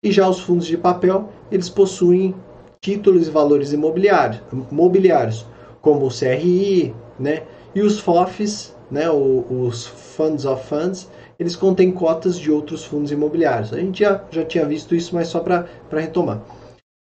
E 0.04 0.12
já 0.12 0.28
os 0.28 0.40
fundos 0.40 0.68
de 0.68 0.78
papel, 0.78 1.30
eles 1.52 1.70
possuem 1.70 2.36
títulos 2.82 3.28
e 3.28 3.32
valores 3.32 3.74
imobiliários, 3.74 4.42
mobiliários, 4.72 5.46
como 5.82 6.06
o 6.06 6.10
CRI, 6.10 6.94
né, 7.20 7.44
e 7.74 7.82
os 7.82 8.00
FOFs, 8.00 8.76
né, 8.90 9.10
os 9.10 9.86
Funds 9.86 10.46
of 10.46 10.66
Funds, 10.68 11.10
eles 11.40 11.56
contêm 11.56 11.92
cotas 11.92 12.40
de 12.40 12.52
outros 12.52 12.84
fundos 12.84 13.12
imobiliários. 13.12 13.74
A 13.74 13.80
gente 13.80 14.00
já, 14.00 14.24
já 14.32 14.44
tinha 14.44 14.66
visto 14.66 14.96
isso, 14.96 15.14
mas 15.14 15.28
só 15.28 15.40
para 15.40 15.68
retomar. 15.92 16.42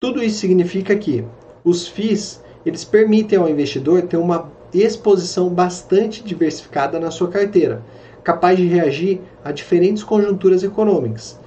Tudo 0.01 0.23
isso 0.23 0.39
significa 0.39 0.97
que 0.97 1.25
os 1.65 1.89
FIIs 1.89 2.43
eles 2.65 2.85
permitem 2.85 3.39
ao 3.39 3.49
investidor 3.49 4.03
ter 4.03 4.17
uma 4.17 4.51
exposição 4.73 5.49
bastante 5.49 6.23
diversificada 6.23 7.01
na 7.01 7.11
sua 7.11 7.29
carteira, 7.29 7.83
capaz 8.23 8.57
de 8.59 8.67
reagir 8.67 9.21
a 9.45 9.53
diferentes 9.53 10.03
conjunturas 10.03 10.63
econômicas. 10.63 11.39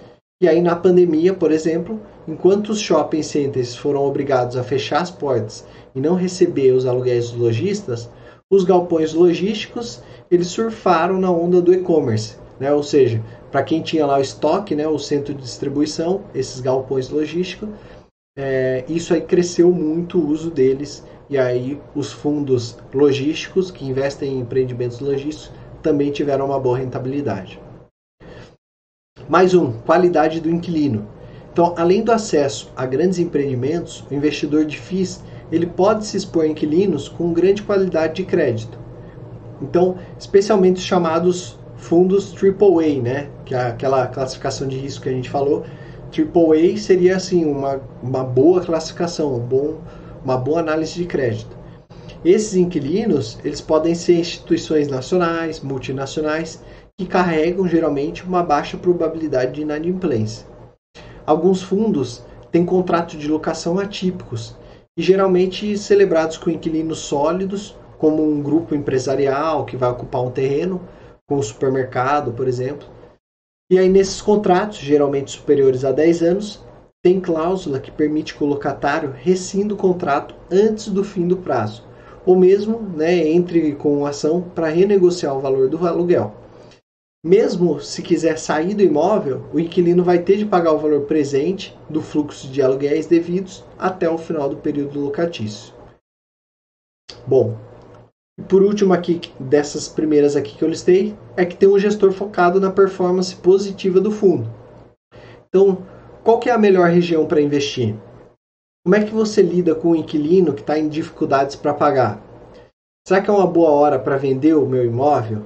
E 0.41 0.47
aí 0.47 0.61
na 0.61 0.76
pandemia, 0.76 1.34
por 1.34 1.51
exemplo, 1.51 1.99
enquanto 2.28 2.69
os 2.69 2.80
shopping 2.80 3.22
centers 3.22 3.76
foram 3.76 4.03
obrigados 4.05 4.57
a 4.57 4.63
fechar 4.63 5.01
as 5.01 5.11
portas 5.11 5.65
e 5.93 6.01
não 6.01 6.15
receber 6.15 6.72
os 6.72 6.86
aluguéis 6.86 7.30
dos 7.30 7.39
lojistas, 7.39 8.09
os 8.51 8.63
galpões 8.63 9.13
logísticos 9.13 10.01
eles 10.32 10.47
surfaram 10.47 11.19
na 11.19 11.30
onda 11.32 11.61
do 11.61 11.74
e-commerce, 11.74 12.38
né? 12.59 12.74
Ou 12.74 12.82
seja, 12.82 13.22
para 13.51 13.63
quem 13.63 13.82
tinha 13.82 14.05
lá 14.05 14.17
o 14.17 14.22
estoque, 14.22 14.76
né, 14.76 14.88
o 14.88 14.97
centro 14.97 15.34
de 15.34 15.41
distribuição, 15.41 16.22
esses 16.34 16.59
galpões 16.59 17.09
logísticos, 17.09 17.69
é, 18.38 18.86
isso 18.88 19.13
aí 19.13 19.22
cresceu 19.22 19.72
muito 19.72 20.17
o 20.17 20.28
uso 20.28 20.49
deles 20.49 21.03
e 21.30 21.38
aí 21.38 21.80
os 21.93 22.11
fundos 22.13 22.78
logísticos 22.93 23.69
que 23.69 23.86
investem 23.86 24.34
em 24.34 24.39
empreendimentos 24.39 24.99
logísticos 24.99 25.51
também 25.82 26.12
tiveram 26.12 26.46
uma 26.46 26.60
boa 26.60 26.78
rentabilidade. 26.78 27.60
Mais 29.28 29.54
um, 29.54 29.72
qualidade 29.72 30.40
do 30.40 30.50
inquilino. 30.50 31.08
Então, 31.52 31.74
além 31.78 32.02
do 32.02 32.12
acesso 32.12 32.72
a 32.76 32.86
grandes 32.86 33.20
empreendimentos, 33.20 34.06
o 34.10 34.14
investidor 34.14 34.66
de 34.66 34.78
FIIs 34.78 35.24
ele 35.52 35.66
pode 35.66 36.06
se 36.06 36.16
expor 36.16 36.46
a 36.46 36.48
inquilinos 36.48 37.10
com 37.10 37.34
grande 37.34 37.62
qualidade 37.62 38.16
de 38.16 38.24
crédito. 38.24 38.80
Então, 39.62 39.98
especialmente 40.18 40.78
os 40.78 40.86
chamados 40.86 41.60
fundos 41.76 42.34
AAA, 42.34 43.02
né? 43.02 43.30
que 43.46 43.54
é 43.54 43.60
aquela 43.60 44.08
classificação 44.08 44.68
de 44.68 44.78
risco 44.78 45.04
que 45.04 45.10
a 45.10 45.14
gente 45.14 45.30
falou, 45.30 45.66
AAA 46.12 46.78
seria 46.78 47.18
assim 47.18 47.46
uma, 47.46 47.82
uma 48.02 48.24
boa 48.24 48.62
classificação, 48.62 49.36
um 49.36 49.40
bom, 49.40 49.78
uma 50.24 50.38
boa 50.38 50.60
análise 50.60 50.94
de 50.94 51.06
crédito. 51.06 51.61
Esses 52.24 52.55
inquilinos 52.55 53.39
eles 53.43 53.61
podem 53.61 53.95
ser 53.95 54.19
instituições 54.19 54.88
nacionais, 54.88 55.59
multinacionais, 55.59 56.61
que 56.97 57.05
carregam 57.05 57.67
geralmente 57.67 58.24
uma 58.24 58.43
baixa 58.43 58.78
probabilidade 58.78 59.53
de 59.53 59.61
inadimplência. 59.61 60.45
Alguns 61.26 61.63
fundos 61.63 62.24
têm 62.51 62.65
contratos 62.65 63.19
de 63.19 63.28
locação 63.28 63.80
atípicos 63.80 64.55
e 64.97 65.01
geralmente 65.01 65.78
celebrados 65.78 66.38
com 66.38 66.49
inquilinos 66.49 66.99
sólidos, 66.99 67.76
como 67.97 68.24
um 68.24 68.41
grupo 68.41 68.76
empresarial 68.76 69.65
que 69.65 69.78
vai 69.78 69.89
ocupar 69.89 70.22
um 70.22 70.32
terreno, 70.32 70.82
com 71.28 71.38
um 71.38 71.41
supermercado, 71.41 72.34
por 72.34 72.47
exemplo 72.47 72.88
e 73.72 73.80
aí, 73.80 73.88
nesses 73.88 74.22
contratos, 74.22 74.80
geralmente 74.80 75.32
superiores 75.32 75.86
a 75.86 75.93
10 75.93 76.24
anos, 76.24 76.59
tem 77.01 77.22
cláusula 77.22 77.80
que 77.80 77.89
permite 77.89 78.36
que 78.36 78.43
o 78.43 78.45
locatário 78.47 79.13
rescinda 79.15 79.74
o 79.74 79.78
contrato 79.78 80.36
antes 80.51 80.89
do 80.89 81.05
fim 81.05 81.26
do 81.26 81.38
prazo, 81.38 81.82
ou 82.26 82.36
mesmo 82.36 82.80
né, 82.80 83.28
entre 83.28 83.74
com 83.76 84.05
ação 84.05 84.41
para 84.41 84.69
renegociar 84.69 85.36
o 85.36 85.41
valor 85.41 85.69
do 85.69 85.86
aluguel. 85.86 86.36
Mesmo 87.24 87.80
se 87.80 88.01
quiser 88.01 88.38
sair 88.39 88.74
do 88.74 88.82
imóvel, 88.82 89.45
o 89.53 89.59
inquilino 89.59 90.03
vai 90.03 90.19
ter 90.19 90.38
de 90.38 90.45
pagar 90.45 90.74
o 90.74 90.80
valor 90.80 91.01
presente 91.01 91.78
do 91.88 92.01
fluxo 92.01 92.47
de 92.47 92.61
aluguéis 92.61 93.05
devidos 93.05 93.63
até 93.78 94.09
o 94.09 94.17
final 94.17 94.49
do 94.49 94.57
período 94.57 94.99
locatício. 94.99 95.72
Bom, 97.28 97.55
por 98.49 98.63
último 98.63 98.93
aqui, 98.93 99.22
dessas 99.39 99.88
primeiras 99.88 100.36
aqui 100.36 100.57
que 100.57 100.63
eu 100.63 100.69
listei, 100.69 101.15
é 101.38 101.45
que 101.45 101.55
tem 101.55 101.69
um 101.69 101.78
gestor 101.78 102.11
focado 102.11 102.59
na 102.59 102.72
performance 102.72 103.36
positiva 103.36 103.99
do 103.99 104.11
fundo. 104.11 104.49
Então, 105.47 105.86
qual 106.24 106.39
que 106.39 106.49
é 106.49 106.53
a 106.53 106.57
melhor 106.57 106.89
região 106.89 107.26
para 107.26 107.41
investir? 107.41 107.95
Como 108.84 108.96
é 108.96 109.04
que 109.04 109.14
você 109.14 109.44
lida 109.44 109.76
com 109.76 109.90
o 109.92 109.96
inquilino 109.96 110.54
que 110.54 110.62
está 110.62 110.80
em 110.80 110.90
dificuldades 110.90 111.56
para 111.56 111.72
pagar? 111.72 112.20
Será 113.08 113.22
que 113.22 113.30
é 113.30 113.34
uma 113.34 113.46
boa 113.46 113.70
hora 113.70 114.00
para 114.00 114.18
vender 114.18 114.56
o 114.56 114.66
meu 114.66 114.84
imóvel? 114.84 115.44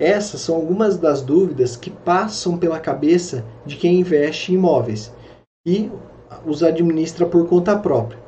Essas 0.00 0.40
são 0.40 0.56
algumas 0.56 0.96
das 0.96 1.20
dúvidas 1.20 1.76
que 1.76 1.90
passam 1.90 2.56
pela 2.56 2.80
cabeça 2.80 3.44
de 3.66 3.76
quem 3.76 4.00
investe 4.00 4.50
em 4.50 4.54
imóveis 4.54 5.12
e 5.66 5.90
os 6.46 6.62
administra 6.62 7.26
por 7.26 7.46
conta 7.46 7.78
própria. 7.78 8.18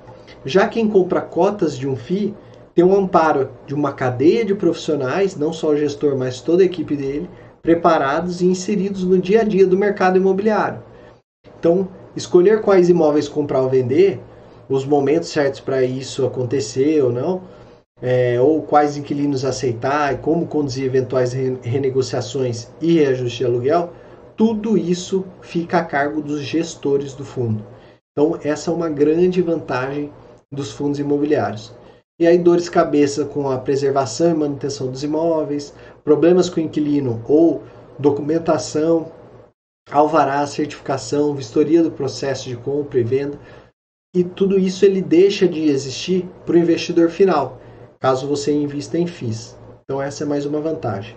Já 0.45 0.69
quem 0.69 0.87
compra 0.87 1.23
cotas 1.23 1.77
de 1.77 1.89
um 1.89 1.97
FII 1.97 2.35
ter 2.75 2.85
um 2.85 2.95
amparo 2.95 3.49
de 3.67 3.75
uma 3.75 3.95
cadeia 3.95 4.45
de 4.45 4.55
profissionais, 4.55 5.35
não 5.35 5.51
só 5.51 5.69
o 5.69 5.77
gestor, 5.77 6.15
mas 6.15 6.43
toda 6.43 6.63
a 6.63 6.67
equipe 6.67 6.95
dele, 6.95 7.31
preparados 7.63 8.43
e 8.43 8.47
inseridos 8.47 9.03
no 9.03 9.17
dia 9.17 9.41
a 9.41 9.45
dia 9.45 9.67
do 9.67 9.79
mercado 9.79 10.19
imobiliário. 10.19 10.83
Então, 11.59 11.89
escolher 12.17 12.63
quais 12.63 12.89
imóveis 12.89 13.29
comprar 13.29 13.61
ou 13.61 13.69
vender, 13.69 14.21
os 14.69 14.85
momentos 14.85 15.29
certos 15.29 15.61
para 15.61 15.85
isso 15.85 16.27
acontecer 16.27 17.03
ou 17.03 17.13
não, 17.13 17.43
é, 18.03 18.41
ou 18.41 18.63
quais 18.63 18.97
inquilinos 18.97 19.45
aceitar 19.45 20.15
e 20.15 20.19
como 20.19 20.47
conduzir 20.47 20.87
eventuais 20.87 21.33
renegociações 21.63 22.69
e 22.81 22.95
reajuste 22.95 23.39
de 23.39 23.45
aluguel, 23.45 23.91
tudo 24.37 24.77
isso 24.77 25.25
fica 25.41 25.79
a 25.79 25.85
cargo 25.85 26.21
dos 26.21 26.41
gestores 26.43 27.15
do 27.15 27.25
fundo. 27.25 27.65
Então, 28.13 28.39
essa 28.43 28.71
é 28.71 28.75
uma 28.75 28.89
grande 28.89 29.41
vantagem 29.41 30.11
dos 30.51 30.73
fundos 30.73 30.99
imobiliários. 30.99 31.73
E 32.19 32.27
aí, 32.27 32.39
dores 32.39 32.65
de 32.65 32.71
cabeça 32.71 33.25
com 33.27 33.51
a 33.51 33.59
preservação 33.59 34.31
e 34.31 34.35
manutenção 34.35 34.89
dos 34.91 35.03
imóveis, 35.03 35.75
problemas 36.03 36.49
com 36.49 36.61
o 36.61 36.63
inquilino 36.63 37.23
ou 37.29 37.63
documentação, 37.99 39.13
alvará, 39.91 40.47
certificação, 40.47 41.35
vistoria 41.35 41.83
do 41.83 41.91
processo 41.91 42.49
de 42.49 42.57
compra 42.57 43.01
e 43.01 43.05
venda. 43.05 43.39
E 44.15 44.25
tudo 44.25 44.59
isso 44.59 44.85
ele 44.85 45.03
deixa 45.03 45.47
de 45.47 45.65
existir 45.65 46.27
para 46.45 46.55
o 46.55 46.59
investidor 46.59 47.11
final, 47.11 47.61
caso 48.01 48.27
você 48.27 48.53
invista 48.53 48.99
em 48.99 49.07
FIIs. 49.07 49.59
Então, 49.85 50.01
essa 50.01 50.25
é 50.25 50.27
mais 50.27 50.47
uma 50.47 50.61
vantagem. 50.61 51.17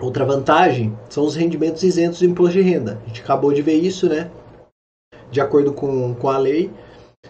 Outra 0.00 0.24
vantagem 0.24 0.96
são 1.10 1.24
os 1.24 1.34
rendimentos 1.34 1.82
isentos 1.82 2.20
do 2.20 2.24
imposto 2.24 2.54
de 2.54 2.62
renda. 2.62 2.98
A 3.02 3.06
gente 3.08 3.20
acabou 3.20 3.52
de 3.52 3.60
ver 3.60 3.74
isso, 3.74 4.08
né? 4.08 4.30
De 5.30 5.40
acordo 5.40 5.74
com, 5.74 6.14
com 6.14 6.28
a 6.28 6.38
lei, 6.38 6.72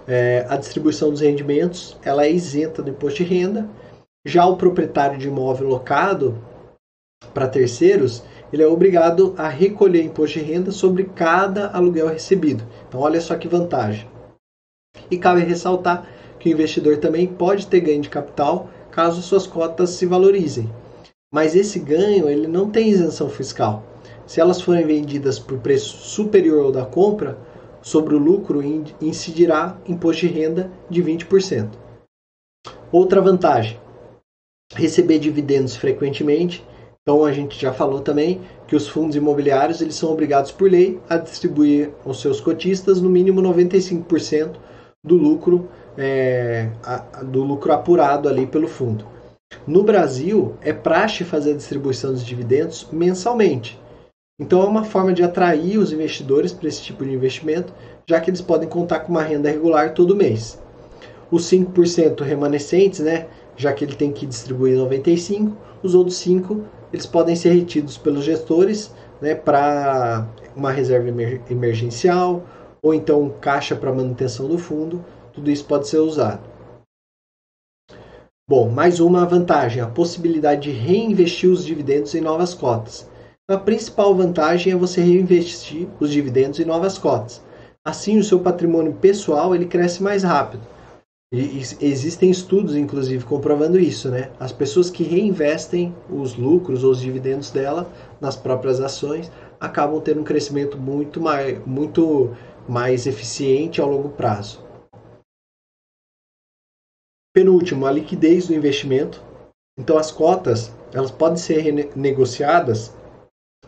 é, 0.06 0.46
a 0.48 0.56
distribuição 0.56 1.10
dos 1.10 1.20
rendimentos 1.20 1.98
ela 2.04 2.24
é 2.24 2.30
isenta 2.30 2.82
do 2.82 2.90
imposto 2.90 3.24
de 3.24 3.34
renda. 3.34 3.68
Já 4.26 4.44
o 4.46 4.56
proprietário 4.56 5.18
de 5.18 5.28
imóvel 5.28 5.68
locado 5.68 6.38
para 7.32 7.48
terceiros, 7.48 8.22
ele 8.52 8.62
é 8.62 8.66
obrigado 8.66 9.34
a 9.38 9.48
recolher 9.48 10.02
imposto 10.02 10.38
de 10.38 10.44
renda 10.44 10.70
sobre 10.70 11.04
cada 11.04 11.70
aluguel 11.70 12.08
recebido. 12.08 12.62
Então, 12.86 13.00
olha 13.00 13.20
só 13.20 13.34
que 13.36 13.48
vantagem. 13.48 14.06
E 15.10 15.16
cabe 15.16 15.40
ressaltar 15.40 16.06
que 16.38 16.48
o 16.48 16.52
investidor 16.52 16.98
também 16.98 17.26
pode 17.26 17.66
ter 17.66 17.80
ganho 17.80 18.02
de 18.02 18.10
capital 18.10 18.68
caso 18.90 19.22
suas 19.22 19.46
cotas 19.46 19.90
se 19.90 20.04
valorizem. 20.04 20.68
Mas 21.32 21.54
esse 21.54 21.78
ganho 21.78 22.28
ele 22.28 22.46
não 22.46 22.70
tem 22.70 22.88
isenção 22.88 23.30
fiscal. 23.30 23.84
Se 24.26 24.40
elas 24.40 24.60
forem 24.60 24.86
vendidas 24.86 25.38
por 25.38 25.58
preço 25.60 25.96
superior 25.96 26.64
ao 26.64 26.72
da 26.72 26.84
compra, 26.84 27.38
sobre 27.80 28.14
o 28.14 28.18
lucro 28.18 28.62
incidirá 29.00 29.78
imposto 29.86 30.26
de 30.26 30.32
renda 30.32 30.70
de 30.90 31.02
20%. 31.02 31.70
Outra 32.92 33.20
vantagem: 33.22 33.78
receber 34.74 35.18
dividendos 35.18 35.76
frequentemente. 35.76 36.64
Então 37.02 37.24
a 37.24 37.32
gente 37.32 37.60
já 37.60 37.72
falou 37.72 38.00
também 38.00 38.40
que 38.66 38.76
os 38.76 38.88
fundos 38.88 39.16
imobiliários 39.16 39.80
eles 39.80 39.94
são 39.94 40.12
obrigados 40.12 40.52
por 40.52 40.70
lei 40.70 41.00
a 41.08 41.16
distribuir 41.16 41.90
aos 42.04 42.20
seus 42.20 42.40
cotistas 42.40 43.00
no 43.00 43.08
mínimo 43.08 43.42
95% 43.42 44.56
do 45.04 45.16
lucro 45.16 45.68
é, 45.96 46.68
do 47.24 47.42
lucro 47.42 47.72
apurado 47.72 48.28
ali 48.28 48.46
pelo 48.46 48.68
fundo. 48.68 49.04
No 49.66 49.82
Brasil, 49.82 50.54
é 50.62 50.72
praxe 50.72 51.24
fazer 51.24 51.52
a 51.52 51.56
distribuição 51.56 52.12
dos 52.12 52.24
dividendos 52.24 52.86
mensalmente. 52.92 53.78
Então, 54.40 54.62
é 54.62 54.66
uma 54.66 54.84
forma 54.84 55.12
de 55.12 55.22
atrair 55.22 55.76
os 55.76 55.92
investidores 55.92 56.52
para 56.52 56.68
esse 56.68 56.82
tipo 56.82 57.04
de 57.04 57.12
investimento, 57.12 57.72
já 58.08 58.20
que 58.20 58.30
eles 58.30 58.40
podem 58.40 58.68
contar 58.68 59.00
com 59.00 59.10
uma 59.10 59.22
renda 59.22 59.50
regular 59.50 59.92
todo 59.92 60.16
mês. 60.16 60.58
Os 61.30 61.44
5% 61.50 62.22
remanescentes, 62.22 63.00
né, 63.00 63.26
já 63.56 63.72
que 63.72 63.84
ele 63.84 63.94
tem 63.94 64.12
que 64.12 64.26
distribuir 64.26 64.76
95%, 64.76 65.52
os 65.82 65.94
outros 65.94 66.16
5% 66.16 66.62
eles 66.92 67.06
podem 67.06 67.36
ser 67.36 67.50
retidos 67.50 67.96
pelos 67.96 68.24
gestores 68.24 68.92
né, 69.20 69.34
para 69.34 70.26
uma 70.56 70.72
reserva 70.72 71.08
emergencial 71.48 72.44
ou 72.82 72.92
então 72.92 73.32
caixa 73.40 73.76
para 73.76 73.92
manutenção 73.92 74.48
do 74.48 74.58
fundo. 74.58 75.04
Tudo 75.32 75.50
isso 75.50 75.64
pode 75.64 75.86
ser 75.88 75.98
usado. 75.98 76.40
Bom, 78.48 78.68
mais 78.68 78.98
uma 78.98 79.24
vantagem, 79.24 79.80
a 79.80 79.86
possibilidade 79.86 80.62
de 80.62 80.70
reinvestir 80.76 81.48
os 81.48 81.64
dividendos 81.64 82.14
em 82.16 82.20
novas 82.20 82.52
cotas. 82.52 83.08
A 83.48 83.56
principal 83.56 84.12
vantagem 84.14 84.72
é 84.72 84.76
você 84.76 85.00
reinvestir 85.00 85.88
os 86.00 86.10
dividendos 86.10 86.58
em 86.58 86.64
novas 86.64 86.98
cotas. 86.98 87.40
Assim, 87.84 88.18
o 88.18 88.24
seu 88.24 88.40
patrimônio 88.40 88.92
pessoal 88.94 89.54
ele 89.54 89.66
cresce 89.66 90.02
mais 90.02 90.24
rápido. 90.24 90.62
E 91.32 91.60
existem 91.80 92.28
estudos, 92.28 92.74
inclusive, 92.74 93.24
comprovando 93.24 93.78
isso, 93.78 94.10
né? 94.10 94.32
As 94.40 94.50
pessoas 94.50 94.90
que 94.90 95.04
reinvestem 95.04 95.94
os 96.10 96.34
lucros 96.34 96.82
ou 96.82 96.90
os 96.90 97.00
dividendos 97.00 97.52
dela 97.52 97.88
nas 98.20 98.34
próprias 98.34 98.80
ações 98.80 99.30
acabam 99.60 100.00
tendo 100.00 100.22
um 100.22 100.24
crescimento 100.24 100.76
muito 100.76 101.20
mais, 101.20 101.64
muito 101.64 102.34
mais 102.68 103.06
eficiente 103.06 103.80
ao 103.80 103.88
longo 103.88 104.08
prazo. 104.08 104.60
Penúltimo, 107.32 107.86
a 107.86 107.92
liquidez 107.92 108.48
do 108.48 108.54
investimento. 108.54 109.22
Então 109.78 109.96
as 109.96 110.10
cotas, 110.10 110.74
elas 110.92 111.12
podem 111.12 111.36
ser 111.36 111.94
negociadas 111.94 112.92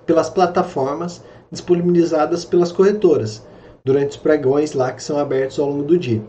pelas 0.04 0.28
plataformas 0.28 1.22
disponibilizadas 1.48 2.44
pelas 2.44 2.72
corretoras 2.72 3.46
durante 3.84 4.10
os 4.10 4.16
pregões 4.16 4.72
lá 4.72 4.90
que 4.90 5.02
são 5.02 5.16
abertos 5.16 5.60
ao 5.60 5.68
longo 5.68 5.84
do 5.84 5.96
dia. 5.96 6.20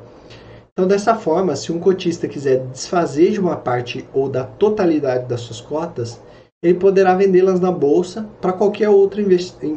Então, 0.74 0.88
dessa 0.88 1.13
forma, 1.13 1.55
se 1.55 1.71
um 1.71 1.80
cotista 1.80 2.28
quiser 2.28 2.65
desfazer 2.67 3.32
de 3.32 3.39
uma 3.39 3.55
parte 3.55 4.07
ou 4.11 4.28
da 4.28 4.43
totalidade 4.43 5.28
das 5.28 5.41
suas 5.41 5.61
cotas, 5.61 6.19
ele 6.63 6.80
poderá 6.80 7.13
vendê-las 7.13 7.59
na 7.59 7.71
bolsa 7.71 8.28
para 8.41 8.53
qualquer 8.53 8.89
outro 8.89 9.21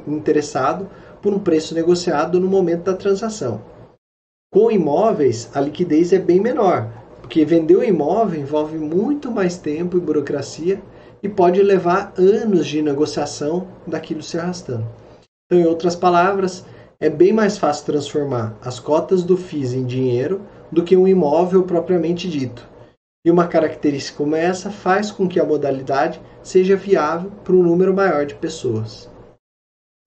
interessado 0.07 0.88
por 1.20 1.34
um 1.34 1.38
preço 1.38 1.74
negociado 1.74 2.40
no 2.40 2.49
momento 2.49 2.84
da 2.84 2.94
transação. 2.94 3.61
Com 4.51 4.70
imóveis, 4.70 5.51
a 5.53 5.61
liquidez 5.61 6.14
é 6.14 6.18
bem 6.18 6.40
menor, 6.40 6.88
porque 7.20 7.44
vender 7.44 7.76
o 7.76 7.84
imóvel 7.84 8.40
envolve 8.40 8.78
muito 8.78 9.30
mais 9.30 9.59
tempo 9.59 9.99
e 9.99 10.01
burocracia 10.01 10.80
e 11.22 11.28
pode 11.28 11.62
levar 11.62 12.14
anos 12.16 12.66
de 12.66 12.80
negociação 12.80 13.68
daquilo 13.86 14.22
se 14.22 14.38
arrastando. 14.38 14.86
Então, 15.44 15.62
em 15.62 15.66
outras 15.66 15.94
palavras, 15.94 16.64
é 16.99 17.11
bem 17.11 17.34
mais 17.34 17.59
fácil 17.59 17.84
transformar 17.84 18.57
as 18.62 18.80
cotas 18.80 19.22
do 19.22 19.36
FIIs 19.36 19.74
em 19.74 19.84
dinheiro 19.84 20.40
do 20.71 20.83
que 20.83 20.97
um 20.97 21.07
imóvel 21.07 21.62
propriamente 21.62 22.29
dito. 22.29 22.67
E 23.25 23.31
uma 23.31 23.49
característica 23.49 24.19
como 24.19 24.37
essa 24.37 24.71
faz 24.71 25.11
com 25.11 25.29
que 25.29 25.41
a 25.41 25.45
modalidade 25.45 26.21
seja 26.43 26.77
viável 26.77 27.31
para 27.43 27.55
um 27.55 27.62
número 27.62 27.93
maior 27.93 28.25
de 28.25 28.35
pessoas. 28.35 29.11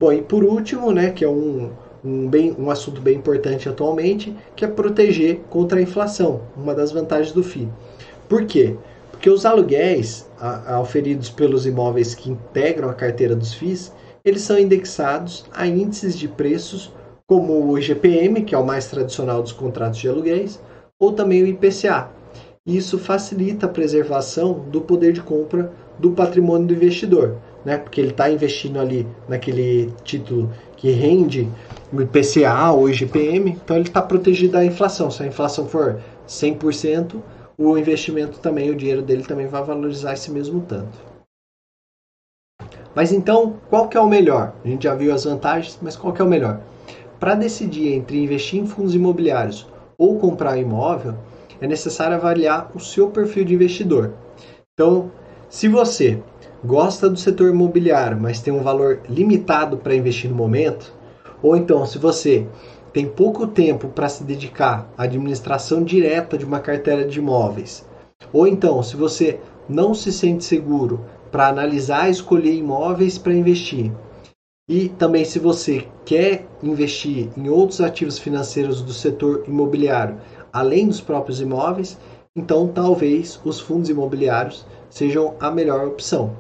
Bom, 0.02 0.14
e 0.14 0.22
por 0.22 0.44
último, 0.44 0.92
né, 0.94 1.12
que 1.12 1.26
é 1.26 1.30
um, 1.30 1.74
um, 2.04 2.30
bem, 2.30 2.56
um 2.58 2.72
assunto 2.72 3.02
bem 3.02 3.18
importante 3.18 3.68
atualmente, 3.68 4.34
que 4.56 4.64
é 4.64 4.68
proteger 4.68 5.42
contra 5.50 5.80
a 5.80 5.82
inflação, 5.82 6.42
uma 6.56 6.74
das 6.74 6.92
vantagens 6.92 7.34
do 7.34 7.44
FII. 7.44 7.70
Por 8.30 8.46
quê? 8.46 8.78
Porque 9.12 9.30
os 9.30 9.46
aluguéis 9.46 10.30
a, 10.40 10.76
a, 10.76 10.80
oferidos 10.80 11.30
pelos 11.30 11.66
imóveis 11.66 12.16
que 12.16 12.32
integram 12.32 12.90
a 12.90 12.94
carteira 12.94 13.36
dos 13.36 13.54
FIIs, 13.54 13.92
eles 14.24 14.42
são 14.42 14.58
indexados 14.58 15.46
a 15.52 15.68
índices 15.68 16.18
de 16.18 16.28
preços 16.30 16.94
como 17.30 17.64
o 17.64 17.78
IGPM, 17.78 18.42
que 18.42 18.56
é 18.56 18.58
o 18.58 18.66
mais 18.66 18.88
tradicional 18.88 19.44
dos 19.44 19.52
contratos 19.52 20.00
de 20.00 20.10
aluguéis, 20.10 20.60
ou 21.00 21.14
também 21.14 21.44
o 21.44 21.48
IPCA. 21.48 22.10
Isso 22.66 22.98
facilita 22.98 23.68
a 23.68 23.70
preservação 23.70 24.54
do 24.72 24.82
poder 24.82 25.14
de 25.14 25.22
compra 25.22 25.72
do 26.00 26.10
patrimônio 26.10 26.66
do 26.66 26.74
investidor, 26.74 27.38
né? 27.64 27.78
porque 27.78 28.02
ele 28.02 28.10
está 28.10 28.32
investindo 28.32 28.80
ali 28.80 29.06
naquele 29.28 29.94
título 30.04 30.52
que 30.76 30.90
rende 30.90 31.48
o 31.94 32.02
IPCA 32.02 32.72
ou 32.72 32.90
IGPM, 32.90 33.52
então 33.52 33.78
ele 33.78 33.88
está 33.88 34.02
protegido 34.02 34.54
da 34.54 34.66
inflação. 34.66 35.12
Se 35.12 35.22
a 35.22 35.28
inflação 35.28 35.68
for 35.68 36.02
100%, 36.28 37.22
o 37.60 37.78
investimento 37.78 38.40
também, 38.40 38.72
o 38.72 38.76
dinheiro 38.76 39.04
dele 39.04 39.24
também 39.24 39.46
vai 39.46 39.64
valorizar 39.64 40.14
esse 40.14 40.32
mesmo 40.32 40.62
tanto. 40.62 40.98
Mas 42.96 43.12
então, 43.12 43.58
qual 43.70 43.88
que 43.88 43.96
é 43.96 44.02
o 44.02 44.08
melhor? 44.08 44.56
A 44.66 44.68
gente 44.68 44.86
já 44.86 44.96
viu 44.96 45.14
as 45.14 45.26
vantagens, 45.26 45.78
mas 45.80 45.96
qual 45.96 46.12
que 46.12 46.22
é 46.24 46.26
o 46.26 46.28
melhor? 46.28 46.60
Para 47.20 47.36
decidir 47.36 47.94
entre 47.94 48.24
investir 48.24 48.62
em 48.62 48.66
fundos 48.66 48.96
imobiliários 48.96 49.68
ou 49.98 50.18
comprar 50.18 50.58
imóvel, 50.58 51.16
é 51.60 51.68
necessário 51.68 52.16
avaliar 52.16 52.72
o 52.74 52.80
seu 52.80 53.10
perfil 53.10 53.44
de 53.44 53.54
investidor. 53.54 54.14
Então, 54.74 55.12
se 55.50 55.68
você 55.68 56.24
gosta 56.64 57.10
do 57.10 57.20
setor 57.20 57.50
imobiliário, 57.50 58.18
mas 58.18 58.42
tem 58.42 58.54
um 58.54 58.64
valor 58.64 59.02
limitado 59.10 59.78
para 59.78 59.96
investir 59.96 60.30
no 60.30 60.36
momento, 60.36 60.94
ou 61.44 61.58
então 61.58 61.86
se 61.86 61.98
você 61.98 62.48
tem 62.94 63.06
pouco 63.06 63.48
tempo 63.48 63.90
para 63.90 64.08
se 64.08 64.24
dedicar 64.24 64.90
à 64.98 65.04
administração 65.04 65.84
direta 65.84 66.38
de 66.38 66.46
uma 66.46 66.60
carteira 66.60 67.06
de 67.06 67.20
imóveis, 67.20 67.86
ou 68.32 68.48
então 68.48 68.82
se 68.82 68.96
você 68.96 69.40
não 69.68 69.94
se 69.94 70.12
sente 70.14 70.46
seguro 70.46 71.06
para 71.30 71.48
analisar 71.48 72.08
e 72.08 72.12
escolher 72.12 72.54
imóveis 72.54 73.18
para 73.18 73.34
investir, 73.34 73.92
E 74.70 74.88
também 74.88 75.26
se 75.26 75.40
você 75.40 75.88
quer 76.06 76.46
investir 76.62 77.28
em 77.36 77.50
outros 77.50 77.82
ativos 77.82 78.20
financeiros 78.20 78.84
do 78.84 78.94
setor 78.94 79.44
imobiliário, 79.48 80.18
além 80.54 80.88
dos 80.88 81.02
próprios 81.02 81.42
imóveis, 81.42 81.98
então 82.36 82.68
talvez 82.68 83.42
os 83.44 83.60
fundos 83.60 83.90
imobiliários 83.90 84.68
sejam 84.88 85.34
a 85.40 85.50
melhor 85.50 85.88
opção. 85.88 86.38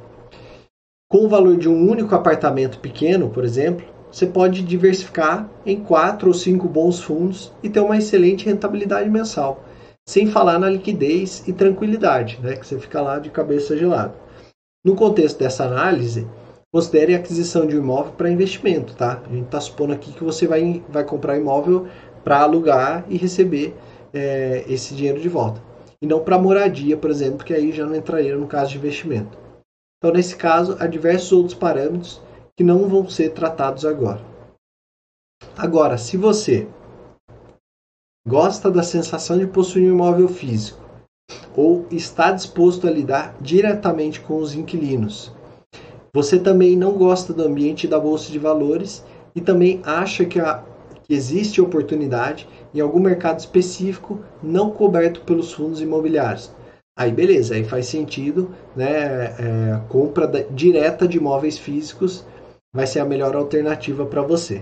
Com 1.11 1.25
o 1.25 1.27
valor 1.27 1.57
de 1.57 1.67
um 1.67 1.89
único 1.89 2.13
apartamento 2.13 2.77
pequeno, 2.77 3.31
por 3.31 3.43
exemplo, 3.43 3.83
você 4.11 4.27
pode 4.27 4.61
diversificar 4.61 5.49
em 5.65 5.83
quatro 5.83 6.27
ou 6.27 6.33
cinco 6.35 6.67
bons 6.67 7.01
fundos 7.01 7.51
e 7.63 7.69
ter 7.69 7.79
uma 7.79 7.97
excelente 7.97 8.45
rentabilidade 8.45 9.09
mensal, 9.09 9.63
sem 10.07 10.27
falar 10.27 10.59
na 10.59 10.69
liquidez 10.69 11.47
e 11.47 11.53
tranquilidade, 11.53 12.39
né, 12.43 12.55
que 12.55 12.67
você 12.67 12.77
fica 12.77 13.01
lá 13.01 13.17
de 13.17 13.31
cabeça 13.31 13.75
gelada. 13.75 14.13
No 14.85 14.95
contexto 14.95 15.39
dessa 15.39 15.65
análise, 15.65 16.27
considere 16.71 17.15
a 17.15 17.17
aquisição 17.17 17.65
de 17.65 17.75
um 17.75 17.79
imóvel 17.79 18.13
para 18.13 18.29
investimento, 18.29 18.95
tá? 18.95 19.21
A 19.25 19.33
gente 19.33 19.45
está 19.45 19.59
supondo 19.59 19.93
aqui 19.93 20.11
que 20.11 20.23
você 20.23 20.47
vai, 20.47 20.83
vai 20.89 21.03
comprar 21.03 21.37
imóvel 21.37 21.87
para 22.23 22.41
alugar 22.41 23.05
e 23.09 23.17
receber 23.17 23.75
é, 24.13 24.63
esse 24.67 24.93
dinheiro 24.93 25.19
de 25.19 25.29
volta. 25.29 25.61
E 26.01 26.07
não 26.07 26.23
para 26.23 26.39
moradia, 26.39 26.95
por 26.95 27.09
exemplo, 27.09 27.45
que 27.45 27.53
aí 27.53 27.71
já 27.71 27.85
não 27.85 27.95
entraria 27.95 28.35
no 28.37 28.47
caso 28.47 28.71
de 28.71 28.77
investimento. 28.77 29.37
Então, 29.97 30.13
nesse 30.13 30.35
caso, 30.35 30.77
há 30.79 30.87
diversos 30.87 31.31
outros 31.31 31.55
parâmetros 31.55 32.21
que 32.55 32.63
não 32.63 32.87
vão 32.87 33.09
ser 33.09 33.31
tratados 33.31 33.85
agora. 33.85 34.21
Agora, 35.57 35.97
se 35.97 36.15
você 36.15 36.67
gosta 38.27 38.69
da 38.69 38.83
sensação 38.83 39.37
de 39.37 39.47
possuir 39.47 39.89
um 39.89 39.95
imóvel 39.95 40.27
físico 40.27 40.79
ou 41.55 41.85
está 41.91 42.31
disposto 42.31 42.87
a 42.87 42.91
lidar 42.91 43.35
diretamente 43.41 44.21
com 44.21 44.37
os 44.37 44.53
inquilinos, 44.53 45.33
você 46.13 46.39
também 46.39 46.75
não 46.75 46.93
gosta 46.93 47.33
do 47.33 47.43
ambiente 47.43 47.87
da 47.87 47.99
bolsa 47.99 48.31
de 48.31 48.39
valores 48.39 49.03
e 49.35 49.41
também 49.41 49.81
acha 49.83 50.25
que, 50.25 50.39
a, 50.39 50.63
que 51.03 51.13
existe 51.13 51.61
oportunidade 51.61 52.47
em 52.73 52.79
algum 52.79 52.99
mercado 52.99 53.39
específico 53.39 54.19
não 54.41 54.71
coberto 54.71 55.21
pelos 55.21 55.53
fundos 55.53 55.81
imobiliários. 55.81 56.51
Aí 56.97 57.11
beleza, 57.11 57.55
aí 57.55 57.63
faz 57.63 57.85
sentido, 57.85 58.49
né? 58.75 59.25
É, 59.39 59.81
compra 59.87 60.27
da, 60.27 60.41
direta 60.41 61.07
de 61.07 61.17
imóveis 61.17 61.57
físicos 61.57 62.25
vai 62.73 62.85
ser 62.85 62.99
a 62.99 63.05
melhor 63.05 63.35
alternativa 63.35 64.05
para 64.05 64.21
você. 64.21 64.61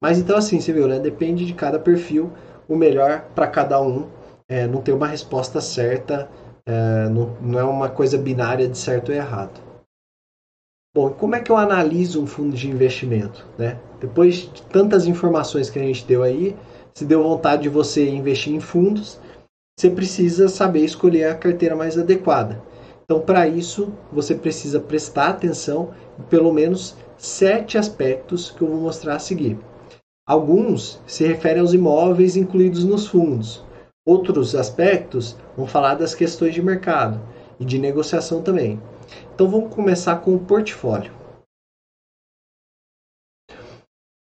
Mas 0.00 0.18
então 0.18 0.36
assim, 0.36 0.60
você 0.60 0.72
viu, 0.72 0.86
né? 0.86 0.98
Depende 0.98 1.44
de 1.44 1.54
cada 1.54 1.78
perfil, 1.78 2.30
o 2.68 2.76
melhor 2.76 3.24
para 3.34 3.46
cada 3.46 3.80
um. 3.80 4.06
É, 4.48 4.66
não 4.66 4.80
tem 4.80 4.94
uma 4.94 5.06
resposta 5.06 5.60
certa, 5.60 6.28
é, 6.66 7.08
não, 7.08 7.36
não 7.40 7.58
é 7.58 7.64
uma 7.64 7.88
coisa 7.88 8.18
binária 8.18 8.68
de 8.68 8.76
certo 8.78 9.08
ou 9.08 9.14
errado. 9.14 9.71
Bom, 10.94 11.08
como 11.08 11.34
é 11.34 11.40
que 11.40 11.50
eu 11.50 11.56
analiso 11.56 12.22
um 12.22 12.26
fundo 12.26 12.54
de 12.54 12.68
investimento? 12.68 13.46
Né? 13.56 13.78
Depois 13.98 14.50
de 14.52 14.62
tantas 14.64 15.06
informações 15.06 15.70
que 15.70 15.78
a 15.78 15.82
gente 15.82 16.04
deu 16.04 16.22
aí, 16.22 16.54
se 16.92 17.06
deu 17.06 17.22
vontade 17.22 17.62
de 17.62 17.70
você 17.70 18.10
investir 18.10 18.52
em 18.52 18.60
fundos, 18.60 19.18
você 19.74 19.88
precisa 19.88 20.50
saber 20.50 20.84
escolher 20.84 21.24
a 21.24 21.34
carteira 21.34 21.74
mais 21.74 21.96
adequada. 21.96 22.62
Então, 23.04 23.20
para 23.20 23.48
isso, 23.48 23.90
você 24.12 24.34
precisa 24.34 24.80
prestar 24.80 25.28
atenção 25.28 25.94
em 26.18 26.24
pelo 26.24 26.52
menos 26.52 26.94
sete 27.16 27.78
aspectos 27.78 28.50
que 28.50 28.60
eu 28.60 28.68
vou 28.68 28.76
mostrar 28.76 29.14
a 29.14 29.18
seguir. 29.18 29.58
Alguns 30.28 31.00
se 31.06 31.26
referem 31.26 31.62
aos 31.62 31.72
imóveis 31.72 32.36
incluídos 32.36 32.84
nos 32.84 33.06
fundos. 33.06 33.64
Outros 34.06 34.54
aspectos 34.54 35.38
vão 35.56 35.66
falar 35.66 35.94
das 35.94 36.14
questões 36.14 36.52
de 36.52 36.60
mercado 36.60 37.18
e 37.58 37.64
de 37.64 37.78
negociação 37.78 38.42
também. 38.42 38.78
Então 39.42 39.50
vamos 39.50 39.74
começar 39.74 40.18
com 40.20 40.36
o 40.36 40.38
portfólio. 40.38 41.12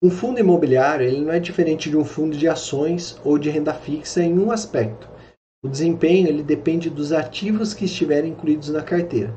Um 0.02 0.10
fundo 0.10 0.40
imobiliário 0.40 1.06
ele 1.06 1.22
não 1.22 1.32
é 1.32 1.40
diferente 1.40 1.88
de 1.88 1.96
um 1.96 2.04
fundo 2.04 2.36
de 2.36 2.48
ações 2.48 3.22
ou 3.24 3.38
de 3.38 3.48
renda 3.52 3.76
fixa 3.76 4.24
em 4.24 4.40
um 4.40 4.50
aspecto. 4.50 5.08
O 5.64 5.70
desempenho 5.70 6.28
ele 6.28 6.42
depende 6.42 6.90
dos 6.90 7.14
ativos 7.14 7.76
que 7.76 7.86
estiverem 7.86 8.32
incluídos 8.32 8.70
na 8.70 8.82
carteira. 8.82 9.32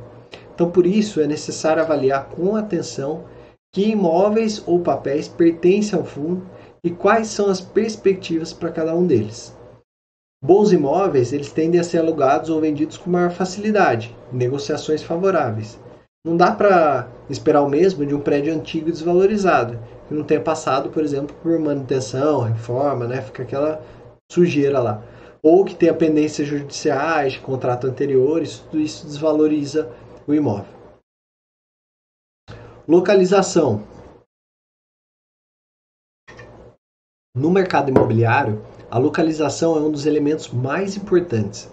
Então, 0.54 0.70
por 0.70 0.86
isso, 0.86 1.20
é 1.20 1.26
necessário 1.26 1.82
avaliar 1.82 2.30
com 2.30 2.56
atenção 2.56 3.26
que 3.70 3.90
imóveis 3.90 4.66
ou 4.66 4.80
papéis 4.80 5.28
pertencem 5.28 5.98
ao 5.98 6.06
fundo 6.06 6.48
e 6.82 6.90
quais 6.90 7.26
são 7.26 7.50
as 7.50 7.60
perspectivas 7.60 8.50
para 8.50 8.72
cada 8.72 8.96
um 8.96 9.06
deles. 9.06 9.54
Bons 10.46 10.70
imóveis 10.70 11.32
eles 11.32 11.50
tendem 11.50 11.80
a 11.80 11.82
ser 11.82 11.98
alugados 11.98 12.50
ou 12.50 12.60
vendidos 12.60 12.96
com 12.96 13.10
maior 13.10 13.32
facilidade, 13.32 14.14
negociações 14.32 15.02
favoráveis. 15.02 15.76
Não 16.24 16.36
dá 16.36 16.52
para 16.52 17.08
esperar 17.28 17.62
o 17.62 17.68
mesmo 17.68 18.06
de 18.06 18.14
um 18.14 18.20
prédio 18.20 18.54
antigo 18.54 18.88
e 18.88 18.92
desvalorizado, 18.92 19.76
que 20.06 20.14
não 20.14 20.22
tenha 20.22 20.40
passado, 20.40 20.88
por 20.88 21.02
exemplo, 21.02 21.34
por 21.42 21.58
manutenção, 21.58 22.42
reforma, 22.42 23.08
né? 23.08 23.22
Fica 23.22 23.42
aquela 23.42 23.82
sujeira 24.30 24.78
lá. 24.78 25.02
Ou 25.42 25.64
que 25.64 25.74
tenha 25.74 25.92
pendências 25.92 26.46
judiciais, 26.46 27.32
de 27.32 27.40
contrato 27.40 27.88
anteriores, 27.88 28.60
tudo 28.70 28.80
isso 28.80 29.04
desvaloriza 29.04 29.92
o 30.28 30.32
imóvel. 30.32 30.72
Localização. 32.86 33.82
No 37.36 37.50
mercado 37.50 37.90
imobiliário, 37.90 38.64
a 38.90 38.98
localização 38.98 39.76
é 39.76 39.80
um 39.80 39.90
dos 39.90 40.06
elementos 40.06 40.48
mais 40.48 40.96
importantes. 40.96 41.68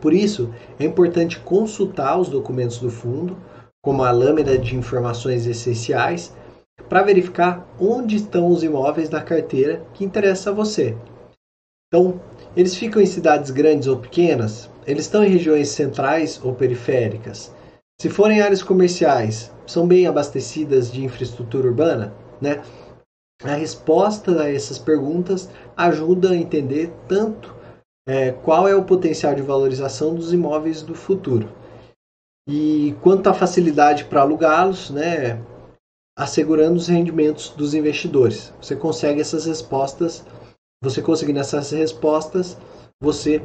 Por 0.00 0.12
isso, 0.12 0.52
é 0.78 0.84
importante 0.84 1.40
consultar 1.40 2.18
os 2.18 2.28
documentos 2.28 2.78
do 2.78 2.90
fundo, 2.90 3.36
como 3.82 4.02
a 4.02 4.10
lâmina 4.10 4.58
de 4.58 4.76
informações 4.76 5.46
essenciais, 5.46 6.32
para 6.88 7.02
verificar 7.02 7.66
onde 7.80 8.16
estão 8.16 8.48
os 8.48 8.62
imóveis 8.62 9.08
da 9.08 9.20
carteira 9.20 9.84
que 9.94 10.04
interessa 10.04 10.50
a 10.50 10.52
você. 10.52 10.96
Então, 11.88 12.20
eles 12.56 12.74
ficam 12.74 13.00
em 13.00 13.06
cidades 13.06 13.50
grandes 13.50 13.88
ou 13.88 13.96
pequenas? 13.96 14.70
Eles 14.86 15.04
estão 15.04 15.24
em 15.24 15.28
regiões 15.28 15.68
centrais 15.68 16.40
ou 16.42 16.54
periféricas? 16.54 17.52
Se 18.00 18.08
forem 18.08 18.40
áreas 18.40 18.62
comerciais, 18.62 19.50
são 19.66 19.86
bem 19.86 20.06
abastecidas 20.06 20.92
de 20.92 21.04
infraestrutura 21.04 21.66
urbana? 21.66 22.12
Né? 22.40 22.62
A 23.42 23.54
resposta 23.54 24.42
a 24.42 24.50
essas 24.50 24.78
perguntas 24.78 25.48
ajuda 25.76 26.30
a 26.30 26.36
entender 26.36 26.92
tanto 27.06 27.54
é, 28.08 28.32
qual 28.32 28.66
é 28.66 28.74
o 28.74 28.84
potencial 28.84 29.34
de 29.34 29.42
valorização 29.42 30.14
dos 30.14 30.32
imóveis 30.32 30.82
do 30.82 30.94
futuro. 30.94 31.48
E 32.48 32.94
quanto 33.02 33.28
à 33.28 33.34
facilidade 33.34 34.04
para 34.04 34.22
alugá-los, 34.22 34.90
né, 34.90 35.42
assegurando 36.16 36.76
os 36.76 36.88
rendimentos 36.88 37.50
dos 37.50 37.74
investidores. 37.74 38.54
Você 38.60 38.74
consegue 38.74 39.20
essas 39.20 39.44
respostas, 39.44 40.24
você 40.82 41.02
conseguindo 41.02 41.40
essas 41.40 41.70
respostas, 41.72 42.56
você 43.00 43.42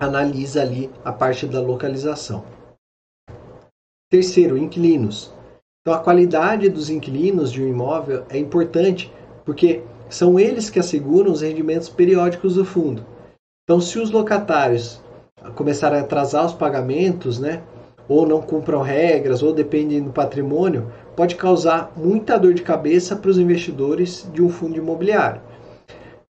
analisa 0.00 0.62
ali 0.62 0.90
a 1.04 1.12
parte 1.12 1.46
da 1.46 1.60
localização. 1.60 2.44
Terceiro, 4.10 4.56
inquilinos. 4.56 5.32
Então, 5.82 5.94
a 5.94 6.02
qualidade 6.02 6.68
dos 6.68 6.90
inquilinos 6.90 7.50
de 7.50 7.62
um 7.62 7.68
imóvel 7.68 8.24
é 8.28 8.38
importante 8.38 9.10
porque 9.46 9.82
são 10.10 10.38
eles 10.38 10.68
que 10.68 10.78
asseguram 10.78 11.32
os 11.32 11.40
rendimentos 11.40 11.88
periódicos 11.88 12.56
do 12.56 12.66
fundo. 12.66 13.02
Então, 13.64 13.80
se 13.80 13.98
os 13.98 14.10
locatários 14.10 15.00
começarem 15.54 15.98
a 15.98 16.02
atrasar 16.02 16.44
os 16.44 16.52
pagamentos, 16.52 17.38
né, 17.38 17.62
ou 18.06 18.26
não 18.26 18.42
cumpram 18.42 18.82
regras, 18.82 19.42
ou 19.42 19.54
dependem 19.54 20.02
do 20.02 20.10
patrimônio, 20.10 20.92
pode 21.16 21.36
causar 21.36 21.92
muita 21.96 22.36
dor 22.38 22.52
de 22.52 22.60
cabeça 22.60 23.16
para 23.16 23.30
os 23.30 23.38
investidores 23.38 24.28
de 24.34 24.42
um 24.42 24.50
fundo 24.50 24.76
imobiliário. 24.76 25.40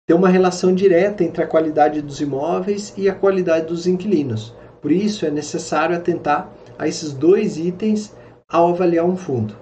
Tem 0.06 0.16
uma 0.16 0.28
relação 0.28 0.72
direta 0.72 1.24
entre 1.24 1.42
a 1.42 1.46
qualidade 1.48 2.00
dos 2.00 2.20
imóveis 2.20 2.92
e 2.96 3.08
a 3.08 3.14
qualidade 3.14 3.66
dos 3.66 3.88
inquilinos. 3.88 4.54
Por 4.80 4.92
isso, 4.92 5.26
é 5.26 5.30
necessário 5.30 5.96
atentar 5.96 6.52
a 6.78 6.86
esses 6.86 7.12
dois 7.12 7.56
itens 7.56 8.14
ao 8.52 8.68
avaliar 8.68 9.06
um 9.06 9.16
fundo. 9.16 9.56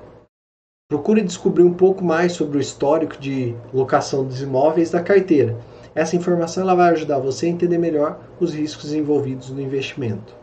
Procure 0.90 1.22
descobrir 1.22 1.62
um 1.62 1.72
pouco 1.72 2.02
mais 2.02 2.32
sobre 2.32 2.58
o 2.58 2.60
histórico 2.60 3.16
de 3.16 3.54
locação 3.72 4.24
dos 4.24 4.42
imóveis 4.42 4.90
da 4.90 5.00
carteira. 5.00 5.56
Essa 5.94 6.16
informação 6.16 6.64
ela 6.64 6.74
vai 6.74 6.90
ajudar 6.90 7.20
você 7.20 7.46
a 7.46 7.50
entender 7.50 7.78
melhor 7.78 8.20
os 8.40 8.52
riscos 8.52 8.92
envolvidos 8.92 9.50
no 9.50 9.60
investimento. 9.60 10.34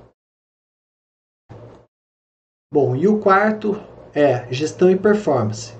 Bom, 2.74 2.96
e 2.96 3.06
o 3.08 3.20
quarto 3.20 3.78
é 4.16 4.48
gestão 4.50 4.90
e 4.90 4.96
performance. 4.96 5.74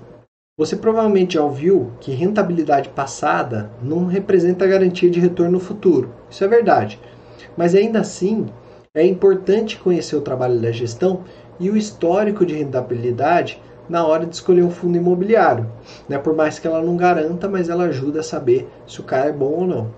Você 0.58 0.76
provavelmente 0.76 1.34
já 1.34 1.42
ouviu 1.42 1.92
que 2.00 2.12
rentabilidade 2.12 2.90
passada 2.90 3.70
não 3.82 4.06
representa 4.06 4.66
garantia 4.66 5.10
de 5.10 5.20
retorno 5.20 5.58
futuro. 5.58 6.12
Isso 6.28 6.44
é 6.44 6.48
verdade. 6.48 7.00
Mas 7.56 7.74
ainda 7.74 8.00
assim, 8.00 8.46
é 8.94 9.06
importante 9.06 9.78
conhecer 9.78 10.16
o 10.16 10.22
trabalho 10.22 10.60
da 10.60 10.72
gestão 10.72 11.24
e 11.58 11.70
o 11.70 11.76
histórico 11.76 12.44
de 12.44 12.54
rentabilidade 12.54 13.60
na 13.88 14.06
hora 14.06 14.26
de 14.26 14.34
escolher 14.34 14.62
um 14.62 14.70
fundo 14.70 14.98
imobiliário. 14.98 15.70
Né? 16.08 16.18
Por 16.18 16.34
mais 16.34 16.58
que 16.58 16.66
ela 16.66 16.82
não 16.82 16.96
garanta, 16.96 17.48
mas 17.48 17.68
ela 17.68 17.84
ajuda 17.84 18.20
a 18.20 18.24
saber 18.24 18.68
se 18.86 19.00
o 19.00 19.04
cara 19.04 19.30
é 19.30 19.32
bom 19.32 19.52
ou 19.52 19.66
não. 19.66 19.94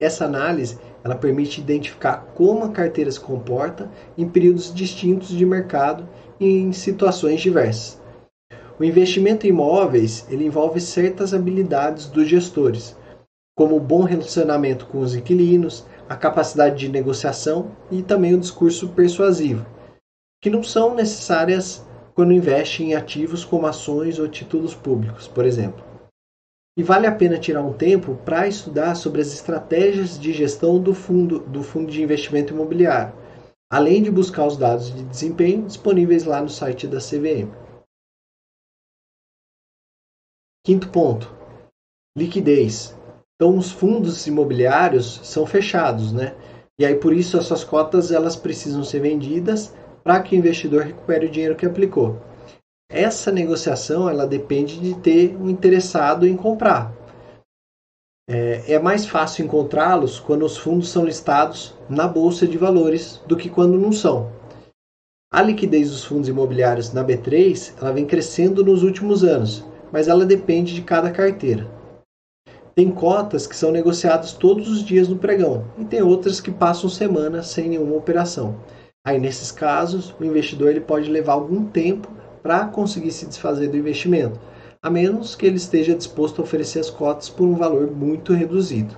Essa 0.00 0.24
análise 0.24 0.78
ela 1.04 1.14
permite 1.14 1.60
identificar 1.60 2.26
como 2.34 2.64
a 2.64 2.70
carteira 2.70 3.10
se 3.10 3.20
comporta 3.20 3.90
em 4.18 4.28
períodos 4.28 4.74
distintos 4.74 5.28
de 5.28 5.46
mercado 5.46 6.08
e 6.40 6.46
em 6.46 6.72
situações 6.72 7.40
diversas. 7.40 8.02
O 8.78 8.82
investimento 8.82 9.46
em 9.46 9.50
imóveis 9.50 10.26
ele 10.28 10.46
envolve 10.46 10.80
certas 10.80 11.32
habilidades 11.32 12.06
dos 12.06 12.26
gestores, 12.26 12.96
como 13.56 13.76
o 13.76 13.80
bom 13.80 14.02
relacionamento 14.02 14.86
com 14.86 14.98
os 14.98 15.14
inquilinos, 15.14 15.86
a 16.08 16.16
capacidade 16.16 16.76
de 16.76 16.88
negociação 16.88 17.70
e 17.90 18.02
também 18.02 18.34
o 18.34 18.40
discurso 18.40 18.88
persuasivo, 18.88 19.64
que 20.44 20.50
não 20.50 20.62
são 20.62 20.94
necessárias 20.94 21.82
quando 22.14 22.34
investe 22.34 22.82
em 22.82 22.94
ativos 22.94 23.46
como 23.46 23.66
ações 23.66 24.18
ou 24.18 24.28
títulos 24.28 24.74
públicos, 24.74 25.26
por 25.26 25.46
exemplo. 25.46 25.82
E 26.76 26.82
vale 26.82 27.06
a 27.06 27.14
pena 27.14 27.38
tirar 27.38 27.62
um 27.62 27.72
tempo 27.72 28.14
para 28.26 28.46
estudar 28.46 28.94
sobre 28.94 29.22
as 29.22 29.28
estratégias 29.28 30.18
de 30.18 30.34
gestão 30.34 30.78
do 30.78 30.92
fundo, 30.92 31.38
do 31.38 31.62
fundo 31.62 31.90
de 31.90 32.02
investimento 32.02 32.52
imobiliário, 32.52 33.16
além 33.72 34.02
de 34.02 34.10
buscar 34.10 34.46
os 34.46 34.58
dados 34.58 34.94
de 34.94 35.02
desempenho 35.04 35.64
disponíveis 35.64 36.24
lá 36.24 36.42
no 36.42 36.50
site 36.50 36.86
da 36.86 36.98
CVM. 36.98 37.50
Quinto 40.62 40.90
ponto: 40.90 41.34
liquidez. 42.14 42.94
Então, 43.36 43.56
os 43.56 43.72
fundos 43.72 44.26
imobiliários 44.26 45.20
são 45.24 45.46
fechados, 45.46 46.12
né? 46.12 46.36
E 46.78 46.84
aí 46.84 46.96
por 46.96 47.14
isso 47.14 47.38
as 47.38 47.46
suas 47.46 47.64
cotas 47.64 48.10
elas 48.10 48.36
precisam 48.36 48.84
ser 48.84 49.00
vendidas 49.00 49.72
para 50.04 50.22
que 50.22 50.36
o 50.36 50.38
investidor 50.38 50.82
recupere 50.82 51.26
o 51.26 51.30
dinheiro 51.30 51.56
que 51.56 51.64
aplicou. 51.64 52.20
Essa 52.90 53.32
negociação 53.32 54.08
ela 54.08 54.26
depende 54.26 54.78
de 54.78 54.94
ter 55.00 55.34
um 55.36 55.48
interessado 55.48 56.26
em 56.28 56.36
comprar. 56.36 56.92
É, 58.28 58.74
é 58.74 58.78
mais 58.78 59.06
fácil 59.06 59.44
encontrá-los 59.44 60.20
quando 60.20 60.44
os 60.44 60.56
fundos 60.56 60.90
são 60.90 61.04
listados 61.04 61.74
na 61.88 62.06
bolsa 62.06 62.46
de 62.46 62.56
valores 62.56 63.20
do 63.26 63.36
que 63.36 63.48
quando 63.48 63.78
não 63.78 63.90
são. 63.90 64.30
A 65.32 65.42
liquidez 65.42 65.90
dos 65.90 66.04
fundos 66.04 66.28
imobiliários 66.28 66.92
na 66.92 67.04
B3 67.04 67.72
ela 67.80 67.92
vem 67.92 68.06
crescendo 68.06 68.64
nos 68.64 68.82
últimos 68.82 69.24
anos, 69.24 69.64
mas 69.90 70.06
ela 70.06 70.24
depende 70.24 70.74
de 70.74 70.82
cada 70.82 71.10
carteira. 71.10 71.68
Tem 72.74 72.90
cotas 72.90 73.46
que 73.46 73.56
são 73.56 73.70
negociadas 73.70 74.32
todos 74.32 74.68
os 74.68 74.84
dias 74.84 75.08
no 75.08 75.16
pregão 75.16 75.64
e 75.78 75.84
tem 75.84 76.02
outras 76.02 76.40
que 76.40 76.50
passam 76.50 76.88
semanas 76.88 77.48
sem 77.48 77.68
nenhuma 77.68 77.96
operação. 77.96 78.56
Aí 79.06 79.20
nesses 79.20 79.52
casos, 79.52 80.14
o 80.18 80.24
investidor 80.24 80.70
ele 80.70 80.80
pode 80.80 81.10
levar 81.10 81.34
algum 81.34 81.68
tempo 81.68 82.10
para 82.42 82.66
conseguir 82.66 83.10
se 83.10 83.26
desfazer 83.26 83.68
do 83.68 83.76
investimento, 83.76 84.40
a 84.82 84.88
menos 84.88 85.36
que 85.36 85.44
ele 85.44 85.56
esteja 85.56 85.94
disposto 85.94 86.40
a 86.40 86.44
oferecer 86.44 86.78
as 86.78 86.88
cotas 86.88 87.28
por 87.28 87.46
um 87.46 87.54
valor 87.54 87.90
muito 87.90 88.32
reduzido. 88.32 88.96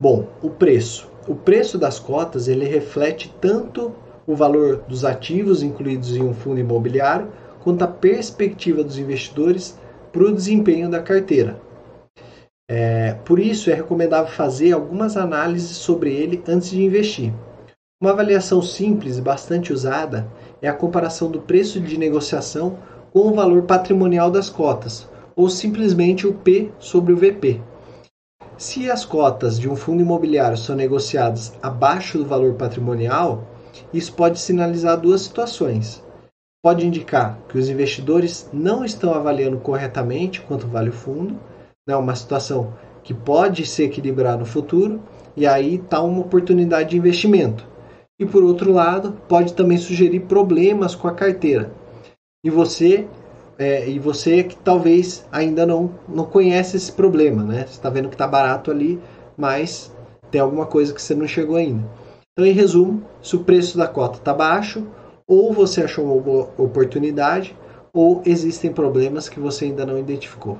Bom, 0.00 0.26
o 0.42 0.48
preço. 0.48 1.10
O 1.28 1.34
preço 1.34 1.76
das 1.76 1.98
cotas 1.98 2.48
ele 2.48 2.64
reflete 2.64 3.34
tanto 3.40 3.94
o 4.26 4.34
valor 4.34 4.82
dos 4.82 5.04
ativos 5.04 5.62
incluídos 5.62 6.16
em 6.16 6.22
um 6.22 6.32
fundo 6.34 6.60
imobiliário 6.60 7.30
quanto 7.62 7.82
a 7.82 7.88
perspectiva 7.88 8.82
dos 8.82 8.98
investidores 8.98 9.78
para 10.12 10.24
o 10.24 10.32
desempenho 10.32 10.90
da 10.90 11.02
carteira. 11.02 11.65
É, 12.68 13.14
por 13.24 13.38
isso, 13.38 13.70
é 13.70 13.74
recomendável 13.74 14.32
fazer 14.32 14.72
algumas 14.72 15.16
análises 15.16 15.76
sobre 15.76 16.12
ele 16.12 16.42
antes 16.48 16.70
de 16.70 16.82
investir. 16.82 17.32
Uma 18.00 18.10
avaliação 18.10 18.60
simples 18.60 19.18
e 19.18 19.22
bastante 19.22 19.72
usada 19.72 20.26
é 20.60 20.68
a 20.68 20.74
comparação 20.74 21.30
do 21.30 21.40
preço 21.40 21.80
de 21.80 21.96
negociação 21.96 22.78
com 23.12 23.20
o 23.20 23.34
valor 23.34 23.62
patrimonial 23.62 24.30
das 24.30 24.50
cotas, 24.50 25.08
ou 25.34 25.48
simplesmente 25.48 26.26
o 26.26 26.34
P 26.34 26.70
sobre 26.78 27.12
o 27.12 27.16
VP. 27.16 27.60
Se 28.58 28.90
as 28.90 29.04
cotas 29.04 29.58
de 29.58 29.68
um 29.68 29.76
fundo 29.76 30.02
imobiliário 30.02 30.56
são 30.56 30.74
negociadas 30.74 31.54
abaixo 31.62 32.18
do 32.18 32.24
valor 32.24 32.54
patrimonial, 32.54 33.46
isso 33.92 34.12
pode 34.12 34.38
sinalizar 34.38 34.98
duas 34.98 35.22
situações. 35.22 36.02
Pode 36.62 36.86
indicar 36.86 37.38
que 37.48 37.56
os 37.56 37.68
investidores 37.68 38.48
não 38.52 38.84
estão 38.84 39.14
avaliando 39.14 39.58
corretamente 39.58 40.40
quanto 40.40 40.66
vale 40.66 40.90
o 40.90 40.92
fundo, 40.92 41.38
né, 41.86 41.96
uma 41.96 42.14
situação 42.14 42.74
que 43.02 43.14
pode 43.14 43.64
se 43.64 43.84
equilibrar 43.84 44.38
no 44.38 44.44
futuro, 44.44 45.00
e 45.36 45.46
aí 45.46 45.76
está 45.76 46.00
uma 46.02 46.20
oportunidade 46.20 46.90
de 46.90 46.96
investimento. 46.96 47.64
E 48.18 48.26
por 48.26 48.42
outro 48.42 48.72
lado, 48.72 49.12
pode 49.28 49.54
também 49.54 49.78
sugerir 49.78 50.20
problemas 50.20 50.94
com 50.94 51.06
a 51.06 51.14
carteira. 51.14 51.70
E 52.44 52.50
você 52.50 53.06
é, 53.58 53.88
e 53.88 53.98
você 53.98 54.42
que 54.42 54.56
talvez 54.56 55.24
ainda 55.32 55.64
não, 55.64 55.90
não 56.08 56.24
conhece 56.24 56.76
esse 56.76 56.92
problema, 56.92 57.42
né? 57.42 57.60
Você 57.66 57.72
está 57.72 57.88
vendo 57.88 58.08
que 58.08 58.14
está 58.14 58.26
barato 58.26 58.70
ali, 58.70 59.00
mas 59.36 59.94
tem 60.30 60.40
alguma 60.40 60.66
coisa 60.66 60.92
que 60.92 61.00
você 61.00 61.14
não 61.14 61.26
chegou 61.26 61.56
ainda. 61.56 61.82
Então, 62.32 62.44
em 62.44 62.52
resumo, 62.52 63.02
se 63.22 63.34
o 63.34 63.44
preço 63.44 63.78
da 63.78 63.88
cota 63.88 64.18
está 64.18 64.34
baixo, 64.34 64.86
ou 65.26 65.52
você 65.52 65.82
achou 65.82 66.04
uma 66.04 66.20
boa 66.20 66.50
oportunidade, 66.58 67.56
ou 67.94 68.22
existem 68.26 68.72
problemas 68.72 69.28
que 69.28 69.40
você 69.40 69.64
ainda 69.64 69.86
não 69.86 69.98
identificou. 69.98 70.58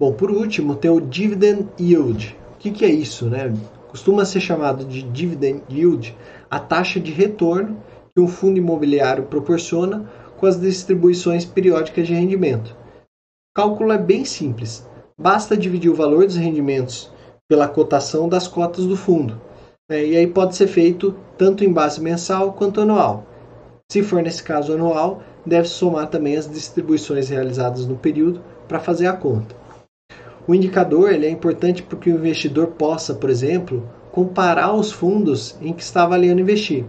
Bom, 0.00 0.14
por 0.14 0.30
último, 0.30 0.76
tem 0.76 0.90
o 0.90 0.98
dividend 0.98 1.68
yield. 1.78 2.34
O 2.54 2.58
que, 2.58 2.70
que 2.70 2.86
é 2.86 2.88
isso, 2.88 3.28
né? 3.28 3.52
Costuma 3.88 4.24
ser 4.24 4.40
chamado 4.40 4.82
de 4.82 5.02
dividend 5.02 5.62
yield 5.68 6.16
a 6.50 6.58
taxa 6.58 6.98
de 6.98 7.12
retorno 7.12 7.76
que 8.14 8.22
um 8.22 8.26
fundo 8.26 8.56
imobiliário 8.56 9.24
proporciona 9.24 10.10
com 10.38 10.46
as 10.46 10.58
distribuições 10.58 11.44
periódicas 11.44 12.06
de 12.06 12.14
rendimento. 12.14 12.70
O 12.70 13.54
cálculo 13.54 13.92
é 13.92 13.98
bem 13.98 14.24
simples. 14.24 14.88
Basta 15.20 15.54
dividir 15.54 15.90
o 15.90 15.94
valor 15.94 16.24
dos 16.24 16.36
rendimentos 16.36 17.12
pela 17.46 17.68
cotação 17.68 18.26
das 18.26 18.48
cotas 18.48 18.86
do 18.86 18.96
fundo. 18.96 19.38
Né? 19.86 20.06
E 20.06 20.16
aí 20.16 20.26
pode 20.26 20.56
ser 20.56 20.68
feito 20.68 21.14
tanto 21.36 21.62
em 21.62 21.70
base 21.70 22.00
mensal 22.00 22.54
quanto 22.54 22.80
anual. 22.80 23.26
Se 23.92 24.02
for 24.02 24.22
nesse 24.22 24.42
caso 24.42 24.72
anual, 24.72 25.22
deve 25.44 25.68
somar 25.68 26.08
também 26.08 26.38
as 26.38 26.50
distribuições 26.50 27.28
realizadas 27.28 27.84
no 27.84 27.98
período 27.98 28.40
para 28.66 28.80
fazer 28.80 29.06
a 29.06 29.12
conta. 29.12 29.59
O 30.46 30.54
indicador 30.54 31.12
ele 31.12 31.26
é 31.26 31.30
importante 31.30 31.82
porque 31.82 32.10
o 32.10 32.16
investidor 32.16 32.68
possa, 32.68 33.14
por 33.14 33.30
exemplo, 33.30 33.88
comparar 34.10 34.74
os 34.74 34.90
fundos 34.90 35.56
em 35.60 35.72
que 35.72 35.82
está 35.82 36.02
avaliando 36.02 36.40
investir. 36.40 36.84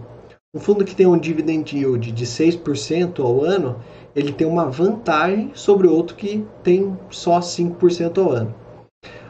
Um 0.54 0.60
fundo 0.60 0.84
que 0.84 0.94
tem 0.94 1.06
um 1.06 1.18
dividend 1.18 1.74
yield 1.74 2.12
de 2.12 2.26
6% 2.26 3.20
ao 3.20 3.42
ano, 3.42 3.76
ele 4.14 4.32
tem 4.32 4.46
uma 4.46 4.66
vantagem 4.66 5.50
sobre 5.54 5.86
outro 5.86 6.16
que 6.16 6.46
tem 6.62 6.96
só 7.10 7.40
5% 7.40 8.18
ao 8.18 8.30
ano. 8.30 8.54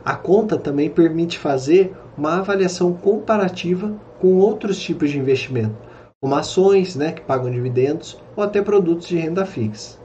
A 0.05 0.17
conta 0.17 0.59
também 0.59 0.91
permite 0.91 1.39
fazer 1.39 1.95
uma 2.19 2.39
avaliação 2.39 2.93
comparativa 2.93 3.95
com 4.21 4.39
outros 4.39 4.79
tipos 4.81 5.11
de 5.11 5.19
investimento, 5.19 5.77
como 6.21 6.35
ações 6.35 6.97
né, 6.97 7.13
que 7.13 7.23
pagam 7.23 7.51
dividendos 7.51 8.21
ou 8.37 8.43
até 8.43 8.61
produtos 8.61 9.07
de 9.07 9.17
renda 9.17 9.47
fixa. 9.47 10.01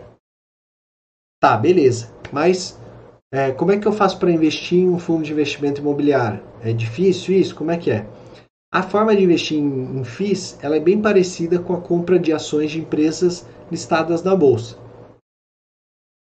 Tá, 1.40 1.58
beleza. 1.58 2.12
Mas 2.32 2.80
é, 3.32 3.52
como 3.52 3.72
é 3.72 3.78
que 3.78 3.88
eu 3.88 3.92
faço 3.92 4.18
para 4.20 4.32
investir 4.32 4.80
em 4.80 4.90
um 4.90 4.98
fundo 4.98 5.24
de 5.24 5.32
investimento 5.32 5.82
imobiliário? 5.82 6.42
É 6.64 6.72
difícil 6.72 7.36
isso? 7.36 7.56
Como 7.56 7.72
é 7.72 7.78
que 7.78 7.92
é? 7.92 8.08
A 8.72 8.82
forma 8.82 9.16
de 9.16 9.24
investir 9.24 9.58
em, 9.58 10.00
em 10.00 10.04
FIIs 10.04 10.58
ela 10.62 10.78
é 10.78 10.80
bem 10.80 11.02
parecida 11.02 11.60
com 11.60 11.74
a 11.74 11.82
compra 11.82 12.18
de 12.18 12.32
ações 12.32 12.72
de 12.72 12.80
empresas 12.80 13.46
listadas 13.70 14.24
na 14.24 14.36
bolsa. 14.36 14.78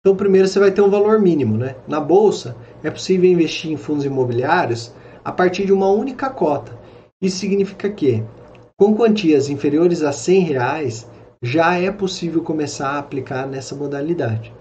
Então, 0.01 0.17
primeiro 0.17 0.49
você 0.49 0.59
vai 0.59 0.71
ter 0.71 0.83
um 0.83 0.91
valor 0.91 1.21
mínimo. 1.21 1.57
Né? 1.57 1.77
Na 1.87 2.01
bolsa, 2.01 2.57
é 2.83 2.91
possível 2.91 3.31
investir 3.31 3.71
em 3.71 3.77
fundos 3.77 4.05
imobiliários 4.05 4.93
a 5.25 5.31
partir 5.31 5.65
de 5.65 5.73
uma 5.73 5.89
única 5.89 6.29
cota. 6.29 6.77
Isso 7.23 7.39
significa 7.39 7.89
que, 7.89 8.23
com 8.77 8.97
quantias 8.97 9.49
inferiores 9.49 10.03
a 10.03 10.13
100 10.13 10.41
reais, 10.41 11.09
já 11.41 11.79
é 11.79 11.91
possível 11.91 12.43
começar 12.43 12.91
a 12.91 12.99
aplicar 12.99 13.47
nessa 13.47 13.75
modalidade. 13.77 14.53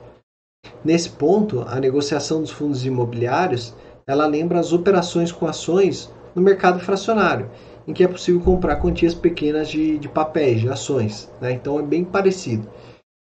Nesse 0.83 1.11
ponto, 1.11 1.63
a 1.67 1.79
negociação 1.79 2.41
dos 2.41 2.49
fundos 2.49 2.85
imobiliários 2.85 3.75
ela 4.07 4.25
lembra 4.25 4.59
as 4.59 4.73
operações 4.73 5.31
com 5.31 5.45
ações 5.45 6.11
no 6.33 6.41
mercado 6.41 6.79
fracionário, 6.79 7.51
em 7.87 7.93
que 7.93 8.03
é 8.03 8.07
possível 8.07 8.41
comprar 8.41 8.77
quantias 8.77 9.13
pequenas 9.13 9.69
de, 9.69 9.99
de 9.99 10.09
papéis, 10.09 10.59
de 10.59 10.69
ações. 10.69 11.31
Né? 11.39 11.51
Então 11.51 11.79
é 11.79 11.83
bem 11.83 12.03
parecido. 12.03 12.67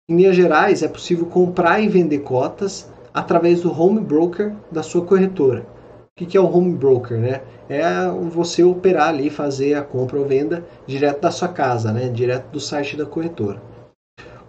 Em 0.09 0.15
linhas 0.15 0.35
gerais, 0.35 0.81
é 0.81 0.87
possível 0.87 1.27
comprar 1.27 1.79
e 1.79 1.87
vender 1.87 2.19
cotas 2.19 2.91
através 3.13 3.61
do 3.61 3.71
home 3.71 4.01
broker 4.01 4.51
da 4.71 4.81
sua 4.81 5.05
corretora. 5.05 5.65
O 6.19 6.25
que 6.25 6.35
é 6.35 6.41
o 6.41 6.51
home 6.51 6.73
broker? 6.73 7.17
Né? 7.19 7.41
É 7.69 8.09
você 8.31 8.63
operar 8.63 9.09
ali, 9.09 9.29
fazer 9.29 9.75
a 9.75 9.83
compra 9.83 10.19
ou 10.19 10.25
venda 10.25 10.65
direto 10.87 11.21
da 11.21 11.31
sua 11.31 11.47
casa, 11.47 11.91
né? 11.91 12.09
direto 12.09 12.47
do 12.51 12.59
site 12.59 12.97
da 12.97 13.05
corretora. 13.05 13.61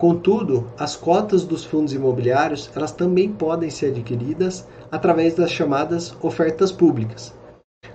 Contudo, 0.06 0.70
as 0.78 0.94
cotas 0.94 1.46
dos 1.46 1.64
fundos 1.64 1.94
imobiliários 1.94 2.70
elas 2.76 2.92
também 2.92 3.32
podem 3.32 3.70
ser 3.70 3.86
adquiridas 3.86 4.68
através 4.92 5.34
das 5.34 5.50
chamadas 5.50 6.14
ofertas 6.20 6.70
públicas. 6.70 7.32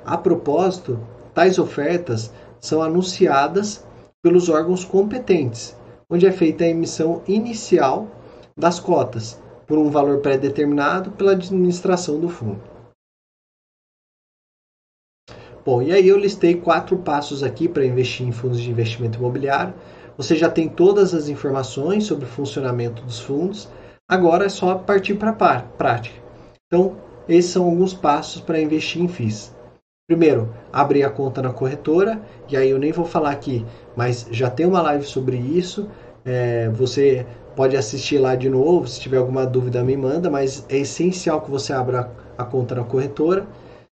A 0.03 0.17
propósito, 0.17 0.99
tais 1.35 1.59
ofertas 1.59 2.33
são 2.59 2.81
anunciadas 2.81 3.85
pelos 4.23 4.49
órgãos 4.49 4.83
competentes, 4.83 5.77
onde 6.09 6.25
é 6.25 6.31
feita 6.31 6.63
a 6.63 6.69
emissão 6.69 7.21
inicial 7.27 8.07
das 8.57 8.79
cotas, 8.79 9.39
por 9.67 9.77
um 9.77 9.91
valor 9.91 10.17
pré-determinado 10.17 11.11
pela 11.11 11.33
administração 11.33 12.19
do 12.19 12.27
fundo. 12.27 12.59
Bom, 15.63 15.83
e 15.83 15.91
aí 15.91 16.07
eu 16.07 16.17
listei 16.17 16.55
quatro 16.55 16.97
passos 16.97 17.43
aqui 17.43 17.67
para 17.67 17.85
investir 17.85 18.25
em 18.25 18.31
fundos 18.31 18.59
de 18.59 18.71
investimento 18.71 19.19
imobiliário. 19.19 19.75
Você 20.19 20.35
já 20.35 20.49
tem 20.49 20.67
todas 20.67 21.13
as 21.13 21.29
informações 21.29 22.03
sobre 22.03 22.25
o 22.25 22.27
funcionamento 22.27 23.01
dos 23.03 23.21
fundos. 23.21 23.69
Agora 24.05 24.47
é 24.47 24.49
só 24.49 24.75
partir 24.75 25.13
para 25.13 25.29
a 25.29 25.61
prática. 25.61 26.21
Então, 26.67 26.97
esses 27.25 27.51
são 27.51 27.63
alguns 27.63 27.93
passos 27.93 28.41
para 28.41 28.59
investir 28.59 29.01
em 29.01 29.07
FIIs. 29.07 29.55
Primeiro, 30.09 30.53
abrir 30.73 31.05
a 31.05 31.09
conta 31.09 31.41
na 31.41 31.53
corretora, 31.53 32.21
e 32.49 32.57
aí 32.57 32.69
eu 32.69 32.77
nem 32.77 32.91
vou 32.91 33.05
falar 33.05 33.29
aqui, 33.29 33.65
mas 33.95 34.27
já 34.29 34.49
tem 34.49 34.65
uma 34.65 34.81
live 34.81 35.05
sobre 35.05 35.37
isso. 35.37 35.87
É, 36.25 36.67
você 36.67 37.25
pode 37.55 37.77
assistir 37.77 38.17
lá 38.17 38.35
de 38.35 38.49
novo, 38.49 38.89
se 38.89 38.99
tiver 38.99 39.19
alguma 39.19 39.45
dúvida 39.45 39.81
me 39.85 39.95
manda, 39.95 40.29
mas 40.29 40.65
é 40.67 40.79
essencial 40.79 41.39
que 41.39 41.49
você 41.49 41.71
abra 41.71 42.11
a 42.37 42.43
conta 42.43 42.75
na 42.75 42.83
corretora. 42.83 43.47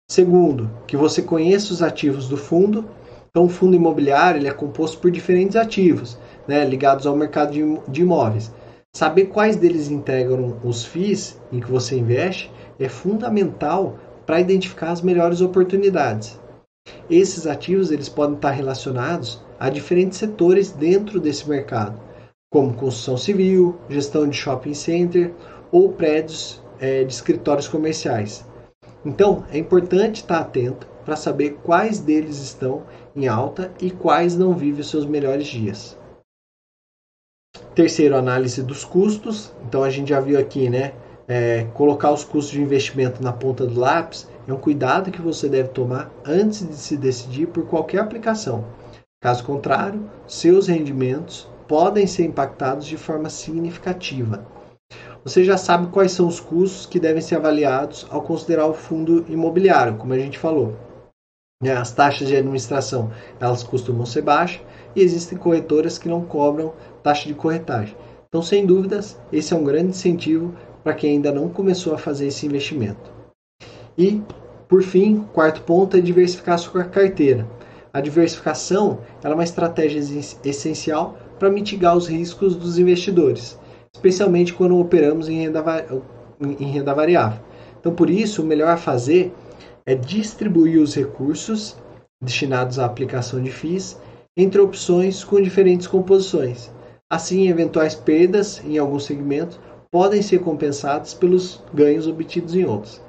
Segundo, 0.09 0.71
que 0.87 0.97
você 0.97 1.21
conheça 1.21 1.73
os 1.73 1.83
ativos 1.83 2.29
do 2.29 2.37
fundo. 2.37 2.85
Então, 3.35 3.47
o 3.47 3.49
fundo 3.49 3.75
imobiliário 3.75 4.39
ele 4.39 4.49
é 4.49 4.53
composto 4.53 4.99
por 4.99 5.11
diferentes 5.11 5.57
ativos, 5.57 6.19
né, 6.47 6.67
ligados 6.67 7.07
ao 7.07 7.17
mercado 7.17 7.51
de, 7.51 7.63
de 7.89 8.03
imóveis. 8.03 8.53
Saber 8.95 9.25
quais 9.27 9.57
deles 9.57 9.91
integram 9.91 10.59
os 10.63 10.85
FIIs 10.85 11.41
em 11.51 11.59
que 11.59 11.71
você 11.71 11.97
investe 11.97 12.53
é 12.79 12.91
fundamental 12.91 13.97
para 14.27 14.39
identificar 14.39 14.91
as 14.91 15.01
melhores 15.01 15.41
oportunidades. 15.41 16.39
Esses 17.09 17.47
ativos 17.47 17.91
eles 17.91 18.07
podem 18.07 18.37
estar 18.37 18.51
relacionados 18.51 19.43
a 19.59 19.71
diferentes 19.71 20.19
setores 20.19 20.71
dentro 20.71 21.19
desse 21.19 21.49
mercado, 21.49 21.99
como 22.53 22.75
construção 22.75 23.17
civil, 23.17 23.79
gestão 23.89 24.29
de 24.29 24.37
shopping 24.37 24.75
center 24.75 25.33
ou 25.71 25.91
prédios 25.95 26.63
é, 26.79 27.03
de 27.03 27.15
escritórios 27.15 27.67
comerciais. 27.67 28.47
Então, 29.07 29.47
é 29.51 29.57
importante 29.57 30.17
estar 30.17 30.41
atento 30.41 30.87
para 31.03 31.17
saber 31.17 31.59
quais 31.63 31.99
deles 31.99 32.39
estão 32.43 32.83
em 33.15 33.29
alta 33.29 33.73
e 33.81 33.91
quais 33.91 34.37
não 34.37 34.55
vivem 34.55 34.81
os 34.81 34.91
seus 34.91 35.05
melhores 35.05 35.47
dias. 35.47 35.99
Terceiro, 37.75 38.17
análise 38.17 38.63
dos 38.63 38.85
custos. 38.85 39.53
Então, 39.67 39.83
a 39.83 39.91
gente 39.91 40.11
já 40.11 40.21
viu 40.21 40.39
aqui, 40.39 40.69
né? 40.69 40.93
É, 41.29 41.65
colocar 41.75 42.11
os 42.11 42.25
custos 42.25 42.53
de 42.53 42.61
investimento 42.61 43.23
na 43.23 43.33
ponta 43.33 43.67
do 43.67 43.79
lápis 43.79 44.29
é 44.47 44.53
um 44.53 44.59
cuidado 44.59 45.11
que 45.11 45.23
você 45.23 45.49
deve 45.49 45.69
tomar 45.69 46.11
antes 46.25 46.67
de 46.67 46.75
se 46.75 46.97
decidir 46.97 47.47
por 47.47 47.67
qualquer 47.67 48.01
aplicação. 48.01 48.65
Caso 49.23 49.45
contrário, 49.45 50.11
seus 50.27 50.67
rendimentos 50.67 51.49
podem 51.69 52.07
ser 52.07 52.25
impactados 52.25 52.87
de 52.87 52.97
forma 52.97 53.31
significativa. 53.31 54.45
Você 55.25 55.45
já 55.45 55.57
sabe 55.57 55.87
quais 55.87 56.11
são 56.11 56.27
os 56.27 56.41
custos 56.41 56.87
que 56.87 56.99
devem 56.99 57.23
ser 57.23 57.37
avaliados 57.37 58.07
ao 58.11 58.23
considerar 58.23 58.67
o 58.67 58.75
fundo 58.75 59.25
imobiliário, 59.29 59.97
como 59.97 60.13
a 60.13 60.19
gente 60.19 60.39
falou. 60.39 60.77
Né, 61.63 61.73
as 61.73 61.93
taxas 61.93 62.27
de 62.27 62.37
administração 62.37 63.13
elas 63.39 63.63
costumam 63.63 64.05
ser 64.05 64.23
baixas 64.23 64.61
e 64.97 65.01
existem 65.01 65.39
corretoras 65.39 65.97
que 65.97 66.09
não 66.09 66.23
cobram 66.23 66.73
taxa 67.03 67.29
de 67.29 67.35
corretagem. 67.35 67.97
Então, 68.29 68.43
sem 68.43 68.67
dúvidas, 68.67 69.17
esse 69.33 69.55
é 69.55 69.57
um 69.57 69.63
grande 69.63 69.91
incentivo 69.91 70.53
para 70.83 70.95
quem 70.95 71.13
ainda 71.13 71.31
não 71.31 71.49
começou 71.49 71.95
a 71.95 71.99
fazer 71.99 72.27
esse 72.27 72.47
investimento. 72.47 73.13
E, 73.97 74.21
por 74.69 74.83
fim, 74.83 75.25
quarto 75.33 75.63
ponto 75.63 75.97
é 75.97 76.01
diversificar 76.01 76.57
a 76.57 76.59
sua 76.59 76.85
carteira. 76.85 77.47
A 77.93 78.01
diversificação 78.01 78.99
é 79.23 79.29
uma 79.29 79.45
estratégia 79.45 80.01
essencial 80.45 81.17
para 81.39 81.51
mitigar 81.51 81.97
os 81.97 82.09
riscos 82.09 82.57
dos 82.57 82.79
investidores 82.79 83.59
especialmente 83.95 84.55
quando 84.55 84.79
operamos 84.79 85.29
em 85.29 85.43
renda, 85.43 85.63
em 86.41 86.65
renda 86.65 86.95
variável. 86.95 87.41
Então, 87.79 87.95
por 87.95 88.09
isso, 88.09 88.43
o 88.43 88.45
melhor 88.45 88.71
a 88.71 88.77
fazer 88.77 89.33
é 89.85 89.95
distribuir 89.95 90.81
os 90.81 90.95
recursos 90.95 91.77
destinados 92.23 92.79
à 92.79 92.87
aplicação 92.87 93.43
de 93.43 93.51
FIIs 93.51 93.99
entre 94.37 94.61
opções 94.61 95.25
com 95.25 95.41
diferentes 95.41 95.87
composições. 95.87 96.71
Assim, 97.11 97.49
eventuais 97.49 97.95
perdas 97.95 98.63
em 98.65 98.79
alguns 98.79 99.05
segmentos 99.05 99.61
podem 99.91 100.23
ser 100.23 100.39
compensadas 100.39 101.13
pelos 101.13 101.63
ganhos 101.75 102.07
obtidos 102.07 102.55
em 102.55 102.65
outros. 102.65 103.03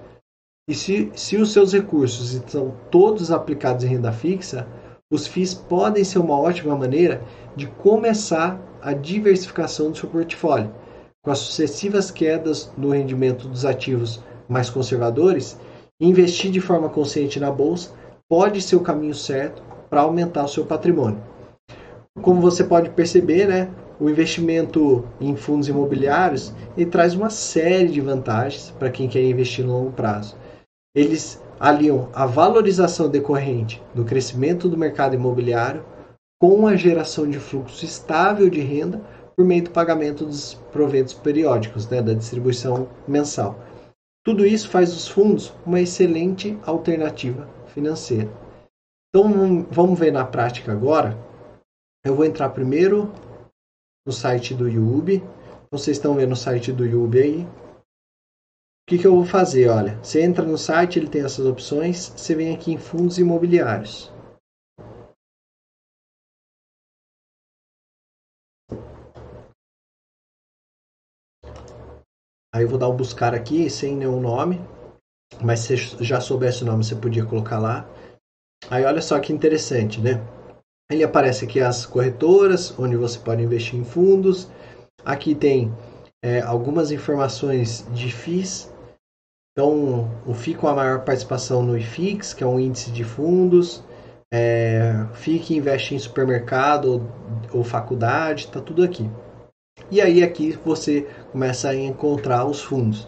E 0.68 0.74
se, 0.74 1.12
se 1.16 1.38
os 1.38 1.52
seus 1.52 1.74
recursos 1.74 2.34
estão 2.34 2.74
todos 2.90 3.32
aplicados 3.32 3.84
em 3.84 3.88
renda 3.88 4.12
fixa, 4.12 4.68
os 5.12 5.28
FIIs 5.28 5.54
podem 5.54 6.04
ser 6.04 6.20
uma 6.20 6.40
ótima 6.40 6.76
maneira 6.76 7.22
de 7.56 7.68
começar 7.68 8.60
a 8.82 8.94
diversificação 8.94 9.92
do 9.92 9.98
seu 9.98 10.10
portfólio. 10.10 10.74
Com 11.24 11.32
as 11.32 11.40
sucessivas 11.40 12.12
quedas 12.12 12.72
no 12.78 12.90
rendimento 12.90 13.48
dos 13.48 13.64
ativos 13.64 14.22
mais 14.50 14.70
conservadores, 14.70 15.58
investir 16.06 16.52
de 16.52 16.60
forma 16.60 16.90
consciente 16.90 17.40
na 17.40 17.52
bolsa 17.52 17.92
pode 18.30 18.62
ser 18.62 18.76
o 18.76 18.82
caminho 18.82 19.14
certo 19.14 19.62
para 19.90 20.02
aumentar 20.02 20.44
o 20.44 20.48
seu 20.48 20.66
patrimônio. 20.66 21.22
Como 22.22 22.42
você 22.42 22.64
pode 22.64 22.90
perceber, 22.92 23.48
né, 23.48 23.70
o 24.00 24.10
investimento 24.10 25.06
em 25.22 25.36
fundos 25.36 25.68
imobiliários 25.68 26.54
ele 26.76 26.90
traz 26.90 27.14
uma 27.14 27.30
série 27.30 27.90
de 27.90 28.02
vantagens 28.02 28.72
para 28.78 28.90
quem 28.90 29.08
quer 29.08 29.24
investir 29.24 29.66
no 29.66 29.74
longo 29.74 29.92
prazo. 29.92 30.36
Eles 30.96 31.42
aliam 31.60 32.10
a 32.14 32.26
valorização 32.26 33.10
decorrente 33.10 33.82
do 33.96 34.04
crescimento 34.04 34.68
do 34.68 34.78
mercado 34.78 35.16
imobiliário 35.16 35.84
com 36.42 36.68
a 36.68 36.76
geração 36.76 37.30
de 37.30 37.40
fluxo 37.40 37.86
estável 37.86 38.50
de 38.50 38.60
renda 38.60 39.02
por 39.36 39.46
meio 39.46 39.64
do 39.64 39.70
pagamento 39.70 40.26
dos 40.26 40.56
proventos 40.72 41.14
periódicos, 41.14 41.88
né, 41.88 42.02
da 42.02 42.14
distribuição 42.14 42.88
mensal. 43.08 43.58
Tudo 44.24 44.46
isso 44.46 44.70
faz 44.70 44.94
dos 44.94 45.08
fundos 45.08 45.54
uma 45.66 45.82
excelente 45.82 46.58
alternativa 46.66 47.46
financeira. 47.68 48.32
Então 49.10 49.64
vamos 49.70 50.00
ver 50.00 50.14
na 50.14 50.24
prática 50.24 50.72
agora. 50.72 51.18
Eu 52.06 52.16
vou 52.16 52.24
entrar 52.24 52.50
primeiro 52.50 53.12
no 54.06 54.14
site 54.14 54.54
do 54.54 54.70
YouTube. 54.70 55.22
Vocês 55.70 55.98
estão 55.98 56.16
vendo 56.16 56.32
o 56.32 56.38
site 56.38 56.72
do 56.72 56.86
YouTube 56.86 57.22
aí. 57.22 57.44
O 57.44 58.86
que, 58.88 58.98
que 58.98 59.08
eu 59.08 59.16
vou 59.16 59.26
fazer? 59.26 59.68
Olha, 59.70 59.98
você 60.02 60.22
entra 60.22 60.46
no 60.46 60.58
site, 60.58 61.00
ele 61.00 61.10
tem 61.10 61.24
essas 61.24 61.46
opções. 61.46 62.14
Você 62.16 62.34
vem 62.34 62.54
aqui 62.54 62.72
em 62.72 62.78
fundos 62.78 63.18
imobiliários. 63.18 64.13
Aí 72.54 72.64
eu 72.64 72.70
vou 72.70 72.78
dar 72.78 72.88
o 72.88 72.94
buscar 72.94 73.34
aqui 73.34 73.68
sem 73.68 73.96
nenhum 73.96 74.22
nome. 74.22 74.62
Mas 75.42 75.62
se 75.62 75.76
já 75.76 76.22
soubesse 76.22 76.62
o 76.62 76.66
nome, 76.68 76.84
você 76.84 76.96
podia 76.96 77.26
colocar 77.26 77.58
lá. 77.58 77.90
Aí 78.70 78.86
olha 78.86 79.02
só 79.02 79.20
que 79.20 79.34
interessante, 79.34 80.00
né? 80.00 80.22
Ele 80.92 81.04
aparece 81.04 81.46
aqui 81.46 81.60
as 81.60 81.86
corretoras, 81.88 82.78
onde 82.78 82.96
você 82.96 83.18
pode 83.18 83.42
investir 83.42 83.80
em 83.80 83.84
fundos. 83.84 84.48
Aqui 85.04 85.34
tem 85.34 85.74
é, 86.24 86.42
algumas 86.42 86.92
informações 86.92 87.88
de 87.92 88.12
FIIs. 88.12 88.72
Então, 89.52 90.10
o 90.26 90.34
FII 90.34 90.56
com 90.56 90.68
a 90.68 90.76
maior 90.76 91.04
participação 91.04 91.64
no 91.64 91.78
IFIX, 91.78 92.34
que 92.34 92.44
é 92.44 92.48
um 92.48 92.60
índice 92.60 92.92
de 92.92 93.04
fundos. 93.04 93.84
É, 94.32 94.94
FII 95.14 95.40
que 95.40 95.56
investe 95.56 95.96
em 95.96 96.00
supermercado 96.00 96.86
ou, 96.86 97.60
ou 97.60 97.64
faculdade, 97.64 98.48
tá 98.48 98.62
tudo 98.62 98.84
aqui. 98.84 99.10
E 99.94 100.02
aí 100.02 100.24
aqui 100.24 100.58
você 100.66 101.04
começa 101.32 101.70
a 101.70 101.76
encontrar 101.76 102.48
os 102.48 102.64
fundos. 102.64 103.08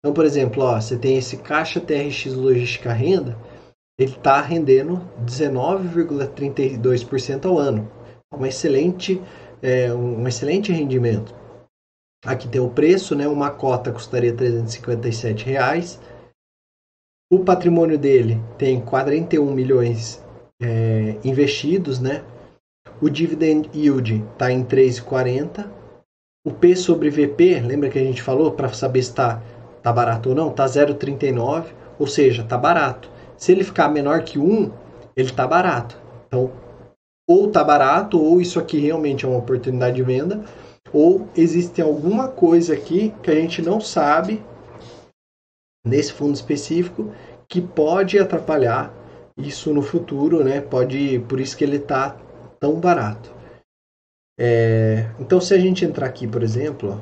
Então, 0.00 0.12
por 0.12 0.24
exemplo, 0.24 0.64
ó, 0.64 0.80
você 0.80 0.98
tem 0.98 1.16
esse 1.16 1.36
caixa 1.36 1.80
TRX 1.80 2.34
Logística 2.34 2.92
Renda, 2.92 3.38
ele 3.96 4.10
está 4.10 4.40
rendendo 4.40 5.00
19,32% 5.24 7.44
ao 7.44 7.56
ano. 7.56 7.88
Um 8.36 8.44
excelente, 8.44 9.22
é, 9.62 9.94
um 9.94 10.26
excelente 10.26 10.72
rendimento. 10.72 11.32
Aqui 12.26 12.48
tem 12.48 12.60
o 12.60 12.68
preço, 12.68 13.14
né? 13.14 13.28
Uma 13.28 13.52
cota 13.52 13.92
custaria 13.92 14.34
357 14.34 15.44
reais. 15.44 16.00
O 17.32 17.44
patrimônio 17.44 17.96
dele 17.96 18.42
tem 18.58 18.80
41 18.80 19.54
milhões 19.54 20.20
é, 20.60 21.16
investidos, 21.22 22.00
né? 22.00 22.24
O 23.00 23.08
dividend 23.08 23.70
yield 23.72 24.24
está 24.32 24.50
em 24.50 24.64
3,40 24.64 25.83
o 26.44 26.50
P 26.50 26.76
sobre 26.76 27.08
VP, 27.08 27.60
lembra 27.60 27.88
que 27.88 27.98
a 27.98 28.04
gente 28.04 28.22
falou 28.22 28.52
para 28.52 28.68
saber 28.72 29.02
se 29.02 29.10
está 29.10 29.42
tá 29.82 29.92
barato 29.92 30.28
ou 30.28 30.34
não? 30.34 30.50
Está 30.50 30.66
0,39, 30.66 31.64
ou 31.98 32.06
seja, 32.06 32.42
está 32.42 32.58
barato. 32.58 33.10
Se 33.36 33.50
ele 33.50 33.64
ficar 33.64 33.88
menor 33.88 34.22
que 34.22 34.38
1, 34.38 34.70
ele 35.16 35.30
está 35.30 35.46
barato. 35.46 35.98
Então, 36.26 36.52
ou 37.26 37.46
está 37.46 37.64
barato, 37.64 38.20
ou 38.22 38.40
isso 38.40 38.58
aqui 38.58 38.78
realmente 38.78 39.24
é 39.24 39.28
uma 39.28 39.38
oportunidade 39.38 39.96
de 39.96 40.02
venda, 40.02 40.44
ou 40.92 41.26
existe 41.34 41.80
alguma 41.80 42.28
coisa 42.28 42.74
aqui 42.74 43.14
que 43.22 43.30
a 43.30 43.34
gente 43.34 43.62
não 43.62 43.80
sabe 43.80 44.44
nesse 45.84 46.12
fundo 46.12 46.34
específico 46.34 47.10
que 47.48 47.60
pode 47.60 48.18
atrapalhar 48.18 48.92
isso 49.36 49.72
no 49.72 49.82
futuro, 49.82 50.44
né? 50.44 50.60
Pode, 50.60 51.18
por 51.28 51.40
isso 51.40 51.56
que 51.56 51.64
ele 51.64 51.76
está 51.76 52.16
tão 52.60 52.74
barato. 52.74 53.33
É, 54.38 55.08
então, 55.18 55.40
se 55.40 55.54
a 55.54 55.58
gente 55.58 55.84
entrar 55.84 56.06
aqui, 56.06 56.26
por 56.26 56.42
exemplo, 56.42 57.00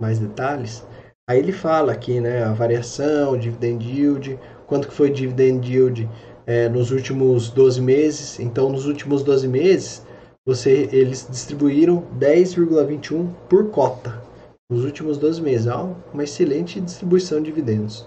mais 0.00 0.18
detalhes, 0.18 0.86
aí 1.28 1.38
ele 1.38 1.52
fala 1.52 1.92
aqui, 1.92 2.20
né, 2.20 2.44
a 2.44 2.52
variação, 2.52 3.36
dividend 3.36 3.84
yield, 3.84 4.38
quanto 4.66 4.88
que 4.88 4.94
foi 4.94 5.10
dividend 5.10 5.68
yield 5.68 6.08
é, 6.46 6.68
nos 6.68 6.90
últimos 6.90 7.50
12 7.50 7.80
meses. 7.80 8.38
Então, 8.38 8.70
nos 8.70 8.86
últimos 8.86 9.22
12 9.22 9.48
meses, 9.48 10.06
você, 10.46 10.88
eles 10.92 11.26
distribuíram 11.28 12.02
10,21 12.18 13.32
por 13.48 13.70
cota. 13.70 14.22
Nos 14.70 14.84
últimos 14.84 15.18
12 15.18 15.42
meses. 15.42 15.66
É 15.66 15.74
uma 15.74 16.24
excelente 16.24 16.80
distribuição 16.80 17.38
de 17.38 17.46
dividendos. 17.46 18.06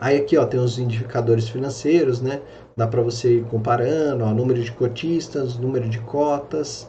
Aí 0.00 0.18
aqui 0.18 0.36
ó, 0.36 0.44
tem 0.44 0.58
os 0.58 0.78
indicadores 0.78 1.48
financeiros, 1.48 2.20
né? 2.20 2.42
Dá 2.76 2.86
para 2.86 3.02
você 3.02 3.38
ir 3.38 3.44
comparando, 3.48 4.24
ó, 4.24 4.32
número 4.32 4.62
de 4.62 4.72
cotistas, 4.72 5.56
número 5.56 5.88
de 5.88 6.00
cotas, 6.00 6.88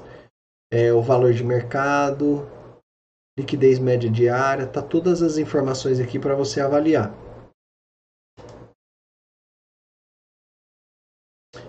é, 0.72 0.94
o 0.94 1.02
valor 1.02 1.34
de 1.34 1.44
mercado, 1.44 2.48
liquidez 3.38 3.80
média 3.80 4.10
diária, 4.10 4.66
tá 4.66 4.82
todas 4.82 5.22
as 5.22 5.38
informações 5.38 6.00
aqui 6.00 6.18
para 6.20 6.36
você 6.36 6.62
avaliar. 6.62 7.14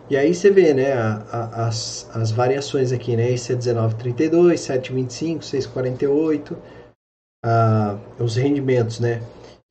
E 0.08 0.16
aí 0.16 0.34
você 0.34 0.50
vê, 0.50 0.74
né, 0.74 0.92
a, 0.92 1.14
a, 1.14 1.66
as, 1.66 2.08
as 2.14 2.30
variações 2.30 2.92
aqui, 2.92 3.16
né, 3.16 3.30
esse 3.32 3.52
é 3.52 3.56
19,32, 3.56 4.54
7,25, 4.54 5.38
6,48, 5.38 6.56
ah, 7.44 7.98
os 8.18 8.36
rendimentos, 8.36 9.00
né. 9.00 9.22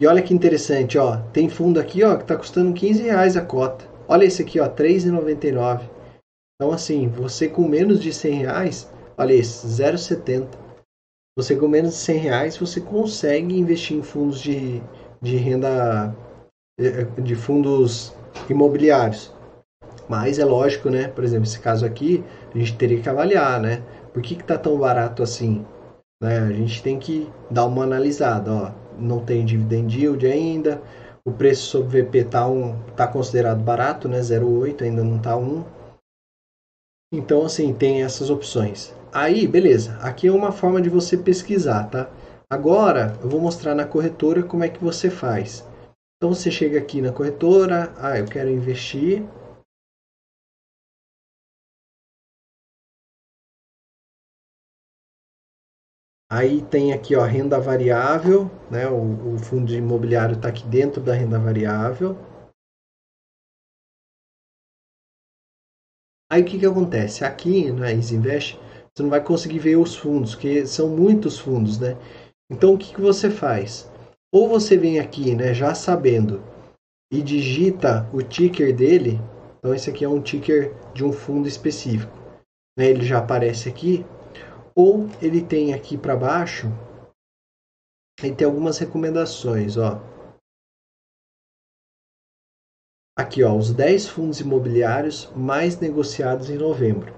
E 0.02 0.08
olha 0.08 0.24
que 0.24 0.34
interessante, 0.34 0.98
ó, 0.98 1.18
tem 1.32 1.48
fundo 1.48 1.80
aqui, 1.80 2.04
ó, 2.04 2.16
que 2.16 2.24
está 2.24 2.36
custando 2.36 2.74
15 2.74 3.04
reais 3.04 3.38
a 3.38 3.46
cota. 3.46 3.93
Olha 4.08 4.26
esse 4.26 4.42
aqui, 4.42 4.60
ó, 4.60 4.68
3,99. 4.68 5.90
Então, 6.56 6.72
assim, 6.72 7.08
você 7.08 7.48
com 7.48 7.68
menos 7.68 8.00
de 8.02 8.14
100 8.14 8.34
reais, 8.34 8.92
olha 9.18 9.34
esse, 9.34 9.66
0,70. 9.68 10.48
Você 11.38 11.56
com 11.56 11.68
menos 11.68 11.92
de 11.94 12.00
100 12.00 12.18
reais, 12.18 12.58
você 12.58 12.80
consegue 12.80 13.58
investir 13.58 13.98
em 13.98 14.04
fundos 14.04 14.40
de, 14.40 14.82
de 15.22 15.36
renda, 15.36 16.16
eh, 16.80 17.06
de 17.22 17.36
fundos 17.36 18.16
imobiliários. 18.50 19.34
Mas 20.08 20.38
é 20.38 20.46
lógico, 20.46 20.90
né? 20.90 21.08
Por 21.08 21.24
exemplo, 21.24 21.46
esse 21.46 21.60
caso 21.60 21.86
aqui, 21.86 22.24
a 22.54 22.58
gente 22.58 22.78
teria 22.78 23.02
que 23.02 23.10
avaliar, 23.10 23.60
né? 23.60 23.82
Por 24.14 24.22
que 24.22 24.36
está 24.36 24.58
tão 24.58 24.78
barato 24.78 25.24
assim? 25.24 25.66
Né? 26.22 26.38
A 26.38 26.52
gente 26.52 26.84
tem 26.84 27.00
que 27.00 27.28
dar 27.50 27.66
uma 27.66 27.84
analisada, 27.84 28.52
ó. 28.52 28.72
Não 29.00 29.20
tem 29.26 29.44
dividend 29.44 30.00
yield 30.00 30.26
ainda, 30.28 30.82
o 31.26 31.32
preço 31.32 31.68
sobre 31.68 32.02
VP 32.02 32.18
está 32.20 32.48
um, 32.48 32.78
tá 32.96 33.08
considerado 33.08 33.62
barato, 33.62 34.10
né? 34.10 34.20
0,8, 34.20 34.82
ainda 34.82 35.04
não 35.04 35.18
está 35.18 35.38
1. 35.38 35.64
Então, 37.14 37.46
assim, 37.46 37.74
tem 37.74 38.04
essas 38.04 38.30
opções. 38.30 38.94
Aí, 39.12 39.48
beleza. 39.48 39.98
Aqui 40.02 40.28
é 40.28 40.32
uma 40.32 40.52
forma 40.52 40.82
de 40.82 40.90
você 40.90 41.18
pesquisar, 41.18 41.90
tá? 41.90 42.10
Agora, 42.50 43.18
eu 43.22 43.30
vou 43.30 43.40
mostrar 43.40 43.74
na 43.74 43.86
corretora 43.86 44.44
como 44.44 44.64
é 44.64 44.70
que 44.70 44.84
você 44.84 45.10
faz. 45.10 45.66
Então, 46.18 46.34
você 46.34 46.52
chega 46.52 46.78
aqui 46.78 47.02
na 47.02 47.12
corretora, 47.12 47.94
ah, 47.98 48.18
eu 48.18 48.26
quero 48.26 48.50
investir 48.50 49.24
Aí 56.36 56.64
tem 56.64 56.92
aqui 56.92 57.16
ó, 57.16 57.24
renda 57.24 57.60
variável, 57.60 58.50
né? 58.72 58.88
o, 58.88 59.36
o 59.36 59.38
fundo 59.38 59.72
imobiliário 59.72 60.36
está 60.36 60.50
aqui 60.50 60.66
dentro 60.66 61.00
da 61.00 61.14
renda 61.14 61.38
variável. 61.38 62.18
Aí 66.32 66.42
o 66.42 66.46
que, 66.46 66.58
que 66.58 66.66
acontece? 66.66 67.24
Aqui 67.24 67.72
na 67.72 67.92
EasyInvest, 67.92 68.58
você 68.92 69.04
não 69.04 69.12
vai 69.12 69.24
conseguir 69.24 69.60
ver 69.60 69.76
os 69.76 69.96
fundos, 69.96 70.34
que 70.34 70.66
são 70.66 70.90
muitos 70.90 71.38
fundos, 71.38 71.80
né? 71.80 71.96
Então 72.52 72.74
o 72.74 72.80
que, 72.80 72.96
que 72.96 73.02
você 73.02 73.30
faz? 73.30 73.88
Ou 74.34 74.50
você 74.50 74.76
vem 74.76 75.00
aqui, 75.00 75.36
né, 75.36 75.54
já 75.54 75.76
sabendo, 75.76 76.42
e 77.12 77.22
digita 77.22 78.10
o 78.12 78.24
ticker 78.24 78.76
dele. 78.76 79.20
Então 79.60 79.72
esse 79.72 79.88
aqui 79.88 80.04
é 80.04 80.10
um 80.10 80.20
ticker 80.20 80.74
de 80.96 81.06
um 81.06 81.14
fundo 81.14 81.48
específico. 81.48 82.18
Né? 82.76 82.88
Ele 82.88 83.06
já 83.06 83.20
aparece 83.20 83.70
aqui 83.70 84.04
ou 84.76 85.08
ele 85.22 85.42
tem 85.44 85.74
aqui 85.74 85.98
para 85.98 86.16
baixo, 86.16 86.68
ele 88.22 88.36
tem 88.36 88.46
algumas 88.46 88.78
recomendações, 88.78 89.78
ó. 89.78 90.02
Aqui, 93.18 93.44
ó, 93.44 93.56
os 93.56 93.72
10 93.72 94.08
fundos 94.10 94.40
imobiliários 94.40 95.32
mais 95.36 95.80
negociados 95.80 96.50
em 96.50 96.58
novembro. 96.58 97.14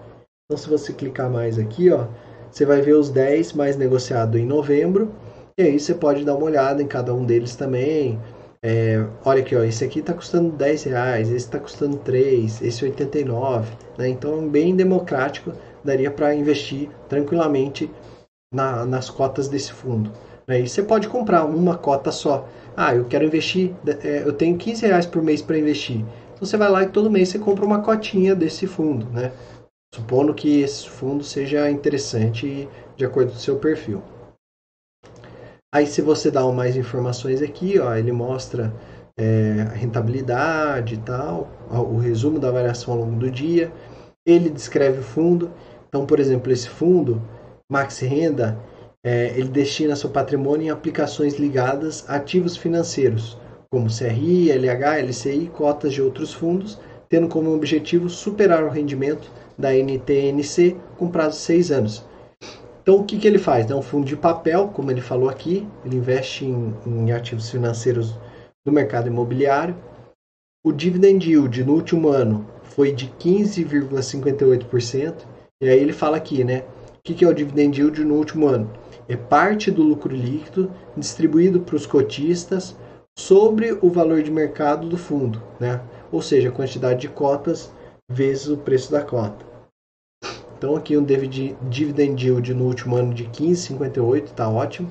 Então, 0.45 0.57
se 0.57 0.69
você 0.69 0.93
clicar 0.93 1.29
mais 1.29 1.57
aqui, 1.57 1.89
ó, 1.89 2.07
você 2.51 2.65
vai 2.65 2.81
ver 2.81 2.93
os 2.93 3.09
10 3.09 3.53
mais 3.53 3.77
negociados 3.77 4.39
em 4.39 4.45
novembro. 4.45 5.13
E 5.57 5.63
aí 5.63 5.79
você 5.79 5.93
pode 5.93 6.25
dar 6.25 6.35
uma 6.35 6.45
olhada 6.45 6.81
em 6.81 6.87
cada 6.87 7.13
um 7.13 7.25
deles 7.25 7.55
também. 7.55 8.19
É, 8.61 9.05
olha 9.23 9.41
aqui, 9.41 9.55
ó, 9.55 9.63
esse 9.63 9.85
aqui 9.85 9.99
está 9.99 10.13
custando 10.13 10.51
10 10.51 10.83
reais, 10.83 11.27
esse 11.29 11.45
está 11.45 11.59
custando 11.59 11.97
3, 11.97 12.61
esse 12.61 12.83
89. 12.83 13.71
Né? 13.97 14.09
Então, 14.09 14.43
é 14.43 14.47
bem 14.49 14.75
democrático 14.75 15.53
daria 15.85 16.11
para 16.11 16.35
investir 16.35 16.89
tranquilamente 17.07 17.89
na, 18.53 18.85
nas 18.85 19.09
cotas 19.09 19.47
desse 19.47 19.71
fundo. 19.71 20.11
Né? 20.47 20.61
E 20.61 20.67
você 20.67 20.83
pode 20.83 21.07
comprar 21.07 21.45
uma 21.45 21.77
cota 21.77 22.11
só. 22.11 22.47
Ah, 22.75 22.95
eu 22.95 23.05
quero 23.05 23.25
investir, 23.25 23.73
é, 24.03 24.23
eu 24.25 24.33
tenho 24.33 24.57
15 24.57 24.85
reais 24.85 25.05
por 25.05 25.21
mês 25.21 25.41
para 25.41 25.57
investir. 25.57 25.99
Então 26.33 26.45
você 26.45 26.57
vai 26.57 26.69
lá 26.69 26.83
e 26.83 26.89
todo 26.89 27.09
mês 27.09 27.29
você 27.29 27.39
compra 27.39 27.65
uma 27.65 27.81
cotinha 27.81 28.35
desse 28.35 28.67
fundo, 28.67 29.09
né? 29.11 29.31
Supondo 29.93 30.33
que 30.33 30.59
esse 30.61 30.89
fundo 30.89 31.23
seja 31.23 31.69
interessante 31.69 32.67
de 32.97 33.05
acordo 33.05 33.31
com 33.31 33.37
o 33.37 33.39
seu 33.39 33.57
perfil. 33.57 34.01
Aí 35.73 35.87
se 35.87 36.01
você 36.01 36.29
dá 36.29 36.45
mais 36.51 36.75
informações 36.75 37.41
aqui, 37.41 37.79
ó, 37.79 37.95
ele 37.95 38.11
mostra 38.11 38.73
é, 39.17 39.61
a 39.61 39.73
rentabilidade 39.73 40.95
e 40.95 40.97
tal, 40.97 41.49
o 41.69 41.97
resumo 41.97 42.39
da 42.39 42.51
variação 42.51 42.93
ao 42.93 42.99
longo 42.99 43.17
do 43.17 43.31
dia. 43.31 43.71
Ele 44.25 44.49
descreve 44.49 44.99
o 44.99 45.03
fundo 45.03 45.51
então, 45.95 46.05
por 46.05 46.19
exemplo, 46.19 46.51
esse 46.51 46.67
fundo 46.67 47.21
Max 47.71 47.99
Renda, 47.99 48.59
é, 49.01 49.27
ele 49.37 49.47
destina 49.47 49.95
seu 49.95 50.09
patrimônio 50.09 50.67
em 50.67 50.69
aplicações 50.69 51.35
ligadas 51.35 52.03
a 52.09 52.17
ativos 52.17 52.57
financeiros, 52.57 53.37
como 53.69 53.87
CRI, 53.87 54.51
LH, 54.51 55.03
LCI, 55.03 55.49
cotas 55.53 55.93
de 55.93 56.01
outros 56.01 56.33
fundos, 56.33 56.77
tendo 57.07 57.29
como 57.29 57.55
objetivo 57.55 58.09
superar 58.09 58.65
o 58.65 58.69
rendimento 58.69 59.31
da 59.57 59.73
NTNC 59.73 60.75
com 60.97 61.07
prazo 61.07 61.37
de 61.37 61.43
seis 61.43 61.71
anos. 61.71 62.05
Então, 62.81 62.97
o 62.97 63.05
que, 63.05 63.17
que 63.17 63.25
ele 63.25 63.39
faz? 63.39 63.71
É 63.71 63.75
um 63.75 63.81
fundo 63.81 64.05
de 64.05 64.17
papel, 64.17 64.67
como 64.67 64.91
ele 64.91 64.99
falou 64.99 65.29
aqui, 65.29 65.65
ele 65.85 65.95
investe 65.95 66.43
em, 66.43 66.73
em 66.85 67.13
ativos 67.13 67.49
financeiros 67.49 68.13
do 68.65 68.71
mercado 68.73 69.07
imobiliário. 69.07 69.77
O 70.61 70.73
dividend 70.73 71.25
yield 71.25 71.63
no 71.63 71.73
último 71.73 72.09
ano 72.09 72.45
foi 72.63 72.91
de 72.91 73.07
15,58%, 73.17 75.34
e 75.61 75.69
aí 75.69 75.79
ele 75.79 75.93
fala 75.93 76.17
aqui, 76.17 76.43
né? 76.43 76.63
O 76.97 77.01
que 77.01 77.23
é 77.23 77.27
o 77.27 77.33
dividend 77.33 77.79
yield 77.79 78.03
no 78.03 78.15
último 78.15 78.47
ano? 78.47 78.69
É 79.07 79.15
parte 79.15 79.71
do 79.71 79.83
lucro 79.83 80.13
líquido 80.13 80.71
distribuído 80.97 81.61
para 81.61 81.75
os 81.75 81.85
cotistas 81.85 82.75
sobre 83.17 83.77
o 83.81 83.89
valor 83.89 84.21
de 84.21 84.31
mercado 84.31 84.89
do 84.89 84.97
fundo, 84.97 85.41
né? 85.59 85.81
Ou 86.11 86.21
seja, 86.21 86.49
a 86.49 86.51
quantidade 86.51 87.01
de 87.01 87.09
cotas 87.09 87.71
vezes 88.09 88.47
o 88.47 88.57
preço 88.57 88.91
da 88.91 89.01
cota. 89.01 89.45
Então 90.57 90.75
aqui 90.75 90.97
um 90.97 91.05
dividend 91.05 92.25
yield 92.25 92.53
no 92.53 92.65
último 92.65 92.95
ano 92.95 93.13
de 93.13 93.25
15,58, 93.25 94.25
está 94.25 94.49
ótimo. 94.49 94.89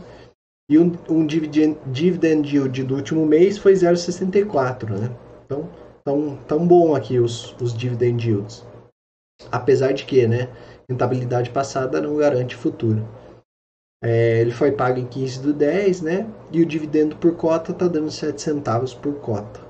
E 0.71 0.79
um, 0.79 0.93
um 1.11 1.27
dividend, 1.27 1.77
dividend 1.93 2.49
yield 2.49 2.85
do 2.85 2.95
último 2.95 3.27
mês 3.27 3.59
foi 3.59 3.75
0,64, 3.75 4.89
né? 4.89 5.11
Então, 5.45 5.69
tão, 6.03 6.37
tão 6.49 6.67
bom 6.67 6.95
aqui 6.95 7.19
os, 7.19 7.55
os 7.61 7.77
dividend 7.77 8.27
yields. 8.27 8.65
Apesar 9.51 9.93
de 9.93 10.05
que, 10.05 10.27
né, 10.27 10.49
rentabilidade 10.89 11.51
passada 11.51 12.01
não 12.01 12.17
garante 12.17 12.57
futuro. 12.57 13.07
É, 14.03 14.41
ele 14.41 14.53
foi 14.53 14.71
pago 14.71 14.99
em 14.99 15.07
15 15.07 15.41
do 15.41 15.53
10, 15.53 16.03
né? 16.03 16.31
E 16.53 16.61
o 16.61 16.67
dividendo 16.67 17.17
por 17.17 17.37
cota 17.37 17.73
está 17.73 17.89
dando 17.89 18.11
7 18.11 18.41
centavos 18.41 18.93
por 18.93 19.15
cota. 19.21 19.61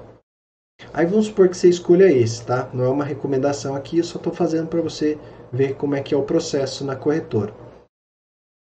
Aí 0.92 1.06
vamos 1.06 1.26
supor 1.26 1.48
que 1.48 1.56
você 1.56 1.68
escolha 1.68 2.10
esse, 2.10 2.44
tá? 2.44 2.68
Não 2.74 2.84
é 2.84 2.88
uma 2.88 3.04
recomendação 3.04 3.76
aqui, 3.76 3.98
eu 3.98 4.04
só 4.04 4.18
estou 4.18 4.32
fazendo 4.32 4.68
para 4.68 4.82
você 4.82 5.18
ver 5.52 5.76
como 5.76 5.94
é 5.94 6.02
que 6.02 6.12
é 6.12 6.16
o 6.16 6.24
processo 6.24 6.84
na 6.84 6.96
corretora. 6.96 7.54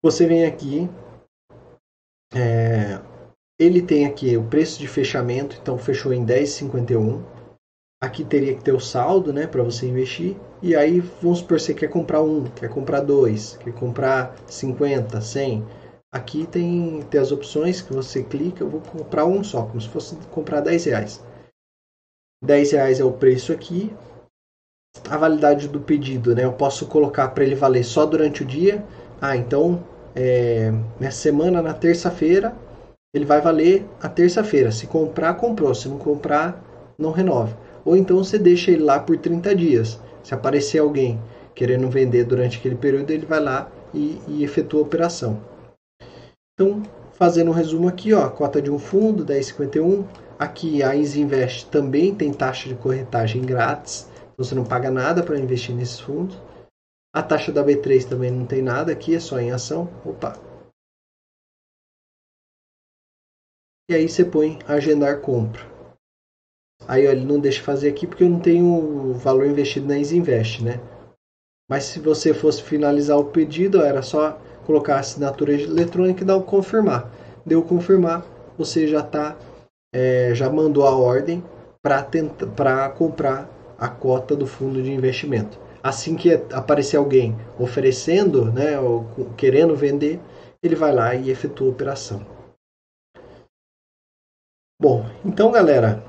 Você 0.02 0.26
vem 0.26 0.46
aqui, 0.46 0.90
é, 2.34 3.02
ele 3.60 3.82
tem 3.82 4.06
aqui 4.06 4.38
o 4.38 4.48
preço 4.48 4.80
de 4.80 4.88
fechamento, 4.88 5.58
então 5.62 5.78
fechou 5.78 6.14
em 6.14 6.26
10,51. 6.26 7.22
Aqui 8.02 8.24
teria 8.24 8.56
que 8.56 8.64
ter 8.64 8.72
o 8.72 8.80
saldo, 8.80 9.34
né, 9.34 9.46
para 9.46 9.62
você 9.62 9.86
investir. 9.86 10.38
E 10.62 10.74
aí, 10.74 11.02
vamos 11.22 11.40
supor, 11.40 11.60
você 11.60 11.74
quer 11.74 11.90
comprar 11.90 12.22
um, 12.22 12.46
quer 12.46 12.70
comprar 12.70 13.02
dois, 13.02 13.58
quer 13.58 13.74
comprar 13.74 14.36
50, 14.48 15.20
100. 15.20 15.66
Aqui 16.14 16.48
tem, 16.48 17.02
tem 17.04 17.20
as 17.20 17.32
opções 17.32 17.82
que 17.82 17.94
você 17.94 18.24
clica, 18.24 18.64
eu 18.64 18.70
vou 18.70 18.80
comprar 18.80 19.26
um 19.26 19.44
só, 19.44 19.64
como 19.64 19.82
se 19.82 19.90
fosse 19.90 20.16
comprar 20.32 20.62
10 20.62 20.86
reais. 20.86 21.24
10 22.42 22.72
reais 22.72 23.00
é 23.02 23.04
o 23.04 23.12
preço 23.12 23.52
aqui. 23.52 23.94
A 25.10 25.18
validade 25.18 25.68
do 25.68 25.82
pedido, 25.82 26.34
né? 26.34 26.46
Eu 26.46 26.54
posso 26.54 26.88
colocar 26.88 27.28
para 27.30 27.44
ele 27.44 27.54
valer 27.54 27.84
só 27.84 28.06
durante 28.06 28.44
o 28.44 28.46
dia. 28.46 28.84
Ah, 29.22 29.36
então, 29.36 29.84
é, 30.16 30.72
nessa 31.00 31.20
semana, 31.20 31.62
na 31.62 31.74
terça-feira, 31.74 32.56
ele 33.14 33.26
vai 33.26 33.42
valer 33.42 33.86
a 34.02 34.08
terça-feira. 34.08 34.72
Se 34.72 34.88
comprar, 34.88 35.34
comprou. 35.36 35.76
Se 35.76 35.90
não 35.90 35.98
comprar, 35.98 36.64
não 36.98 37.12
renove. 37.12 37.54
Ou 37.84 37.96
então 37.96 38.18
você 38.18 38.38
deixa 38.38 38.72
ele 38.72 38.84
lá 38.84 39.00
por 39.00 39.18
30 39.18 39.56
dias. 39.56 40.00
Se 40.24 40.34
aparecer 40.34 40.80
alguém 40.80 41.20
querendo 41.56 41.90
vender 41.90 42.24
durante 42.24 42.58
aquele 42.58 42.76
período, 42.76 43.12
ele 43.12 43.26
vai 43.26 43.40
lá 43.40 43.70
e, 43.94 44.22
e 44.28 44.44
efetua 44.44 44.80
a 44.80 44.84
operação. 44.84 45.42
Então, 46.54 46.84
fazendo 47.14 47.52
um 47.52 47.54
resumo 47.54 47.88
aqui, 47.88 48.14
ó, 48.14 48.30
cota 48.30 48.62
de 48.62 48.72
um 48.72 48.80
fundo, 48.80 49.26
10,51. 49.26 50.06
Aqui 50.38 50.82
a 50.82 50.96
Easy 50.96 51.22
Invest 51.22 51.70
também 51.70 52.16
tem 52.16 52.32
taxa 52.32 52.70
de 52.70 52.76
corretagem 52.76 53.42
grátis, 53.42 54.08
então 54.34 54.46
você 54.46 54.56
não 54.56 54.64
paga 54.64 54.90
nada 54.90 55.22
para 55.22 55.38
investir 55.38 55.76
nesses 55.76 56.00
fundos. 56.00 56.38
A 57.14 57.22
taxa 57.22 57.52
da 57.52 57.64
B3 57.64 58.08
também 58.08 58.32
não 58.32 58.46
tem 58.46 58.62
nada 58.62 58.92
aqui, 58.92 59.16
é 59.16 59.20
só 59.20 59.40
em 59.40 59.52
ação. 59.52 59.90
Opa. 60.06 60.38
E 63.90 63.96
aí 63.96 64.08
você 64.08 64.24
põe 64.24 64.60
agendar 64.68 65.20
compra. 65.20 65.79
Aí 66.88 67.08
ó, 67.08 67.12
ele 67.12 67.26
não 67.26 67.40
deixa 67.40 67.62
fazer 67.62 67.90
aqui 67.90 68.08
porque 68.08 68.24
eu 68.24 68.30
não 68.30 68.40
tenho 68.40 69.14
valor 69.14 69.46
investido 69.46 69.88
na 69.88 69.98
Easy 69.98 70.18
Invest, 70.18 70.64
né? 70.64 70.80
Mas 71.70 71.84
se 71.84 72.00
você 72.00 72.34
fosse 72.34 72.64
finalizar 72.64 73.18
o 73.18 73.26
pedido, 73.26 73.82
era 73.82 74.02
só 74.02 74.40
colocar 74.66 74.96
a 74.96 75.00
assinatura 75.00 75.54
eletrônica 75.54 76.24
e 76.24 76.26
dar 76.26 76.36
o 76.36 76.44
confirmar. 76.44 77.12
Deu 77.46 77.62
confirmar, 77.62 78.26
você 78.58 78.88
já 78.88 79.04
tá, 79.04 79.38
é, 79.94 80.32
já 80.34 80.50
mandou 80.50 80.86
a 80.86 80.96
ordem 80.96 81.44
para 81.82 82.90
comprar 82.90 83.48
a 83.78 83.88
cota 83.88 84.36
do 84.36 84.48
fundo 84.48 84.82
de 84.82 84.92
investimento. 84.92 85.60
Assim 85.82 86.16
que 86.16 86.34
aparecer 86.52 86.98
alguém 86.98 87.38
oferecendo, 87.58 88.52
né, 88.52 88.80
ou 88.80 89.06
querendo 89.38 89.76
vender, 89.76 90.20
ele 90.62 90.76
vai 90.76 90.94
lá 90.94 91.16
e 91.16 91.30
efetua 91.30 91.68
a 91.68 91.72
operação. 91.72 92.26
Bom, 94.82 95.06
então 95.24 95.52
galera, 95.52 96.04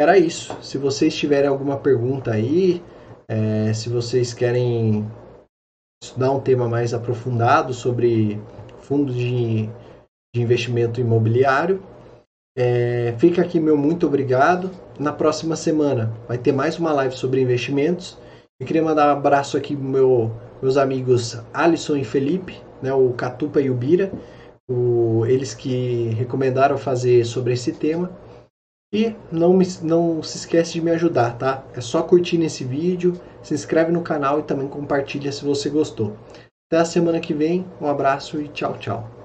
era 0.00 0.16
isso. 0.16 0.56
Se 0.62 0.78
vocês 0.78 1.14
tiverem 1.14 1.50
alguma 1.50 1.76
pergunta 1.76 2.32
aí, 2.32 2.82
é, 3.28 3.70
se 3.74 3.90
vocês 3.90 4.32
querem 4.32 5.06
estudar 6.02 6.32
um 6.32 6.40
tema 6.40 6.66
mais 6.66 6.94
aprofundado 6.94 7.74
sobre 7.74 8.40
fundos 8.78 9.14
de, 9.14 9.66
de 10.34 10.40
investimento 10.40 11.02
imobiliário, 11.02 11.82
é, 12.56 13.14
fica 13.18 13.42
aqui 13.42 13.60
meu 13.60 13.76
muito 13.76 14.06
obrigado. 14.06 14.70
Na 14.98 15.12
próxima 15.12 15.54
semana 15.54 16.10
vai 16.26 16.38
ter 16.38 16.52
mais 16.52 16.78
uma 16.78 16.92
live 16.92 17.14
sobre 17.14 17.42
investimentos. 17.42 18.16
Eu 18.58 18.66
queria 18.66 18.82
mandar 18.82 19.14
um 19.14 19.18
abraço 19.18 19.58
aqui 19.58 19.76
meu, 19.76 20.32
meus 20.62 20.78
amigos 20.78 21.38
Alisson 21.52 21.96
e 21.96 22.04
Felipe, 22.04 22.58
né, 22.80 22.90
o 22.94 23.12
Catupa 23.12 23.60
e 23.60 23.68
o 23.68 23.74
Bira, 23.74 24.10
o, 24.66 25.26
eles 25.26 25.52
que 25.52 26.08
recomendaram 26.16 26.78
fazer 26.78 27.26
sobre 27.26 27.52
esse 27.52 27.72
tema. 27.72 28.10
E 28.92 29.14
não, 29.30 29.52
me, 29.52 29.64
não 29.82 30.20
se 30.22 30.38
esquece 30.38 30.72
de 30.72 30.80
me 30.80 30.90
ajudar, 30.90 31.38
tá? 31.38 31.64
É 31.76 31.80
só 31.80 32.02
curtir 32.02 32.38
nesse 32.38 32.64
vídeo, 32.64 33.20
se 33.40 33.54
inscreve 33.54 33.92
no 33.92 34.02
canal 34.02 34.40
e 34.40 34.42
também 34.42 34.66
compartilha 34.66 35.30
se 35.30 35.44
você 35.44 35.70
gostou. 35.70 36.16
Até 36.66 36.82
a 36.82 36.84
semana 36.84 37.20
que 37.20 37.32
vem, 37.32 37.64
um 37.80 37.86
abraço 37.86 38.40
e 38.40 38.48
tchau, 38.48 38.76
tchau. 38.78 39.19